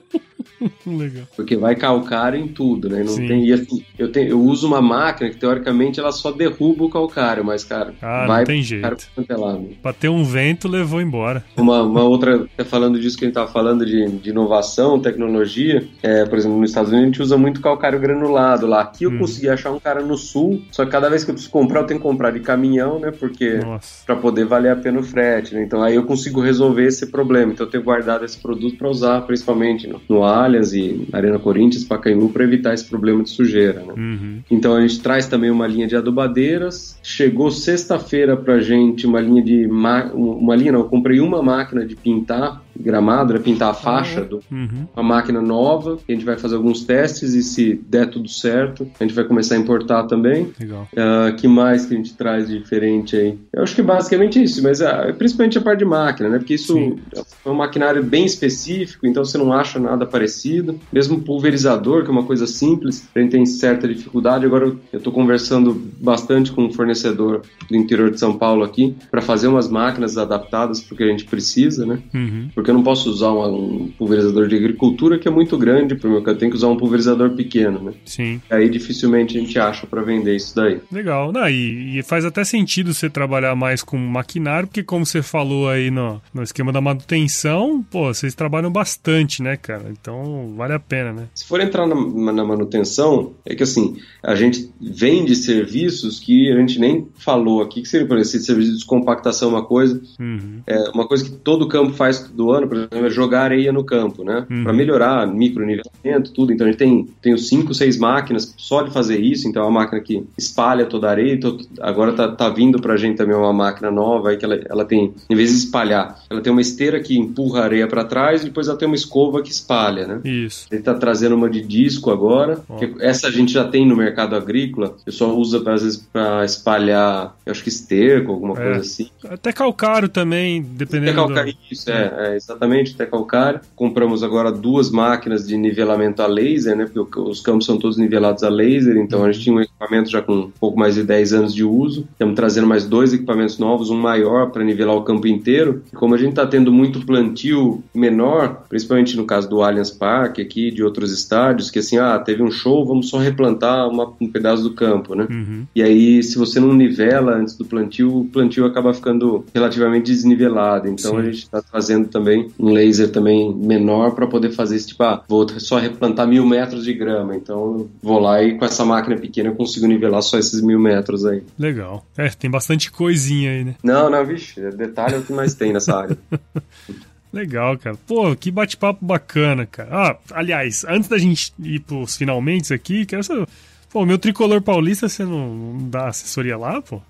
Legal. 0.85 1.25
Porque 1.35 1.55
vai 1.55 1.75
calcário 1.75 2.39
em 2.39 2.47
tudo, 2.47 2.89
né? 2.89 3.03
Não 3.03 3.15
tem, 3.15 3.45
e 3.45 3.53
assim, 3.53 3.83
eu, 3.97 4.11
tenho, 4.11 4.29
eu 4.29 4.41
uso 4.41 4.67
uma 4.67 4.81
máquina 4.81 5.29
que 5.29 5.37
teoricamente 5.37 5.99
ela 5.99 6.11
só 6.11 6.31
derruba 6.31 6.83
o 6.85 6.89
calcário, 6.89 7.43
mas, 7.43 7.63
cara, 7.63 7.93
ah, 8.01 8.25
vai 8.27 8.39
não 8.39 8.45
tem 8.45 8.61
jeito. 8.61 8.81
Lado. 9.29 9.69
Pra 9.81 9.93
ter 9.93 10.09
um 10.09 10.23
vento, 10.23 10.67
levou 10.67 11.01
embora. 11.01 11.43
Uma, 11.57 11.81
uma 11.81 12.03
outra, 12.03 12.47
falando 12.65 12.99
disso 12.99 13.17
que 13.17 13.25
a 13.25 13.27
gente 13.27 13.35
tava 13.35 13.51
falando 13.51 13.85
de, 13.85 14.07
de 14.09 14.29
inovação, 14.29 14.99
tecnologia, 14.99 15.87
é, 16.03 16.25
por 16.25 16.37
exemplo, 16.37 16.59
nos 16.59 16.69
Estados 16.69 16.91
Unidos 16.91 17.03
a 17.03 17.11
gente 17.11 17.21
usa 17.21 17.37
muito 17.37 17.61
calcário 17.61 17.99
granulado 17.99 18.67
lá. 18.67 18.81
Aqui 18.81 19.05
eu 19.05 19.11
hum. 19.11 19.19
consegui 19.19 19.49
achar 19.49 19.71
um 19.71 19.79
cara 19.79 20.01
no 20.01 20.17
sul, 20.17 20.61
só 20.71 20.85
que 20.85 20.91
cada 20.91 21.09
vez 21.09 21.23
que 21.23 21.31
eu 21.31 21.35
preciso 21.35 21.51
comprar, 21.51 21.81
eu 21.81 21.87
tenho 21.87 21.99
que 21.99 22.05
comprar 22.05 22.31
de 22.31 22.39
caminhão, 22.39 22.99
né? 22.99 23.11
Porque 23.11 23.59
pra 24.05 24.15
poder 24.15 24.45
valer 24.45 24.71
a 24.71 24.75
pena 24.75 24.99
o 24.99 25.03
frete, 25.03 25.53
né? 25.53 25.63
Então 25.63 25.81
aí 25.81 25.95
eu 25.95 26.03
consigo 26.03 26.41
resolver 26.41 26.85
esse 26.85 27.07
problema. 27.07 27.53
Então 27.53 27.65
eu 27.65 27.71
tenho 27.71 27.83
guardado 27.83 28.25
esse 28.25 28.37
produto 28.37 28.77
para 28.77 28.89
usar, 28.89 29.21
principalmente 29.21 29.87
no, 29.87 30.01
no 30.09 30.23
Allianz 30.51 30.73
e 30.73 31.07
Arena 31.11 31.39
Corinthians, 31.39 31.83
Pacaembu, 31.83 32.29
para 32.29 32.43
evitar 32.43 32.73
esse 32.73 32.85
problema 32.85 33.23
de 33.23 33.29
sujeira. 33.29 33.81
Né? 33.81 33.93
Uhum. 33.95 34.39
Então 34.49 34.75
a 34.75 34.81
gente 34.81 34.99
traz 35.01 35.27
também 35.27 35.49
uma 35.49 35.67
linha 35.67 35.87
de 35.87 35.95
adubadeiras. 35.95 36.97
Chegou 37.01 37.49
sexta-feira 37.51 38.35
pra 38.35 38.59
gente 38.59 39.05
uma 39.05 39.19
linha 39.19 39.41
de. 39.41 39.65
Uma 39.65 40.55
linha, 40.55 40.71
não, 40.71 40.81
eu 40.81 40.89
comprei 40.89 41.19
uma 41.19 41.41
máquina 41.41 41.85
de 41.85 41.95
pintar 41.95 42.61
gramado, 42.79 43.33
né, 43.33 43.39
pintar 43.39 43.71
a 43.71 43.73
faixa, 43.73 44.21
do, 44.21 44.41
uhum. 44.51 44.87
uma 44.95 45.03
máquina 45.03 45.41
nova, 45.41 45.97
a 46.07 46.11
gente 46.11 46.25
vai 46.25 46.37
fazer 46.37 46.55
alguns 46.55 46.83
testes 46.83 47.33
e 47.33 47.43
se 47.43 47.81
der 47.87 48.09
tudo 48.09 48.29
certo, 48.29 48.89
a 48.99 49.03
gente 49.03 49.13
vai 49.13 49.23
começar 49.23 49.55
a 49.55 49.57
importar 49.57 50.03
também. 50.03 50.51
Legal. 50.59 50.87
Uh, 50.93 51.35
que 51.35 51.47
mais 51.47 51.85
que 51.85 51.93
a 51.93 51.97
gente 51.97 52.13
traz 52.15 52.47
de 52.47 52.59
diferente 52.59 53.15
aí? 53.15 53.37
Eu 53.53 53.63
acho 53.63 53.75
que 53.75 53.81
basicamente 53.81 54.41
isso, 54.41 54.61
mas 54.63 54.81
uh, 54.81 55.13
principalmente 55.17 55.57
a 55.57 55.61
parte 55.61 55.79
de 55.79 55.85
máquina, 55.85 56.29
né? 56.29 56.37
Porque 56.37 56.53
isso 56.53 56.73
Sim. 56.73 56.99
é 57.45 57.49
um 57.49 57.53
maquinário 57.53 58.03
bem 58.03 58.25
específico, 58.25 59.05
então 59.05 59.23
você 59.23 59.37
não 59.37 59.51
acha 59.51 59.79
nada 59.79 60.05
parecido. 60.05 60.79
Mesmo 60.91 61.21
pulverizador, 61.21 62.03
que 62.03 62.09
é 62.09 62.11
uma 62.11 62.23
coisa 62.23 62.45
simples, 62.47 63.07
a 63.15 63.19
gente 63.19 63.31
tem 63.31 63.45
certa 63.45 63.87
dificuldade. 63.87 64.45
Agora 64.45 64.65
eu 64.65 64.79
estou 64.93 65.11
conversando 65.11 65.73
bastante 65.99 66.51
com 66.51 66.65
um 66.65 66.71
fornecedor 66.71 67.41
do 67.69 67.75
interior 67.75 68.11
de 68.11 68.19
São 68.19 68.37
Paulo 68.37 68.63
aqui 68.63 68.95
para 69.09 69.21
fazer 69.21 69.47
umas 69.47 69.69
máquinas 69.69 70.17
adaptadas 70.17 70.81
para 70.81 70.93
o 70.93 70.97
que 70.97 71.03
a 71.03 71.07
gente 71.07 71.25
precisa, 71.25 71.85
né? 71.85 71.99
Uhum 72.13 72.49
porque 72.61 72.69
eu 72.69 72.75
não 72.75 72.83
posso 72.83 73.09
usar 73.09 73.31
um, 73.31 73.91
pulverizador 73.97 74.47
de 74.47 74.55
agricultura 74.55 75.17
que 75.17 75.27
é 75.27 75.31
muito 75.31 75.57
grande 75.57 75.95
para 75.95 76.07
o 76.07 76.11
meu, 76.11 76.23
eu 76.23 76.37
tenho 76.37 76.51
que 76.51 76.57
usar 76.57 76.67
um 76.67 76.77
pulverizador 76.77 77.31
pequeno, 77.31 77.81
né? 77.81 77.93
Sim. 78.05 78.39
Aí 78.51 78.69
dificilmente 78.69 79.35
a 79.35 79.41
gente 79.41 79.57
acha 79.57 79.87
para 79.87 80.03
vender 80.03 80.35
isso 80.35 80.55
daí. 80.55 80.79
Legal, 80.91 81.31
não, 81.31 81.49
e, 81.49 81.97
e, 81.97 82.03
faz 82.03 82.23
até 82.23 82.43
sentido 82.43 82.93
você 82.93 83.09
trabalhar 83.09 83.55
mais 83.55 83.81
com 83.81 83.97
maquinário, 83.97 84.67
porque 84.67 84.83
como 84.83 85.07
você 85.07 85.23
falou 85.23 85.69
aí 85.69 85.89
no, 85.89 86.21
no 86.31 86.43
esquema 86.43 86.71
da 86.71 86.79
manutenção, 86.79 87.83
pô, 87.89 88.13
vocês 88.13 88.35
trabalham 88.35 88.71
bastante, 88.71 89.41
né, 89.41 89.57
cara? 89.57 89.85
Então 89.89 90.53
vale 90.55 90.73
a 90.73 90.79
pena, 90.79 91.11
né? 91.11 91.27
Se 91.33 91.45
for 91.45 91.59
entrar 91.59 91.87
na, 91.87 91.95
na 92.31 92.45
manutenção, 92.45 93.33
é 93.43 93.55
que 93.55 93.63
assim, 93.63 93.97
a 94.21 94.35
gente 94.35 94.69
vende 94.79 95.35
serviços 95.35 96.19
que 96.19 96.51
a 96.51 96.57
gente 96.57 96.79
nem 96.79 97.07
falou 97.15 97.63
aqui, 97.63 97.81
que 97.81 97.87
seria, 97.87 98.05
por 98.05 98.19
exemplo, 98.19 98.45
serviço 98.45 98.69
de 98.69 98.75
descompactação 98.75 99.49
é 99.49 99.53
uma 99.53 99.65
coisa, 99.65 99.99
uhum. 100.19 100.61
é 100.67 100.89
uma 100.93 101.07
coisa 101.07 101.23
que 101.23 101.31
todo 101.31 101.67
campo 101.67 101.93
faz 101.93 102.29
do 102.29 102.50
ano, 102.51 102.67
por 102.67 102.77
exemplo, 102.77 103.05
é 103.05 103.09
jogar 103.09 103.41
areia 103.43 103.71
no 103.71 103.83
campo, 103.83 104.23
né? 104.23 104.45
Uhum. 104.49 104.63
Para 104.63 104.73
melhorar 104.73 105.27
micronivelamento, 105.27 106.31
tudo. 106.31 106.51
Então 106.53 106.67
a 106.67 106.69
gente 106.69 106.79
tem, 106.79 107.07
tem 107.21 107.33
os 107.33 107.47
5, 107.47 107.73
6 107.73 107.97
máquinas 107.97 108.53
só 108.57 108.81
de 108.81 108.91
fazer 108.91 109.19
isso. 109.19 109.47
Então 109.47 109.63
é 109.63 109.65
uma 109.65 109.81
máquina 109.81 110.01
que 110.01 110.23
espalha 110.37 110.85
toda 110.85 111.07
a 111.07 111.11
areia. 111.11 111.33
Então, 111.33 111.57
agora 111.79 112.13
tá, 112.13 112.27
tá 112.29 112.49
vindo 112.49 112.79
pra 112.79 112.97
gente 112.97 113.17
também 113.17 113.35
uma 113.35 113.53
máquina 113.53 113.91
nova 113.91 114.29
aí 114.29 114.37
que 114.37 114.45
ela, 114.45 114.59
ela 114.69 114.85
tem, 114.85 115.13
em 115.29 115.35
vez 115.35 115.49
de 115.49 115.57
espalhar, 115.57 116.19
ela 116.29 116.41
tem 116.41 116.51
uma 116.51 116.61
esteira 116.61 116.99
que 116.99 117.17
empurra 117.17 117.61
a 117.61 117.63
areia 117.63 117.87
para 117.87 118.03
trás 118.03 118.41
e 118.41 118.45
depois 118.45 118.67
ela 118.67 118.77
tem 118.77 118.87
uma 118.87 118.95
escova 118.95 119.41
que 119.41 119.51
espalha, 119.51 120.07
né? 120.07 120.21
Isso. 120.23 120.67
Ele 120.71 120.81
tá 120.81 120.93
trazendo 120.93 121.35
uma 121.35 121.49
de 121.49 121.61
disco 121.61 122.11
agora. 122.11 122.61
essa 122.99 123.27
a 123.27 123.31
gente 123.31 123.51
já 123.51 123.67
tem 123.67 123.87
no 123.87 123.95
mercado 123.95 124.35
agrícola. 124.35 124.95
O 125.01 125.05
pessoal 125.05 125.37
usa 125.37 125.61
às 125.71 125.83
vezes 125.83 125.97
para 125.97 126.43
espalhar, 126.43 127.35
eu 127.45 127.51
acho 127.51 127.63
que 127.63 127.69
esterco, 127.69 128.31
alguma 128.31 128.53
é. 128.53 128.63
coisa 128.63 128.79
assim. 128.81 129.09
Até 129.23 129.51
calcário 129.51 130.09
também, 130.09 130.61
dependendo. 130.61 131.11
Até 131.11 131.15
calcário, 131.15 131.53
do... 131.53 131.59
isso, 131.71 131.89
é, 131.89 132.35
é, 132.35 132.37
exatamente, 132.43 132.93
até 132.93 133.05
calcário. 133.05 133.61
Compramos 133.75 134.23
agora 134.23 134.51
duas 134.51 134.89
máquinas 134.89 135.47
de 135.47 135.57
nivelamento 135.57 136.21
a 136.21 136.27
laser, 136.27 136.75
né? 136.75 136.89
Porque 136.91 137.19
os 137.19 137.41
campos 137.41 137.65
são 137.65 137.77
todos 137.77 137.97
nivelados 137.97 138.43
a 138.43 138.49
laser, 138.49 138.97
então 138.97 139.23
a 139.23 139.31
gente 139.31 139.43
tinha 139.43 139.55
um 139.55 139.61
equipamento 139.61 140.09
já 140.09 140.21
com 140.21 140.33
um 140.33 140.51
pouco 140.59 140.79
mais 140.79 140.95
de 140.95 141.03
10 141.03 141.33
anos 141.33 141.53
de 141.53 141.63
uso. 141.63 142.07
Estamos 142.11 142.35
trazendo 142.35 142.67
mais 142.67 142.85
dois 142.85 143.13
equipamentos 143.13 143.57
novos, 143.57 143.89
um 143.89 143.97
maior 143.97 144.51
para 144.51 144.63
nivelar 144.63 144.95
o 144.95 145.03
campo 145.03 145.27
inteiro. 145.27 145.83
E 145.91 145.95
como 145.95 146.15
a 146.15 146.17
gente 146.17 146.31
está 146.31 146.45
tendo 146.45 146.71
muito 146.71 147.05
plantio 147.05 147.83
menor, 147.93 148.63
principalmente 148.69 149.15
no 149.15 149.25
caso 149.25 149.49
do 149.49 149.61
Allianz 149.61 149.91
Parque 149.91 150.41
aqui, 150.41 150.71
de 150.71 150.83
outros 150.83 151.11
estádios, 151.11 151.69
que 151.69 151.79
assim, 151.79 151.97
ah, 151.97 152.17
teve 152.19 152.41
um 152.41 152.51
show, 152.51 152.85
vamos 152.85 153.09
só 153.09 153.17
replantar 153.17 153.87
uma, 153.87 154.11
um 154.19 154.27
pedaço 154.27 154.63
do 154.63 154.73
campo, 154.73 155.15
né? 155.15 155.27
Uhum. 155.29 155.65
E 155.75 155.81
aí, 155.81 156.23
se 156.23 156.37
você 156.37 156.59
não 156.59 156.73
nivela 156.73 157.35
antes 157.35 157.55
do 157.55 157.65
plantio, 157.65 158.19
o 158.19 158.25
plantio 158.25 158.65
acaba 158.65 158.93
ficando 158.93 159.45
relativamente 159.53 160.11
desnivelado. 160.11 160.87
Então 160.87 161.11
Sim. 161.11 161.17
a 161.17 161.23
gente 161.23 161.37
está 161.37 161.61
fazendo 161.61 162.07
também 162.07 162.30
um 162.59 162.71
laser 162.71 163.11
também 163.11 163.53
menor 163.55 164.11
para 164.11 164.27
poder 164.27 164.51
fazer 164.51 164.75
esse 164.75 164.87
tipo, 164.87 165.03
ah, 165.03 165.23
vou 165.27 165.47
só 165.59 165.77
replantar 165.77 166.27
mil 166.27 166.45
metros 166.45 166.83
de 166.83 166.93
grama. 166.93 167.35
Então 167.35 167.89
vou 168.01 168.19
lá 168.19 168.41
e 168.43 168.57
com 168.57 168.65
essa 168.65 168.85
máquina 168.85 169.17
pequena 169.17 169.49
eu 169.49 169.55
consigo 169.55 169.87
nivelar 169.87 170.21
só 170.21 170.37
esses 170.37 170.61
mil 170.61 170.79
metros 170.79 171.25
aí. 171.25 171.43
Legal. 171.57 172.05
É, 172.17 172.29
tem 172.29 172.49
bastante 172.49 172.91
coisinha 172.91 173.51
aí, 173.51 173.63
né? 173.63 173.75
Não, 173.83 174.09
não, 174.09 174.25
vixe, 174.25 174.61
detalhe 174.71 175.15
é 175.15 175.17
o 175.17 175.23
que 175.23 175.33
mais 175.33 175.53
tem 175.53 175.73
nessa 175.73 175.97
área. 175.97 176.17
Legal, 177.31 177.77
cara. 177.77 177.97
Pô, 178.05 178.35
que 178.35 178.51
bate-papo 178.51 179.05
bacana, 179.05 179.65
cara. 179.65 179.89
Ah, 179.91 180.17
aliás, 180.33 180.83
antes 180.87 181.07
da 181.07 181.17
gente 181.17 181.53
ir 181.59 181.79
pros 181.79 182.17
finalmente 182.17 182.73
aqui, 182.73 183.05
quero 183.05 183.23
saber. 183.23 183.47
Pô, 183.89 184.05
meu 184.05 184.17
tricolor 184.17 184.61
paulista, 184.61 185.07
você 185.07 185.23
não, 185.23 185.53
não 185.53 185.89
dá 185.89 186.07
assessoria 186.07 186.57
lá, 186.57 186.81
pô? 186.81 187.01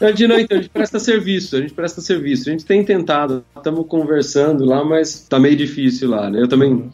Não, 0.00 0.28
não, 0.28 0.38
então, 0.38 0.58
a 0.58 0.60
gente 0.60 0.70
presta 0.70 0.98
serviço, 0.98 1.56
a 1.56 1.60
gente 1.60 1.72
presta 1.72 2.00
serviço. 2.00 2.48
A 2.48 2.52
gente 2.52 2.64
tem 2.64 2.84
tentado, 2.84 3.44
estamos 3.56 3.86
conversando 3.86 4.64
lá, 4.64 4.84
mas 4.84 5.26
tá 5.28 5.38
meio 5.38 5.56
difícil 5.56 6.10
lá, 6.10 6.28
né? 6.28 6.42
Eu 6.42 6.48
também 6.48 6.90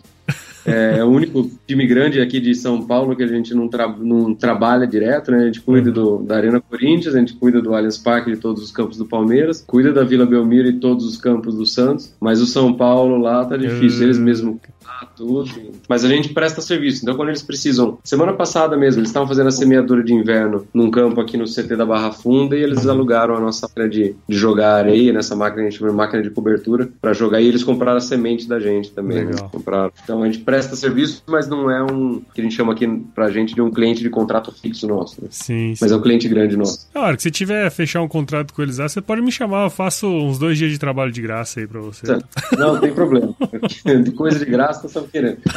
é, 0.67 0.99
é 0.99 1.05
o 1.05 1.09
único 1.09 1.51
time 1.67 1.87
grande 1.87 2.21
aqui 2.21 2.41
de 2.41 2.55
São 2.55 2.83
Paulo 2.83 3.17
que 3.17 3.23
a 3.23 3.27
gente 3.27 3.55
não, 3.55 3.69
tra 3.69 3.89
não 3.89 4.35
trabalha 4.35 4.87
direto, 4.87 5.31
né? 5.31 5.39
A 5.39 5.47
gente 5.47 5.61
cuida 5.61 5.91
do, 5.91 6.19
da 6.19 6.37
Arena 6.37 6.61
Corinthians, 6.61 7.15
a 7.15 7.19
gente 7.19 7.35
cuida 7.35 7.61
do 7.61 7.75
Allianz 7.75 7.99
Parque 7.99 8.31
de 8.31 8.37
todos 8.37 8.63
os 8.63 8.71
campos 8.71 8.97
do 8.99 9.07
Palmeiras, 9.07 9.65
cuida 9.67 9.93
da 9.93 10.05
Vila 10.05 10.27
Belmiro 10.27 10.69
e 10.69 10.75
todos 10.75 11.07
os 11.07 11.17
campos 11.17 11.55
do 11.55 11.65
Santos, 11.67 12.15
mas 12.21 12.41
o 12.41 12.47
São 12.47 12.75
Paulo 12.75 13.17
lá 13.17 13.45
tá 13.45 13.57
difícil, 13.57 14.05
eles 14.05 14.19
mesmos 14.19 14.57
tudo. 15.07 15.51
Mas 15.89 16.05
a 16.05 16.09
gente 16.09 16.31
presta 16.31 16.61
serviço. 16.61 17.03
Então, 17.03 17.15
quando 17.15 17.29
eles 17.29 17.43
precisam. 17.43 17.99
Semana 18.05 18.33
passada 18.33 18.77
mesmo, 18.77 19.01
eles 19.01 19.11
estavam 19.11 19.29
fazendo 19.29 19.49
a 19.49 19.53
semeadura 19.53 20.03
de 20.03 20.13
inverno 20.13 20.67
num 20.73 20.91
campo 20.91 21.21
aqui 21.21 21.37
no 21.37 21.45
CT 21.45 21.77
da 21.77 21.87
Barra 21.87 22.13
Funda 22.13 22.57
e 22.57 22.63
eles 22.63 22.87
alugaram 22.87 23.37
a 23.37 23.41
nossa 23.41 23.67
máquina 23.67 23.89
de, 23.89 24.15
de 24.29 24.37
jogar 24.37 24.75
areia, 24.75 25.13
nessa 25.13 25.35
máquina, 25.37 25.63
a 25.63 25.65
gente 25.71 25.79
chama 25.79 25.91
de 25.91 25.97
máquina 25.97 26.23
de 26.23 26.31
cobertura, 26.31 26.89
para 27.01 27.13
jogar. 27.13 27.41
E 27.41 27.47
eles 27.47 27.65
compraram 27.65 27.99
a 27.99 28.01
semente 28.01 28.49
da 28.49 28.59
gente 28.59 28.91
também. 28.91 29.25
Né? 29.25 29.33
Compraram. 29.51 29.93
Então, 30.03 30.23
a 30.23 30.27
gente 30.27 30.39
presta 30.39 30.77
serviço, 30.77 31.23
mas 31.27 31.49
não 31.49 31.71
é 31.71 31.83
um. 31.83 32.23
que 32.35 32.41
a 32.41 32.45
gente 32.45 32.55
chama 32.55 32.73
aqui 32.73 32.87
pra 33.15 33.31
gente 33.31 33.55
de 33.55 33.63
um 33.63 33.71
cliente 33.71 34.03
de 34.03 34.11
contrato 34.11 34.53
fixo 34.53 34.87
nosso. 34.87 35.21
Né? 35.23 35.29
Sim, 35.31 35.75
sim. 35.75 35.79
Mas 35.81 35.93
é 35.93 35.97
um 35.97 36.01
cliente 36.01 36.29
grande 36.29 36.57
nosso. 36.57 36.89
Na 36.95 37.03
hora 37.03 37.17
que 37.17 37.23
você 37.23 37.31
tiver 37.31 37.71
fechar 37.71 38.03
um 38.03 38.09
contrato 38.09 38.53
com 38.53 38.63
eles 38.63 38.79
lá, 38.79 38.89
você 38.89 39.01
pode 39.01 39.23
me 39.23 39.33
chamar, 39.33 39.65
eu 39.65 39.71
faço 39.71 40.07
uns 40.07 40.39
dois 40.39 40.59
dias 40.59 40.71
de 40.71 40.79
trabalho 40.79 41.13
de 41.13 41.21
graça 41.21 41.61
aí 41.61 41.67
pra 41.67 41.81
você. 41.81 42.07
Não, 42.07 42.21
não 42.59 42.81
tem 42.81 42.93
problema. 42.93 43.35
de 44.05 44.11
coisa 44.13 44.39
de 44.39 44.51
graça, 44.51 44.89
só 44.91 45.03
querendo. 45.03 45.39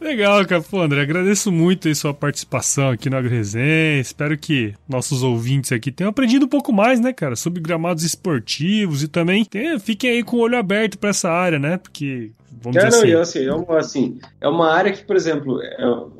Legal, 0.00 0.46
cara. 0.46 0.62
Pô, 0.62 0.80
André, 0.80 1.02
agradeço 1.02 1.50
muito 1.50 1.88
aí 1.88 1.94
sua 1.94 2.14
participação 2.14 2.90
aqui 2.90 3.10
no 3.10 3.16
AgroResenha. 3.16 4.00
Espero 4.00 4.38
que 4.38 4.72
nossos 4.88 5.24
ouvintes 5.24 5.72
aqui 5.72 5.90
tenham 5.90 6.10
aprendido 6.10 6.46
um 6.46 6.48
pouco 6.48 6.72
mais, 6.72 7.00
né, 7.00 7.12
cara, 7.12 7.34
sobre 7.34 7.60
gramados 7.60 8.04
esportivos 8.04 9.02
e 9.02 9.08
também 9.08 9.44
fiquem 9.80 10.10
aí 10.10 10.22
com 10.22 10.36
o 10.36 10.40
olho 10.40 10.56
aberto 10.56 10.98
para 10.98 11.10
essa 11.10 11.28
área, 11.28 11.58
né? 11.58 11.78
Porque 11.78 12.30
Vamos 12.62 12.76
é, 12.76 12.86
dizer 12.86 13.14
não, 13.14 13.20
assim. 13.20 13.38
assim, 13.38 13.46
é, 13.48 13.54
uma, 13.54 13.78
assim, 13.78 14.18
é 14.40 14.48
uma 14.48 14.72
área 14.72 14.92
que, 14.92 15.04
por 15.04 15.16
exemplo, 15.16 15.60
é, 15.62 15.76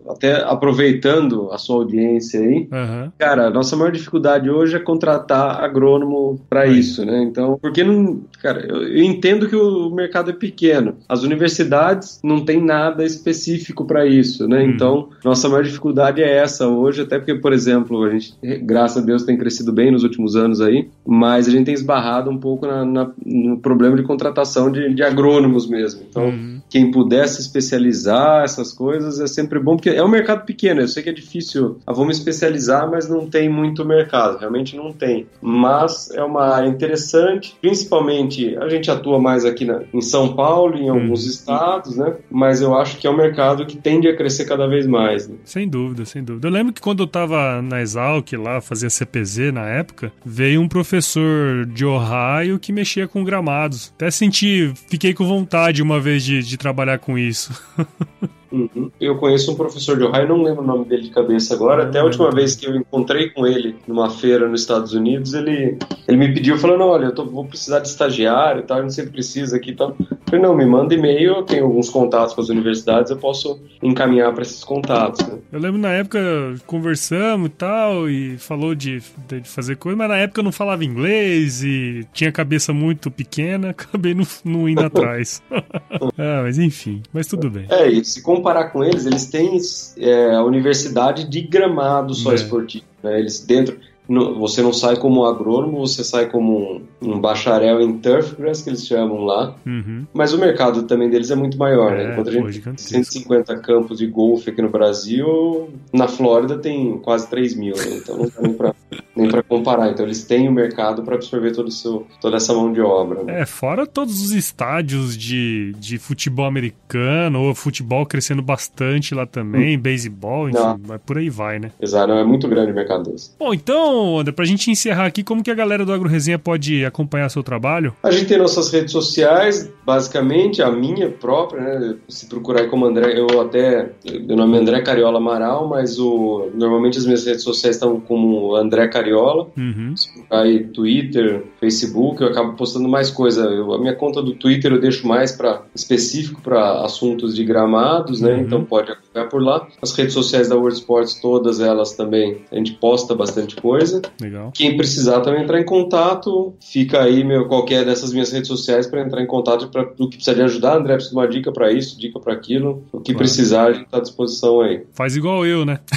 até 0.09 0.43
aproveitando 0.43 1.51
a 1.53 1.59
sua 1.59 1.77
audiência 1.77 2.41
aí, 2.41 2.69
uhum. 2.71 3.13
cara, 3.19 3.47
a 3.47 3.51
nossa 3.51 3.77
maior 3.77 3.91
dificuldade 3.91 4.49
hoje 4.49 4.77
é 4.77 4.79
contratar 4.79 5.63
agrônomo 5.63 6.41
para 6.49 6.67
isso, 6.67 7.05
né? 7.05 7.23
Então, 7.23 7.59
porque 7.61 7.83
não, 7.83 8.21
cara, 8.43 8.65
eu, 8.67 8.83
eu, 8.83 9.03
entendo 9.03 9.49
que 9.49 9.57
o 9.57 9.91
mercado 9.91 10.31
é 10.31 10.35
pequeno, 10.35 10.97
as 11.09 11.23
universidades 11.23 12.21
não 12.23 12.45
tem 12.45 12.63
nada 12.63 13.05
específico 13.05 13.85
para 13.85 14.07
isso, 14.07 14.47
né? 14.47 14.63
Uhum. 14.63 14.71
Então, 14.71 15.09
nossa 15.25 15.49
maior 15.49 15.63
dificuldade 15.63 16.23
é 16.23 16.37
essa 16.37 16.69
hoje, 16.69 17.03
até 17.03 17.19
porque, 17.19 17.35
por 17.35 17.53
exemplo, 17.53 18.05
a 18.05 18.11
gente, 18.11 18.35
graças 18.63 19.03
a 19.03 19.07
Deus, 19.07 19.25
tem 19.25 19.37
crescido 19.37 19.73
bem 19.73 19.91
nos 19.91 20.05
últimos 20.05 20.37
anos 20.37 20.61
aí, 20.61 20.89
mas 21.07 21.49
a 21.49 21.51
gente 21.51 21.67
tem 21.67 21.75
esbarrado 21.75 22.31
um 22.31 22.39
pouco 22.39 22.67
na, 22.67 22.85
na, 22.85 23.11
no 23.25 23.59
problema 23.59 23.97
de 23.97 24.03
contratação 24.03 24.71
de, 24.71 24.95
de 24.95 25.03
agrônomos 25.03 25.69
mesmo. 25.69 26.03
Então, 26.09 26.28
quem 26.69 26.91
pudesse 26.91 27.41
especializar 27.41 28.45
essas 28.45 28.73
coisas 28.73 29.21
é 29.21 29.27
sempre 29.27 29.59
bom, 29.59 29.77
porque 29.77 29.91
é 29.91 30.05
um 30.05 30.09
mercado 30.09 30.45
pequeno. 30.45 30.81
Eu 30.81 30.89
sei 30.89 31.03
que 31.03 31.11
é 31.11 31.13
difícil, 31.13 31.79
ah, 31.87 31.93
vamos 31.93 32.19
especializar, 32.19 32.91
mas 32.91 33.09
não 33.09 33.27
tem 33.27 33.49
muito 33.49 33.85
mercado, 33.85 34.39
realmente 34.39 34.77
não 34.77 34.93
tem. 34.93 35.27
Mas 35.41 36.11
é 36.11 36.23
uma 36.23 36.47
área 36.55 36.69
interessante, 36.69 37.57
principalmente 37.61 38.57
a 38.57 38.69
gente 38.69 38.91
atua 38.91 39.19
mais 39.19 39.45
aqui 39.45 39.65
na, 39.65 39.83
em 39.93 40.01
São 40.01 40.35
Paulo, 40.35 40.77
em 40.77 40.89
alguns 40.89 41.25
uhum. 41.25 41.31
estados, 41.31 41.97
né? 41.97 42.17
Mas 42.31 42.61
eu 42.61 42.77
acho 42.77 42.99
que 42.99 43.07
é 43.07 43.11
um 43.11 43.17
mercado 43.17 43.67
que 43.67 43.77
tende 43.77 44.09
a 44.09 44.17
crescer 44.17 44.45
cada 44.45 44.67
vez 44.67 44.87
mais. 44.87 45.29
Né? 45.29 45.37
Sem 45.45 45.69
dúvida, 45.69 46.05
sem 46.05 46.23
dúvida. 46.23 46.49
Eu 46.49 46.53
lembro 46.53 46.73
que 46.73 46.81
quando 46.81 47.01
eu 47.01 47.07
estava 47.07 47.63
na 47.63 47.81
Exalc 47.81 48.33
lá, 48.33 48.61
fazia 48.61 48.91
CPZ 48.91 49.53
na 49.53 49.67
época, 49.67 50.13
veio 50.25 50.61
um 50.61 50.69
professor 50.69 51.67
de 51.67 51.85
Ohio 51.85 52.59
que 52.59 52.73
mexia 52.73 53.09
com 53.09 53.25
gramados. 53.25 53.93
Até 53.97 54.11
senti, 54.11 54.73
fiquei 54.89 55.15
com 55.15 55.27
vontade 55.27 55.83
uma 55.83 56.01
vez 56.01 56.23
de, 56.23 56.43
de 56.43 56.58
trabalhar 56.59 56.99
com 56.99 57.17
isso. 57.17 57.53
Uhum. 58.51 58.91
Eu 59.01 59.17
conheço 59.17 59.53
um 59.53 59.55
professor 59.55 59.97
de 59.97 60.05
Ohio, 60.05 60.29
não 60.29 60.43
lembro 60.43 60.63
o 60.63 60.67
nome 60.67 60.85
dele 60.85 61.03
de 61.03 61.11
cabeça 61.11 61.55
agora. 61.55 61.85
Até 61.85 62.01
a 62.01 62.05
última 62.05 62.31
vez 62.31 62.55
que 62.55 62.67
eu 62.67 62.75
encontrei 62.75 63.31
com 63.31 63.47
ele 63.47 63.77
numa 63.87 64.11
feira 64.11 64.49
nos 64.49 64.63
Estados 64.63 64.95
Unidos, 64.95 65.35
ele, 65.35 65.79
ele 66.07 66.17
me 66.17 66.33
pediu, 66.33 66.59
falando: 66.59 66.85
Olha, 66.85 67.07
eu 67.07 67.15
tô, 67.15 67.25
vou 67.25 67.45
precisar 67.45 67.81
de 67.81 67.89
estagiário 67.89 68.61
e 68.61 68.65
tal, 68.65 68.83
não 68.83 68.91
sei 68.91 69.05
se 69.05 69.11
precisa 69.11 69.57
aqui 69.57 69.71
e 69.71 69.77
tal. 69.77 69.95
Eu 70.01 70.17
falei: 70.25 70.41
Não, 70.41 70.57
me 70.57 70.65
manda 70.65 70.95
e-mail, 70.95 71.37
eu 71.37 71.43
tenho 71.43 71.65
alguns 71.65 71.91
contatos 71.91 72.35
com 72.35 72.41
as 72.41 72.49
universidades, 72.49 73.11
eu 73.11 73.19
posso 73.19 73.61
encaminhar 73.83 74.33
para 74.33 74.43
esses 74.43 74.65
contatos. 74.65 75.27
Né? 75.27 75.39
Eu 75.53 75.61
lembro 75.61 75.81
na 75.81 75.91
época 75.91 76.19
conversamos 76.67 77.49
e 77.49 77.51
tal, 77.51 78.09
e 78.09 78.39
falou 78.39 78.75
de, 78.75 79.03
de 79.27 79.43
fazer 79.45 79.77
coisa, 79.77 79.97
mas 79.97 80.09
na 80.09 80.17
época 80.17 80.41
eu 80.41 80.45
não 80.45 80.53
falava 80.53 80.85
inglês 80.85 81.63
e 81.63 82.07
tinha 82.13 82.33
cabeça 82.33 82.73
muito 82.73 83.11
pequena, 83.11 83.71
acabei 83.89 84.15
não, 84.15 84.27
não 84.45 84.69
indo 84.69 84.83
atrás. 84.85 85.43
ah, 85.51 86.43
mas 86.43 86.59
enfim, 86.59 87.03
mas 87.13 87.27
tudo 87.27 87.51
bem. 87.51 87.67
É, 87.69 87.89
e 87.89 88.05
se 88.05 88.23
comparar 88.39 88.71
com 88.71 88.85
eles, 88.85 89.07
eles 89.07 89.27
têm 89.27 89.59
é, 89.99 90.35
a 90.35 90.43
universidade 90.43 91.29
de 91.29 91.41
gramado 91.41 92.15
só 92.15 92.33
é. 92.33 92.37
esportivo. 92.37 92.85
Né? 93.03 93.19
Eles 93.19 93.45
dentro 93.45 93.79
você 94.09 94.63
não 94.63 94.73
sai 94.73 94.97
como 94.97 95.27
agrônomo, 95.27 95.87
você 95.87 96.03
sai 96.03 96.31
como 96.31 96.59
um, 96.59 96.83
um 97.03 97.21
bacharel 97.21 97.79
em 97.83 97.99
turfgrass, 97.99 98.63
que 98.63 98.71
eles 98.71 98.87
chamam 98.87 99.23
lá. 99.25 99.55
Uhum. 99.67 100.07
Mas 100.15 100.33
o 100.33 100.39
mercado 100.39 100.85
também 100.85 101.11
deles 101.11 101.31
é 101.31 101.35
muito 101.35 101.59
maior, 101.59 101.93
né? 101.93 102.05
é, 102.05 102.07
né? 102.07 102.13
Enquanto 102.13 102.29
a 102.29 102.33
gente 102.33 102.61
tem 102.63 102.77
150 102.79 103.59
campos 103.59 103.99
de 103.99 104.07
golfe 104.07 104.49
aqui 104.49 104.63
no 104.63 104.71
Brasil, 104.71 105.69
na 105.93 106.09
Flórida 106.09 106.57
tem 106.57 106.99
quase 106.99 107.29
3 107.29 107.55
mil, 107.55 107.77
né? 107.77 107.85
Então 107.97 108.17
não 108.17 108.25
dá 108.25 108.41
nem 108.41 108.55
pra, 108.55 108.75
nem 109.19 109.31
pra 109.31 109.43
comparar. 109.43 109.91
Então 109.91 110.05
eles 110.05 110.25
têm 110.25 110.49
o 110.49 110.53
mercado 110.53 111.03
para 111.03 111.15
absorver 111.15 111.53
todo 111.53 111.71
seu, 111.71 112.07
toda 112.21 112.37
essa 112.37 112.53
mão 112.53 112.73
de 112.73 112.81
obra. 112.81 113.23
Né? 113.23 113.41
É, 113.41 113.47
fora 113.47 113.87
todos 113.87 114.21
os 114.23 114.33
estádios 114.33 115.17
de, 115.17 115.73
de 115.79 115.99
futebol 115.99 116.47
americano, 116.47 117.43
ou 117.43 117.55
futebol 117.55 118.05
crescendo 118.07 118.43
bastante 118.43 119.15
lá 119.15 119.27
também, 119.27 119.77
hum. 119.77 119.81
beisebol, 119.81 120.49
enfim, 120.49 120.59
não. 120.59 120.99
por 121.05 121.19
aí 121.19 121.31
vai, 121.31 121.59
né? 121.59 121.71
Exato, 121.81 122.13
é 122.13 122.25
muito 122.25 122.49
grande 122.49 122.73
o 122.73 122.75
mercado 122.75 123.11
desse. 123.11 123.33
Bom, 123.39 123.53
então 123.55 123.89
então, 123.89 124.19
André, 124.19 124.33
pra 124.33 124.45
gente 124.45 124.71
encerrar 124.71 125.07
aqui, 125.07 125.23
como 125.23 125.43
que 125.43 125.51
a 125.51 125.55
galera 125.55 125.85
do 125.85 125.93
Agro 125.93 126.09
Resenha 126.09 126.39
pode 126.39 126.85
acompanhar 126.85 127.29
seu 127.29 127.43
trabalho? 127.43 127.95
A 128.03 128.11
gente 128.11 128.27
tem 128.27 128.39
nossas 128.39 128.71
redes 128.71 128.93
sociais, 128.93 129.71
basicamente, 129.85 130.63
a 130.63 130.71
minha 130.71 131.11
própria, 131.11 131.63
né? 131.63 131.97
Se 132.09 132.27
procurar 132.27 132.63
aí 132.63 132.69
como 132.69 132.85
André, 132.85 133.19
eu 133.19 133.41
até. 133.41 133.93
Meu 134.27 134.37
nome 134.37 134.57
é 134.57 134.61
André 134.61 134.83
Cariola 134.83 135.19
Amaral, 135.19 135.69
mas 135.69 135.99
o, 135.99 136.51
normalmente 136.55 136.99
as 136.99 137.05
minhas 137.05 137.25
redes 137.25 137.43
sociais 137.43 137.77
estão 137.77 138.01
como 138.01 138.55
André 138.55 138.89
Cariola. 138.89 139.08
Uhum. 139.57 139.95
Aí, 140.31 140.65
Twitter, 140.65 141.45
Facebook, 141.61 142.23
eu 142.23 142.29
acabo 142.29 142.55
postando 142.55 142.89
mais 142.89 143.11
coisa. 143.11 143.45
Eu, 143.45 143.73
a 143.73 143.79
minha 143.79 143.95
conta 143.95 144.23
do 144.23 144.35
Twitter 144.35 144.73
eu 144.73 144.81
deixo 144.81 145.07
mais 145.07 145.33
para 145.33 145.63
específico 145.75 146.41
para 146.41 146.85
assuntos 146.85 147.35
de 147.35 147.45
gramados, 147.45 148.21
né? 148.21 148.35
Uhum. 148.35 148.41
Então 148.41 148.65
pode 148.65 148.93
acompanhar 148.93 149.29
por 149.29 149.43
lá. 149.43 149.67
As 149.81 149.93
redes 149.93 150.15
sociais 150.15 150.49
da 150.49 150.57
World 150.57 150.79
Sports, 150.79 151.21
todas 151.21 151.61
elas 151.61 151.93
também, 151.93 152.43
a 152.51 152.57
gente 152.57 152.73
posta 152.73 153.15
bastante 153.15 153.57
coisa. 153.57 154.03
Legal. 154.21 154.53
Quem 154.55 154.77
precisar 154.77 155.21
também 155.21 155.43
entrar 155.43 155.61
em 155.61 155.65
contato, 155.65 156.55
fica 156.61 157.03
aí 157.03 157.25
meu, 157.25 157.47
qualquer 157.47 157.85
dessas 157.85 158.13
minhas 158.13 158.33
redes 158.33 158.49
sociais 158.49 158.87
para 158.87 159.03
entrar 159.03 159.23
em 159.23 159.27
contato 159.27 159.69
para 159.69 159.83
o 159.99 160.09
que 160.09 160.17
precisa 160.17 160.35
de 160.35 160.43
ajudar. 160.43 160.77
André 160.77 160.95
precisa 160.95 161.15
de 161.15 161.21
uma 161.21 161.29
dica 161.29 161.53
para 161.53 161.73
isso, 161.73 161.99
dica 161.99 162.19
para 162.21 162.33
aquilo. 162.33 162.85
O 162.93 163.01
que 163.01 163.13
claro. 163.13 163.19
precisar, 163.19 163.67
a 163.67 163.73
gente 163.73 163.85
está 163.85 163.99
à 163.99 164.01
disposição 164.01 164.61
aí. 164.61 164.83
Faz 164.93 165.17
igual 165.17 165.45
eu, 165.47 165.65
né? 165.65 165.81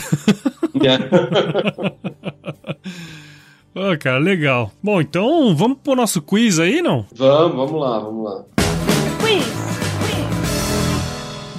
Ô, 3.73 3.91
oh, 3.91 3.97
cara, 3.97 4.17
legal. 4.17 4.71
Bom, 4.83 4.99
então 4.99 5.55
vamos 5.55 5.77
pro 5.83 5.95
nosso 5.95 6.21
quiz 6.21 6.59
aí, 6.59 6.81
não? 6.81 7.05
Vamos, 7.15 7.55
vamos 7.55 7.81
lá, 7.81 7.99
vamos 7.99 8.23
lá. 8.23 8.45
Quiz! 9.19 9.61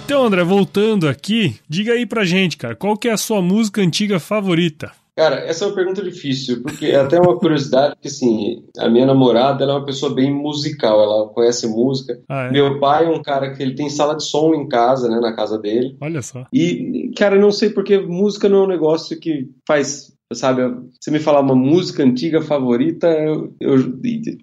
Então, 0.05 0.27
André, 0.27 0.45
voltando 0.45 1.09
aqui, 1.09 1.57
diga 1.68 1.95
aí 1.95 2.05
pra 2.05 2.25
gente, 2.25 2.57
cara, 2.57 2.77
qual 2.77 2.97
que 2.97 3.09
é 3.09 3.12
a 3.12 3.16
sua 3.16 3.41
música 3.41 3.81
antiga 3.81 4.20
favorita? 4.20 4.93
Cara, 5.16 5.37
essa 5.37 5.64
é 5.64 5.68
uma 5.68 5.75
pergunta 5.75 6.03
difícil, 6.03 6.62
porque 6.62 6.87
é 6.87 6.97
até 6.97 7.20
uma 7.20 7.39
curiosidade, 7.39 7.95
que 8.01 8.09
assim, 8.09 8.64
a 8.79 8.89
minha 8.89 9.05
namorada 9.05 9.62
ela 9.62 9.75
é 9.75 9.77
uma 9.77 9.85
pessoa 9.85 10.14
bem 10.14 10.33
musical, 10.33 11.03
ela 11.03 11.29
conhece 11.29 11.66
música. 11.66 12.18
Ah, 12.29 12.45
é? 12.45 12.51
Meu 12.51 12.81
pai 12.81 13.05
é 13.07 13.11
um 13.11 13.23
cara 13.23 13.55
que 13.55 13.62
ele 13.62 13.75
tem 13.75 13.91
sala 13.91 14.16
de 14.16 14.25
som 14.25 14.55
em 14.55 14.66
casa, 14.68 15.09
né, 15.09 15.20
na 15.20 15.35
casa 15.35 15.59
dele. 15.59 15.97
Olha 16.01 16.23
só. 16.23 16.47
E, 16.53 17.11
cara, 17.16 17.37
eu 17.37 17.41
não 17.41 17.53
sei 17.53 17.70
porque 17.70 17.99
música 17.99 18.49
não 18.49 18.59
é 18.59 18.64
um 18.64 18.68
negócio 18.68 19.18
que 19.20 19.49
faz 19.66 20.12
sabe? 20.35 20.62
Você 21.01 21.11
me 21.11 21.18
falar 21.18 21.41
uma 21.41 21.55
música 21.55 22.03
antiga 22.03 22.41
favorita, 22.41 23.07
eu, 23.09 23.55
eu, 23.61 23.76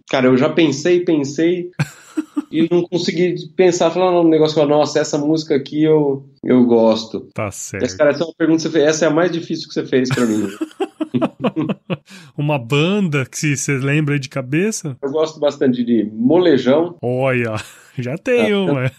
cara, 0.10 0.28
eu 0.28 0.38
já 0.38 0.50
pensei, 0.50 1.02
pensei, 1.02 1.70
e 2.52 2.68
não 2.70 2.84
consegui 2.84 3.36
pensar, 3.56 3.92
falar 3.92 4.22
um 4.22 4.28
negócio, 4.28 4.56
falar, 4.56 4.68
nossa, 4.68 5.00
essa 5.00 5.18
música 5.18 5.56
aqui 5.56 5.84
eu, 5.84 6.28
eu 6.44 6.66
gosto. 6.66 7.28
Tá 7.34 7.52
certo. 7.52 7.84
Essa, 7.84 7.98
cara, 7.98 8.12
essa 8.12 8.24
é 8.24 8.26
uma 8.26 8.34
pergunta 8.36 8.58
que 8.58 8.64
você 8.64 8.70
fez, 8.72 8.86
essa 8.86 9.06
é 9.06 9.08
a 9.08 9.12
mais 9.12 9.32
difícil 9.32 9.68
que 9.68 9.74
você 9.74 9.86
fez 9.86 10.10
para 10.10 10.26
mim. 10.26 10.48
uma 12.38 12.58
banda 12.58 13.26
que 13.26 13.56
você 13.56 13.78
lembra 13.78 14.20
de 14.20 14.30
cabeça? 14.30 14.98
Eu 15.02 15.12
gosto 15.12 15.40
bastante 15.40 15.84
de 15.84 16.10
Molejão. 16.12 16.96
Olha, 17.02 17.56
já 17.98 18.18
tenho, 18.18 18.72
uma 18.72 18.92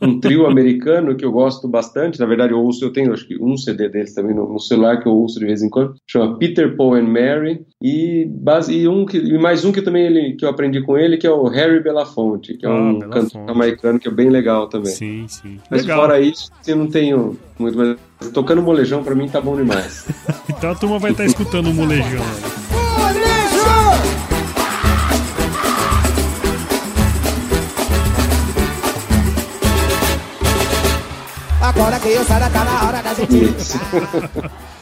um 0.00 0.18
trio 0.18 0.46
americano 0.46 1.16
que 1.16 1.24
eu 1.24 1.32
gosto 1.32 1.68
bastante. 1.68 2.18
Na 2.18 2.26
verdade, 2.26 2.52
eu 2.52 2.60
ouço, 2.60 2.84
eu 2.84 2.92
tenho 2.92 3.12
acho 3.12 3.26
que 3.26 3.40
um 3.40 3.56
CD 3.56 3.88
deles 3.88 4.14
também 4.14 4.34
no, 4.34 4.52
no 4.52 4.60
celular 4.60 5.00
que 5.00 5.08
eu 5.08 5.12
ouço 5.12 5.38
de 5.38 5.46
vez 5.46 5.62
em 5.62 5.70
quando. 5.70 5.94
Chama 6.06 6.38
Peter 6.38 6.76
Paul 6.76 6.94
and 6.94 7.08
Mary. 7.08 7.64
E, 7.82 8.26
base, 8.26 8.74
e, 8.74 8.88
um 8.88 9.04
que, 9.04 9.18
e 9.18 9.38
mais 9.38 9.64
um 9.64 9.72
que 9.72 9.82
também 9.82 10.06
ele, 10.06 10.34
que 10.34 10.44
eu 10.44 10.48
aprendi 10.48 10.82
com 10.82 10.96
ele, 10.96 11.16
que 11.16 11.26
é 11.26 11.30
o 11.30 11.44
Harry 11.44 11.82
Belafonte, 11.82 12.56
que 12.56 12.66
é 12.66 12.68
ah, 12.68 12.74
um 12.74 12.98
cantor 12.98 13.50
americano 13.50 13.98
que 13.98 14.08
é 14.08 14.10
bem 14.10 14.30
legal 14.30 14.68
também. 14.68 14.92
Sim, 14.92 15.26
sim. 15.28 15.58
Mas 15.70 15.82
legal. 15.82 16.00
fora 16.00 16.20
isso, 16.20 16.50
eu 16.66 16.76
não 16.76 16.88
tenho 16.88 17.38
muito 17.58 17.76
mais. 17.76 17.96
Tocando 18.32 18.62
molejão 18.62 19.02
pra 19.02 19.14
mim 19.14 19.28
tá 19.28 19.40
bom 19.40 19.56
demais. 19.56 20.06
então 20.48 20.70
a 20.70 20.74
turma 20.74 20.98
vai 20.98 21.10
estar 21.12 21.24
tá 21.24 21.28
escutando 21.28 21.70
o 21.70 21.74
molejão. 21.74 22.22
Agora 31.60 31.98
que 31.98 32.08
eu 32.08 32.24
saio 32.24 32.50
tá 32.52 32.64
na 32.64 32.86
hora 32.86 33.02
da 33.02 33.14
gente. 33.14 33.34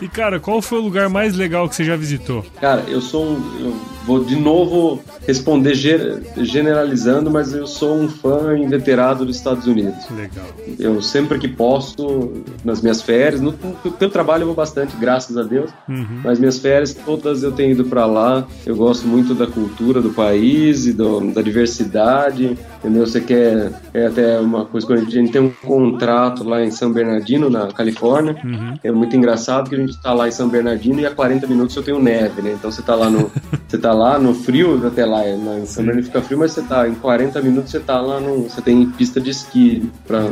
E 0.00 0.08
cara, 0.08 0.40
qual 0.40 0.62
foi 0.62 0.78
o 0.78 0.82
lugar 0.82 1.10
mais 1.10 1.34
legal 1.36 1.68
que 1.68 1.76
você 1.76 1.84
já 1.84 1.94
visitou? 1.94 2.42
Cara, 2.58 2.82
eu 2.88 3.02
sou 3.02 3.32
um. 3.32 3.60
Eu 3.60 3.76
vou 4.04 4.24
de 4.24 4.36
novo 4.36 5.00
responder 5.26 5.74
generalizando, 5.74 7.30
mas 7.30 7.52
eu 7.52 7.66
sou 7.66 7.94
um 7.94 8.08
fã 8.08 8.56
inveterado 8.56 9.24
dos 9.24 9.36
Estados 9.36 9.66
Unidos. 9.66 10.08
Legal. 10.10 10.46
Eu 10.78 11.00
sempre 11.02 11.38
que 11.38 11.48
posso, 11.48 12.32
nas 12.64 12.80
minhas 12.80 13.02
férias, 13.02 13.40
no, 13.40 13.52
no 13.52 13.76
meu 13.98 14.10
trabalho 14.10 14.42
eu 14.42 14.46
vou 14.46 14.54
bastante, 14.54 14.96
graças 14.96 15.36
a 15.36 15.42
Deus, 15.42 15.70
uhum. 15.88 16.20
mas 16.24 16.38
minhas 16.38 16.58
férias 16.58 16.94
todas 16.94 17.42
eu 17.42 17.52
tenho 17.52 17.72
ido 17.72 17.84
para 17.84 18.06
lá. 18.06 18.46
Eu 18.66 18.76
gosto 18.76 19.06
muito 19.06 19.34
da 19.34 19.46
cultura 19.46 20.00
do 20.00 20.10
país 20.10 20.86
e 20.86 20.92
do, 20.92 21.32
da 21.32 21.42
diversidade. 21.42 22.58
Entendeu? 22.78 23.06
Você 23.06 23.20
quer. 23.20 23.72
É 23.92 24.06
até 24.06 24.40
uma 24.40 24.64
coisa 24.64 24.86
que 24.86 24.92
a 24.92 24.96
gente 24.96 25.32
tem 25.32 25.40
um 25.40 25.50
contrato 25.50 26.42
lá 26.42 26.64
em 26.64 26.70
São 26.70 26.92
Bernardino, 26.92 27.50
na 27.50 27.68
Califórnia. 27.68 28.36
Uhum. 28.42 28.74
É 28.82 28.90
muito 28.90 29.14
engraçado 29.16 29.68
que 29.68 29.76
a 29.76 29.78
gente 29.78 29.90
está 29.90 30.12
lá 30.12 30.28
em 30.28 30.30
São 30.30 30.48
Bernardino 30.48 31.00
e 31.00 31.06
a 31.06 31.10
40 31.10 31.46
minutos 31.46 31.76
eu 31.76 31.82
tenho 31.82 32.00
neve, 32.00 32.40
né? 32.40 32.54
Então 32.58 32.70
você 32.70 32.80
está 32.80 32.94
lá 32.94 33.10
no. 33.10 33.30
você 33.68 33.78
tá 33.78 33.89
lá 33.92 34.18
no 34.18 34.34
frio, 34.34 34.86
até 34.86 35.04
lá, 35.04 35.22
na, 35.36 35.58
em 35.58 35.66
São 35.66 35.84
Bernardino 35.84 36.06
fica 36.06 36.22
frio, 36.22 36.38
mas 36.38 36.52
você 36.52 36.62
tá 36.62 36.88
em 36.88 36.94
40 36.94 37.40
minutos 37.42 37.70
você 37.70 37.80
tá 37.80 38.00
lá 38.00 38.20
no. 38.20 38.44
Você 38.44 38.60
tem 38.60 38.86
pista 38.90 39.20
de 39.20 39.30
esqui 39.30 39.90
para 40.06 40.28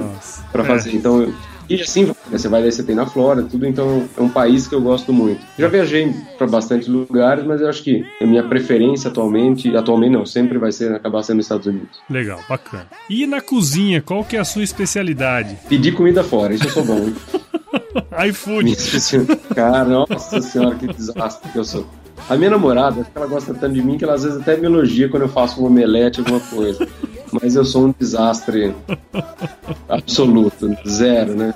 pra 0.52 0.64
fazer. 0.64 0.90
É. 0.90 0.94
Então 0.94 1.32
e 1.68 1.74
assim, 1.82 2.11
você 2.30 2.48
vai 2.48 2.62
daí, 2.62 2.72
você 2.72 2.82
tem 2.82 2.94
na 2.94 3.04
Flórida, 3.04 3.46
tudo, 3.46 3.66
então 3.66 4.09
é 4.16 4.22
um 4.22 4.28
país 4.28 4.66
que 4.66 4.74
eu 4.74 4.80
gosto 4.80 5.12
muito. 5.12 5.44
Já 5.59 5.68
viajei 5.68 6.14
para 6.38 6.46
bastante 6.46 6.90
lugares, 6.90 7.44
mas 7.44 7.61
eu 7.61 7.68
acho 7.68 7.82
que 7.82 8.06
a 8.22 8.26
minha 8.26 8.42
preferência 8.42 9.11
atualmente, 9.11 9.76
atualmente 9.76 10.12
não, 10.12 10.24
sempre 10.24 10.56
vai 10.56 10.72
ser 10.72 10.94
acabar 10.94 11.22
sendo 11.22 11.36
nos 11.36 11.44
Estados 11.44 11.66
Unidos. 11.66 12.00
Legal, 12.09 12.40
bacana. 12.48 12.86
E 13.11 13.26
na 13.26 13.42
cozinha, 13.42 14.00
qual 14.00 14.24
que 14.24 14.34
é 14.34 14.40
a 14.40 14.46
sua 14.46 14.62
especialidade? 14.62 15.59
Pedir 15.68 15.92
comida 15.92 16.24
fora, 16.24 16.54
isso 16.54 16.64
eu 16.64 16.70
sou 16.70 16.84
bom. 16.86 17.12
iFood. 18.28 18.74
Cara, 19.54 19.84
nossa 19.84 20.40
senhora, 20.40 20.74
que 20.74 20.86
desastre 20.86 21.52
que 21.52 21.59
eu 21.59 21.64
sou. 21.64 21.86
A 22.28 22.36
minha 22.36 22.50
namorada, 22.50 23.06
ela 23.14 23.26
gosta 23.26 23.54
tanto 23.54 23.74
de 23.74 23.82
mim 23.82 23.98
que 23.98 24.04
ela 24.04 24.14
às 24.14 24.22
vezes 24.22 24.40
até 24.40 24.56
me 24.56 24.66
elogia 24.66 25.08
quando 25.08 25.22
eu 25.22 25.28
faço 25.28 25.62
um 25.62 25.66
omelete, 25.66 26.20
alguma 26.20 26.40
coisa 26.40 26.86
mas 27.32 27.54
eu 27.54 27.64
sou 27.64 27.86
um 27.86 27.94
desastre 27.98 28.74
absoluto, 29.88 30.76
zero, 30.86 31.34
né? 31.34 31.54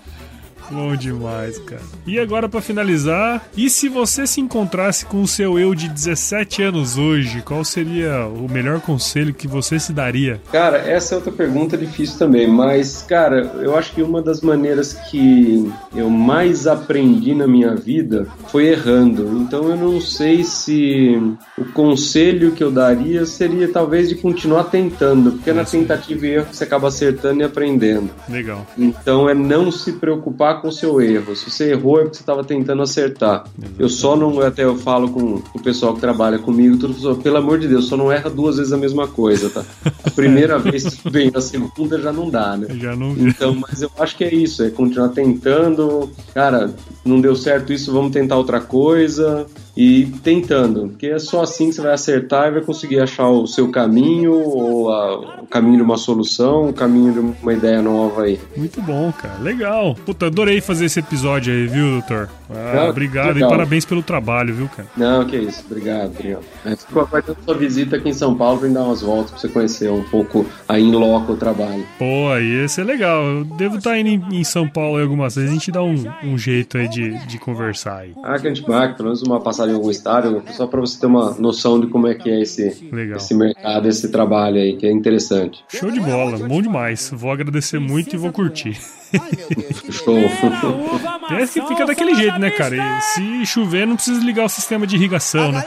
Bom 0.73 0.97
demais, 0.97 1.59
cara. 1.59 1.83
E 2.07 2.19
agora 2.19 2.49
para 2.49 2.63
finalizar, 2.63 3.47
e 3.55 3.69
se 3.69 3.89
você 3.89 4.27
se 4.27 4.41
encontrasse 4.41 5.05
com 5.05 5.21
o 5.21 5.27
seu 5.27 5.59
eu 5.59 5.75
de 5.75 5.87
17 5.89 6.63
anos 6.63 6.97
hoje, 6.97 7.43
qual 7.43 7.63
seria 7.63 8.27
o 8.27 8.51
melhor 8.51 8.81
conselho 8.81 9.35
que 9.35 9.47
você 9.47 9.79
se 9.79 9.93
daria? 9.93 10.41
Cara, 10.51 10.79
essa 10.79 11.15
é 11.15 11.17
outra 11.17 11.31
pergunta 11.31 11.77
difícil 11.77 12.19
também, 12.19 12.49
mas 12.49 13.03
cara, 13.03 13.53
eu 13.61 13.77
acho 13.77 13.93
que 13.93 14.03
uma 14.03 14.23
das 14.23 14.41
maneiras 14.41 14.95
que 15.11 15.71
eu 15.95 16.09
mais 16.09 16.67
aprendi 16.67 17.35
na 17.35 17.47
minha 17.47 17.75
vida 17.75 18.27
foi 18.49 18.69
errando. 18.69 19.43
Então 19.43 19.69
eu 19.69 19.77
não 19.77 20.01
sei 20.01 20.43
se 20.43 21.21
o 21.59 21.67
conselho 21.67 22.53
que 22.53 22.65
eu 22.65 22.71
daria 22.71 23.27
seria 23.27 23.69
talvez 23.69 24.09
de 24.09 24.15
continuar 24.15 24.65
tentando, 24.65 25.33
porque 25.33 25.53
na 25.53 25.65
tentativa 25.65 26.27
e 26.27 26.31
erro 26.31 26.47
você 26.51 26.65
acaba 26.65 26.89
acertando 26.89 27.41
e 27.41 27.45
aprendendo. 27.45 28.11
Legal. 28.27 28.67
Então 28.79 29.29
é 29.29 29.35
não 29.35 29.71
se 29.71 29.93
preocupar 29.93 30.62
com 30.63 30.69
o 30.69 30.73
seu 30.73 31.01
erro. 31.03 31.35
Se 31.35 31.51
você 31.51 31.73
errou 31.73 31.99
é 31.99 32.03
porque 32.03 32.17
você 32.17 32.23
estava 32.23 32.45
tentando 32.45 32.81
acertar. 32.81 33.45
Eu 33.77 33.89
só 33.89 34.17
não, 34.17 34.41
até 34.41 34.63
eu 34.63 34.79
falo 34.79 35.11
com 35.11 35.43
o 35.53 35.61
pessoal 35.61 35.93
que 35.93 36.01
trabalha 36.01 36.39
comigo, 36.39 36.79
tudo 36.79 36.95
pessoal, 36.95 37.17
pelo 37.17 37.37
amor 37.37 37.59
de 37.59 37.67
Deus, 37.67 37.87
só 37.87 37.97
não 37.97 38.11
erra 38.11 38.31
duas 38.31 38.57
vezes 38.57 38.73
a 38.73 38.77
mesma 38.77 39.09
coisa, 39.09 39.51
tá? 39.51 39.65
A 40.05 40.11
primeira 40.11 40.57
vez 40.61 41.01
bem, 41.11 41.33
a 41.35 41.41
segunda 41.41 42.01
já 42.01 42.13
não 42.13 42.31
dá, 42.31 42.57
né? 42.57 42.69
Já 42.79 42.95
não. 42.95 43.11
Então, 43.19 43.55
mas 43.57 43.83
eu 43.83 43.91
acho 43.99 44.17
que 44.17 44.25
é 44.25 44.33
isso, 44.33 44.63
é 44.63 44.71
continuar 44.71 45.09
tentando. 45.09 46.09
Cara, 46.33 46.73
não 47.05 47.21
deu 47.21 47.35
certo 47.35 47.73
isso, 47.73 47.93
vamos 47.93 48.13
tentar 48.13 48.37
outra 48.37 48.61
coisa 48.61 49.47
e 49.77 50.07
tentando, 50.23 50.89
porque 50.89 51.07
é 51.07 51.19
só 51.19 51.43
assim 51.43 51.69
que 51.69 51.75
você 51.75 51.83
vai 51.83 51.93
acertar 51.93 52.49
e 52.49 52.51
vai 52.53 52.61
conseguir 52.61 53.01
achar 53.01 53.29
o 53.29 53.47
seu 53.47 53.71
caminho, 53.71 54.35
ou 54.35 54.93
a, 54.93 55.41
o 55.41 55.47
caminho 55.47 55.77
de 55.77 55.83
uma 55.83 55.97
solução, 55.97 56.69
o 56.69 56.73
caminho 56.73 57.13
de 57.13 57.19
uma 57.21 57.53
ideia 57.53 57.81
nova 57.81 58.25
aí. 58.25 58.39
Muito 58.57 58.81
bom, 58.83 59.13
cara. 59.13 59.39
Legal. 59.41 59.95
Puta, 60.05 60.27
adorei 60.27 60.61
fazer 60.61 60.87
esse 60.87 61.01
episódio 61.01 61.53
aí, 61.53 61.67
viu, 61.67 61.91
doutor? 61.93 62.29
Ah, 62.51 62.89
obrigado 62.89 63.35
legal. 63.35 63.49
e 63.49 63.53
parabéns 63.53 63.85
pelo 63.87 64.03
trabalho, 64.03 64.55
viu, 64.55 64.69
cara? 64.69 64.89
Não, 64.95 65.25
que 65.25 65.37
isso. 65.37 65.65
Obrigado, 65.65 66.11
obrigado. 66.11 66.45
É, 66.67 66.77
fico 66.77 67.01
aguardando 67.01 67.39
sua 67.43 67.55
visita 67.55 67.97
aqui 67.97 68.11
em 68.11 68.15
São 68.15 68.35
Paulo 68.35 68.61
pra 68.61 68.69
dar 68.69 68.83
umas 68.83 69.01
voltas 69.01 69.31
pra 69.31 69.41
você 69.41 69.49
conhecer 69.49 69.91
um 69.91 70.05
pouco 70.05 70.45
aí 70.69 70.83
em 70.83 70.93
loco 70.93 71.33
o 71.33 71.37
trabalho. 71.37 71.87
Pô, 71.99 72.31
aí 72.31 72.61
ia 72.61 72.69
ser 72.69 72.85
legal. 72.85 73.23
Eu 73.25 73.45
devo 73.45 73.79
estar 73.79 73.91
tá 73.91 73.99
indo 73.99 74.35
em 74.35 74.45
São 74.45 74.69
Paulo 74.69 75.01
algumas 75.01 75.35
vezes, 75.35 75.51
a 75.51 75.55
gente 75.55 75.73
dá 75.73 75.83
um, 75.83 76.05
um 76.23 76.37
jeito 76.37 76.77
aí 76.77 76.89
de, 76.89 77.27
de 77.27 77.39
conversar 77.39 78.01
aí. 78.01 78.13
Ah, 78.23 78.39
que 78.39 78.47
a 78.47 78.55
gente 78.55 78.69
marca, 78.69 78.95
pelo 78.95 79.09
menos 79.09 79.23
uma 79.23 79.41
passagem 79.41 79.62
passar 79.63 79.69
em 79.69 79.75
algum 79.75 79.91
estádio, 79.91 80.43
só 80.53 80.67
para 80.67 80.81
você 80.81 80.99
ter 80.99 81.07
uma 81.07 81.31
noção 81.33 81.81
de 81.81 81.87
como 81.87 82.09
é 82.09 82.15
que 82.15 82.31
é 82.31 82.41
esse, 82.41 82.91
esse 83.17 83.35
mercado, 83.35 83.89
esse 83.89 84.11
trabalho 84.11 84.57
aí, 84.57 84.77
que 84.77 84.87
é 84.87 84.91
interessante. 84.91 85.65
Show 85.69 85.91
de 85.91 86.01
bola, 86.01 86.39
bom 86.39 86.61
demais. 86.61 87.11
Vou 87.13 87.31
agradecer 87.31 87.79
muito 87.79 88.15
e 88.15 88.19
vou 88.19 88.33
curtir. 88.33 88.79
Show. 89.91 90.19
É 90.19 91.47
que 91.47 91.47
fica 91.47 91.87
daquele 91.87 92.15
jeito, 92.15 92.39
né, 92.39 92.51
cara? 92.51 92.77
E 92.77 93.01
se 93.03 93.47
chover, 93.47 93.87
não 93.87 93.97
precisa 93.97 94.25
ligar 94.25 94.47
o 94.47 94.49
sistema 94.49 94.87
de 94.87 94.97
irrigação, 94.97 95.53
né? 95.53 95.65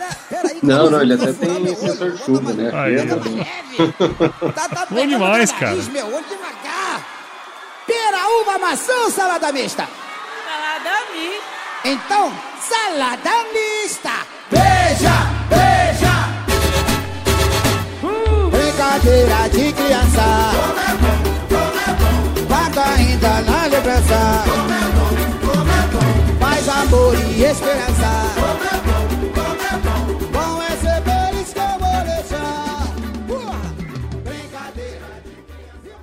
Não, 0.63 0.89
não, 0.89 1.01
ele 1.01 1.13
até 1.13 1.31
tem 1.33 1.75
sensor 1.75 2.11
de 2.11 2.17
chuva, 2.23 2.53
né? 2.53 2.71
Aí, 2.73 2.95
é... 2.95 3.05
Bom 4.89 5.07
demais, 5.07 5.51
cara. 5.51 5.77
Pera, 7.85 8.27
uva, 8.41 8.57
maçã, 8.57 9.09
salada 9.11 9.51
mista? 9.51 9.87
Salada 10.43 11.11
mista. 11.13 11.55
Então, 11.85 12.33
salada 12.75 13.35
mista. 13.53 14.15
Beija, 14.51 15.17
beija. 15.49 16.15
Uh. 18.03 18.49
Brincadeira 18.51 19.49
de 19.49 19.73
criança. 19.73 20.25
Como 20.59 20.79
é 20.79 20.93
bom, 21.01 21.19
como 21.51 21.79
é 21.79 21.91
bom. 21.99 22.17
Guarda 22.47 22.83
ainda 22.95 23.41
na 23.41 23.65
lembrança. 23.73 24.19
Como 24.49 24.73
é 24.73 24.85
bom, 24.95 25.13
como 25.45 25.71
é 25.71 25.83
bom. 25.93 26.11
Paz, 26.39 26.69
amor 26.69 27.15
e 27.15 27.43
esperança. 27.43 28.11
Como 28.41 28.65
é 28.73 28.77
bom, 28.87 29.05
como 29.37 29.61
é 29.61 29.75
bom. 29.85 30.01
Bom 30.35 30.53
é 30.61 30.71
ser 30.83 30.99
feliz 31.07 31.49
que 31.53 31.59
eu 31.59 31.75
vou 31.83 31.99
deixar. 32.11 32.79
Brincadeira 34.27 35.09
de 35.25 35.33
criança. 35.49 35.93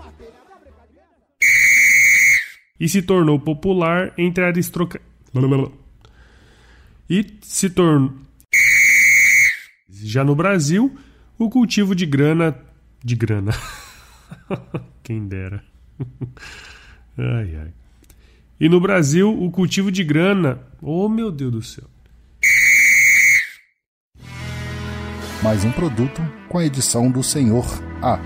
E 2.80 2.88
se 2.88 3.02
tornou 3.02 3.38
popular 3.38 4.12
entre 4.18 4.44
aristocracia 4.44 5.12
e 7.12 7.26
se 7.42 7.68
tornou. 7.68 8.14
Já 9.90 10.24
no 10.24 10.34
Brasil, 10.34 10.96
o 11.38 11.50
cultivo 11.50 11.94
de 11.94 12.06
grana. 12.06 12.56
De 13.04 13.14
grana. 13.14 13.52
Quem 15.04 15.28
dera. 15.28 15.62
ai, 17.18 17.56
ai. 17.56 17.72
E 18.58 18.66
no 18.66 18.80
Brasil, 18.80 19.30
o 19.30 19.50
cultivo 19.50 19.92
de 19.92 20.02
grana. 20.02 20.58
Oh, 20.80 21.06
meu 21.06 21.30
Deus 21.30 21.52
do 21.52 21.62
céu. 21.62 21.84
Mais 25.42 25.64
um 25.66 25.72
produto 25.72 26.22
com 26.48 26.56
a 26.56 26.64
edição 26.64 27.10
do 27.10 27.22
Senhor 27.22 27.66
A. 28.00 28.18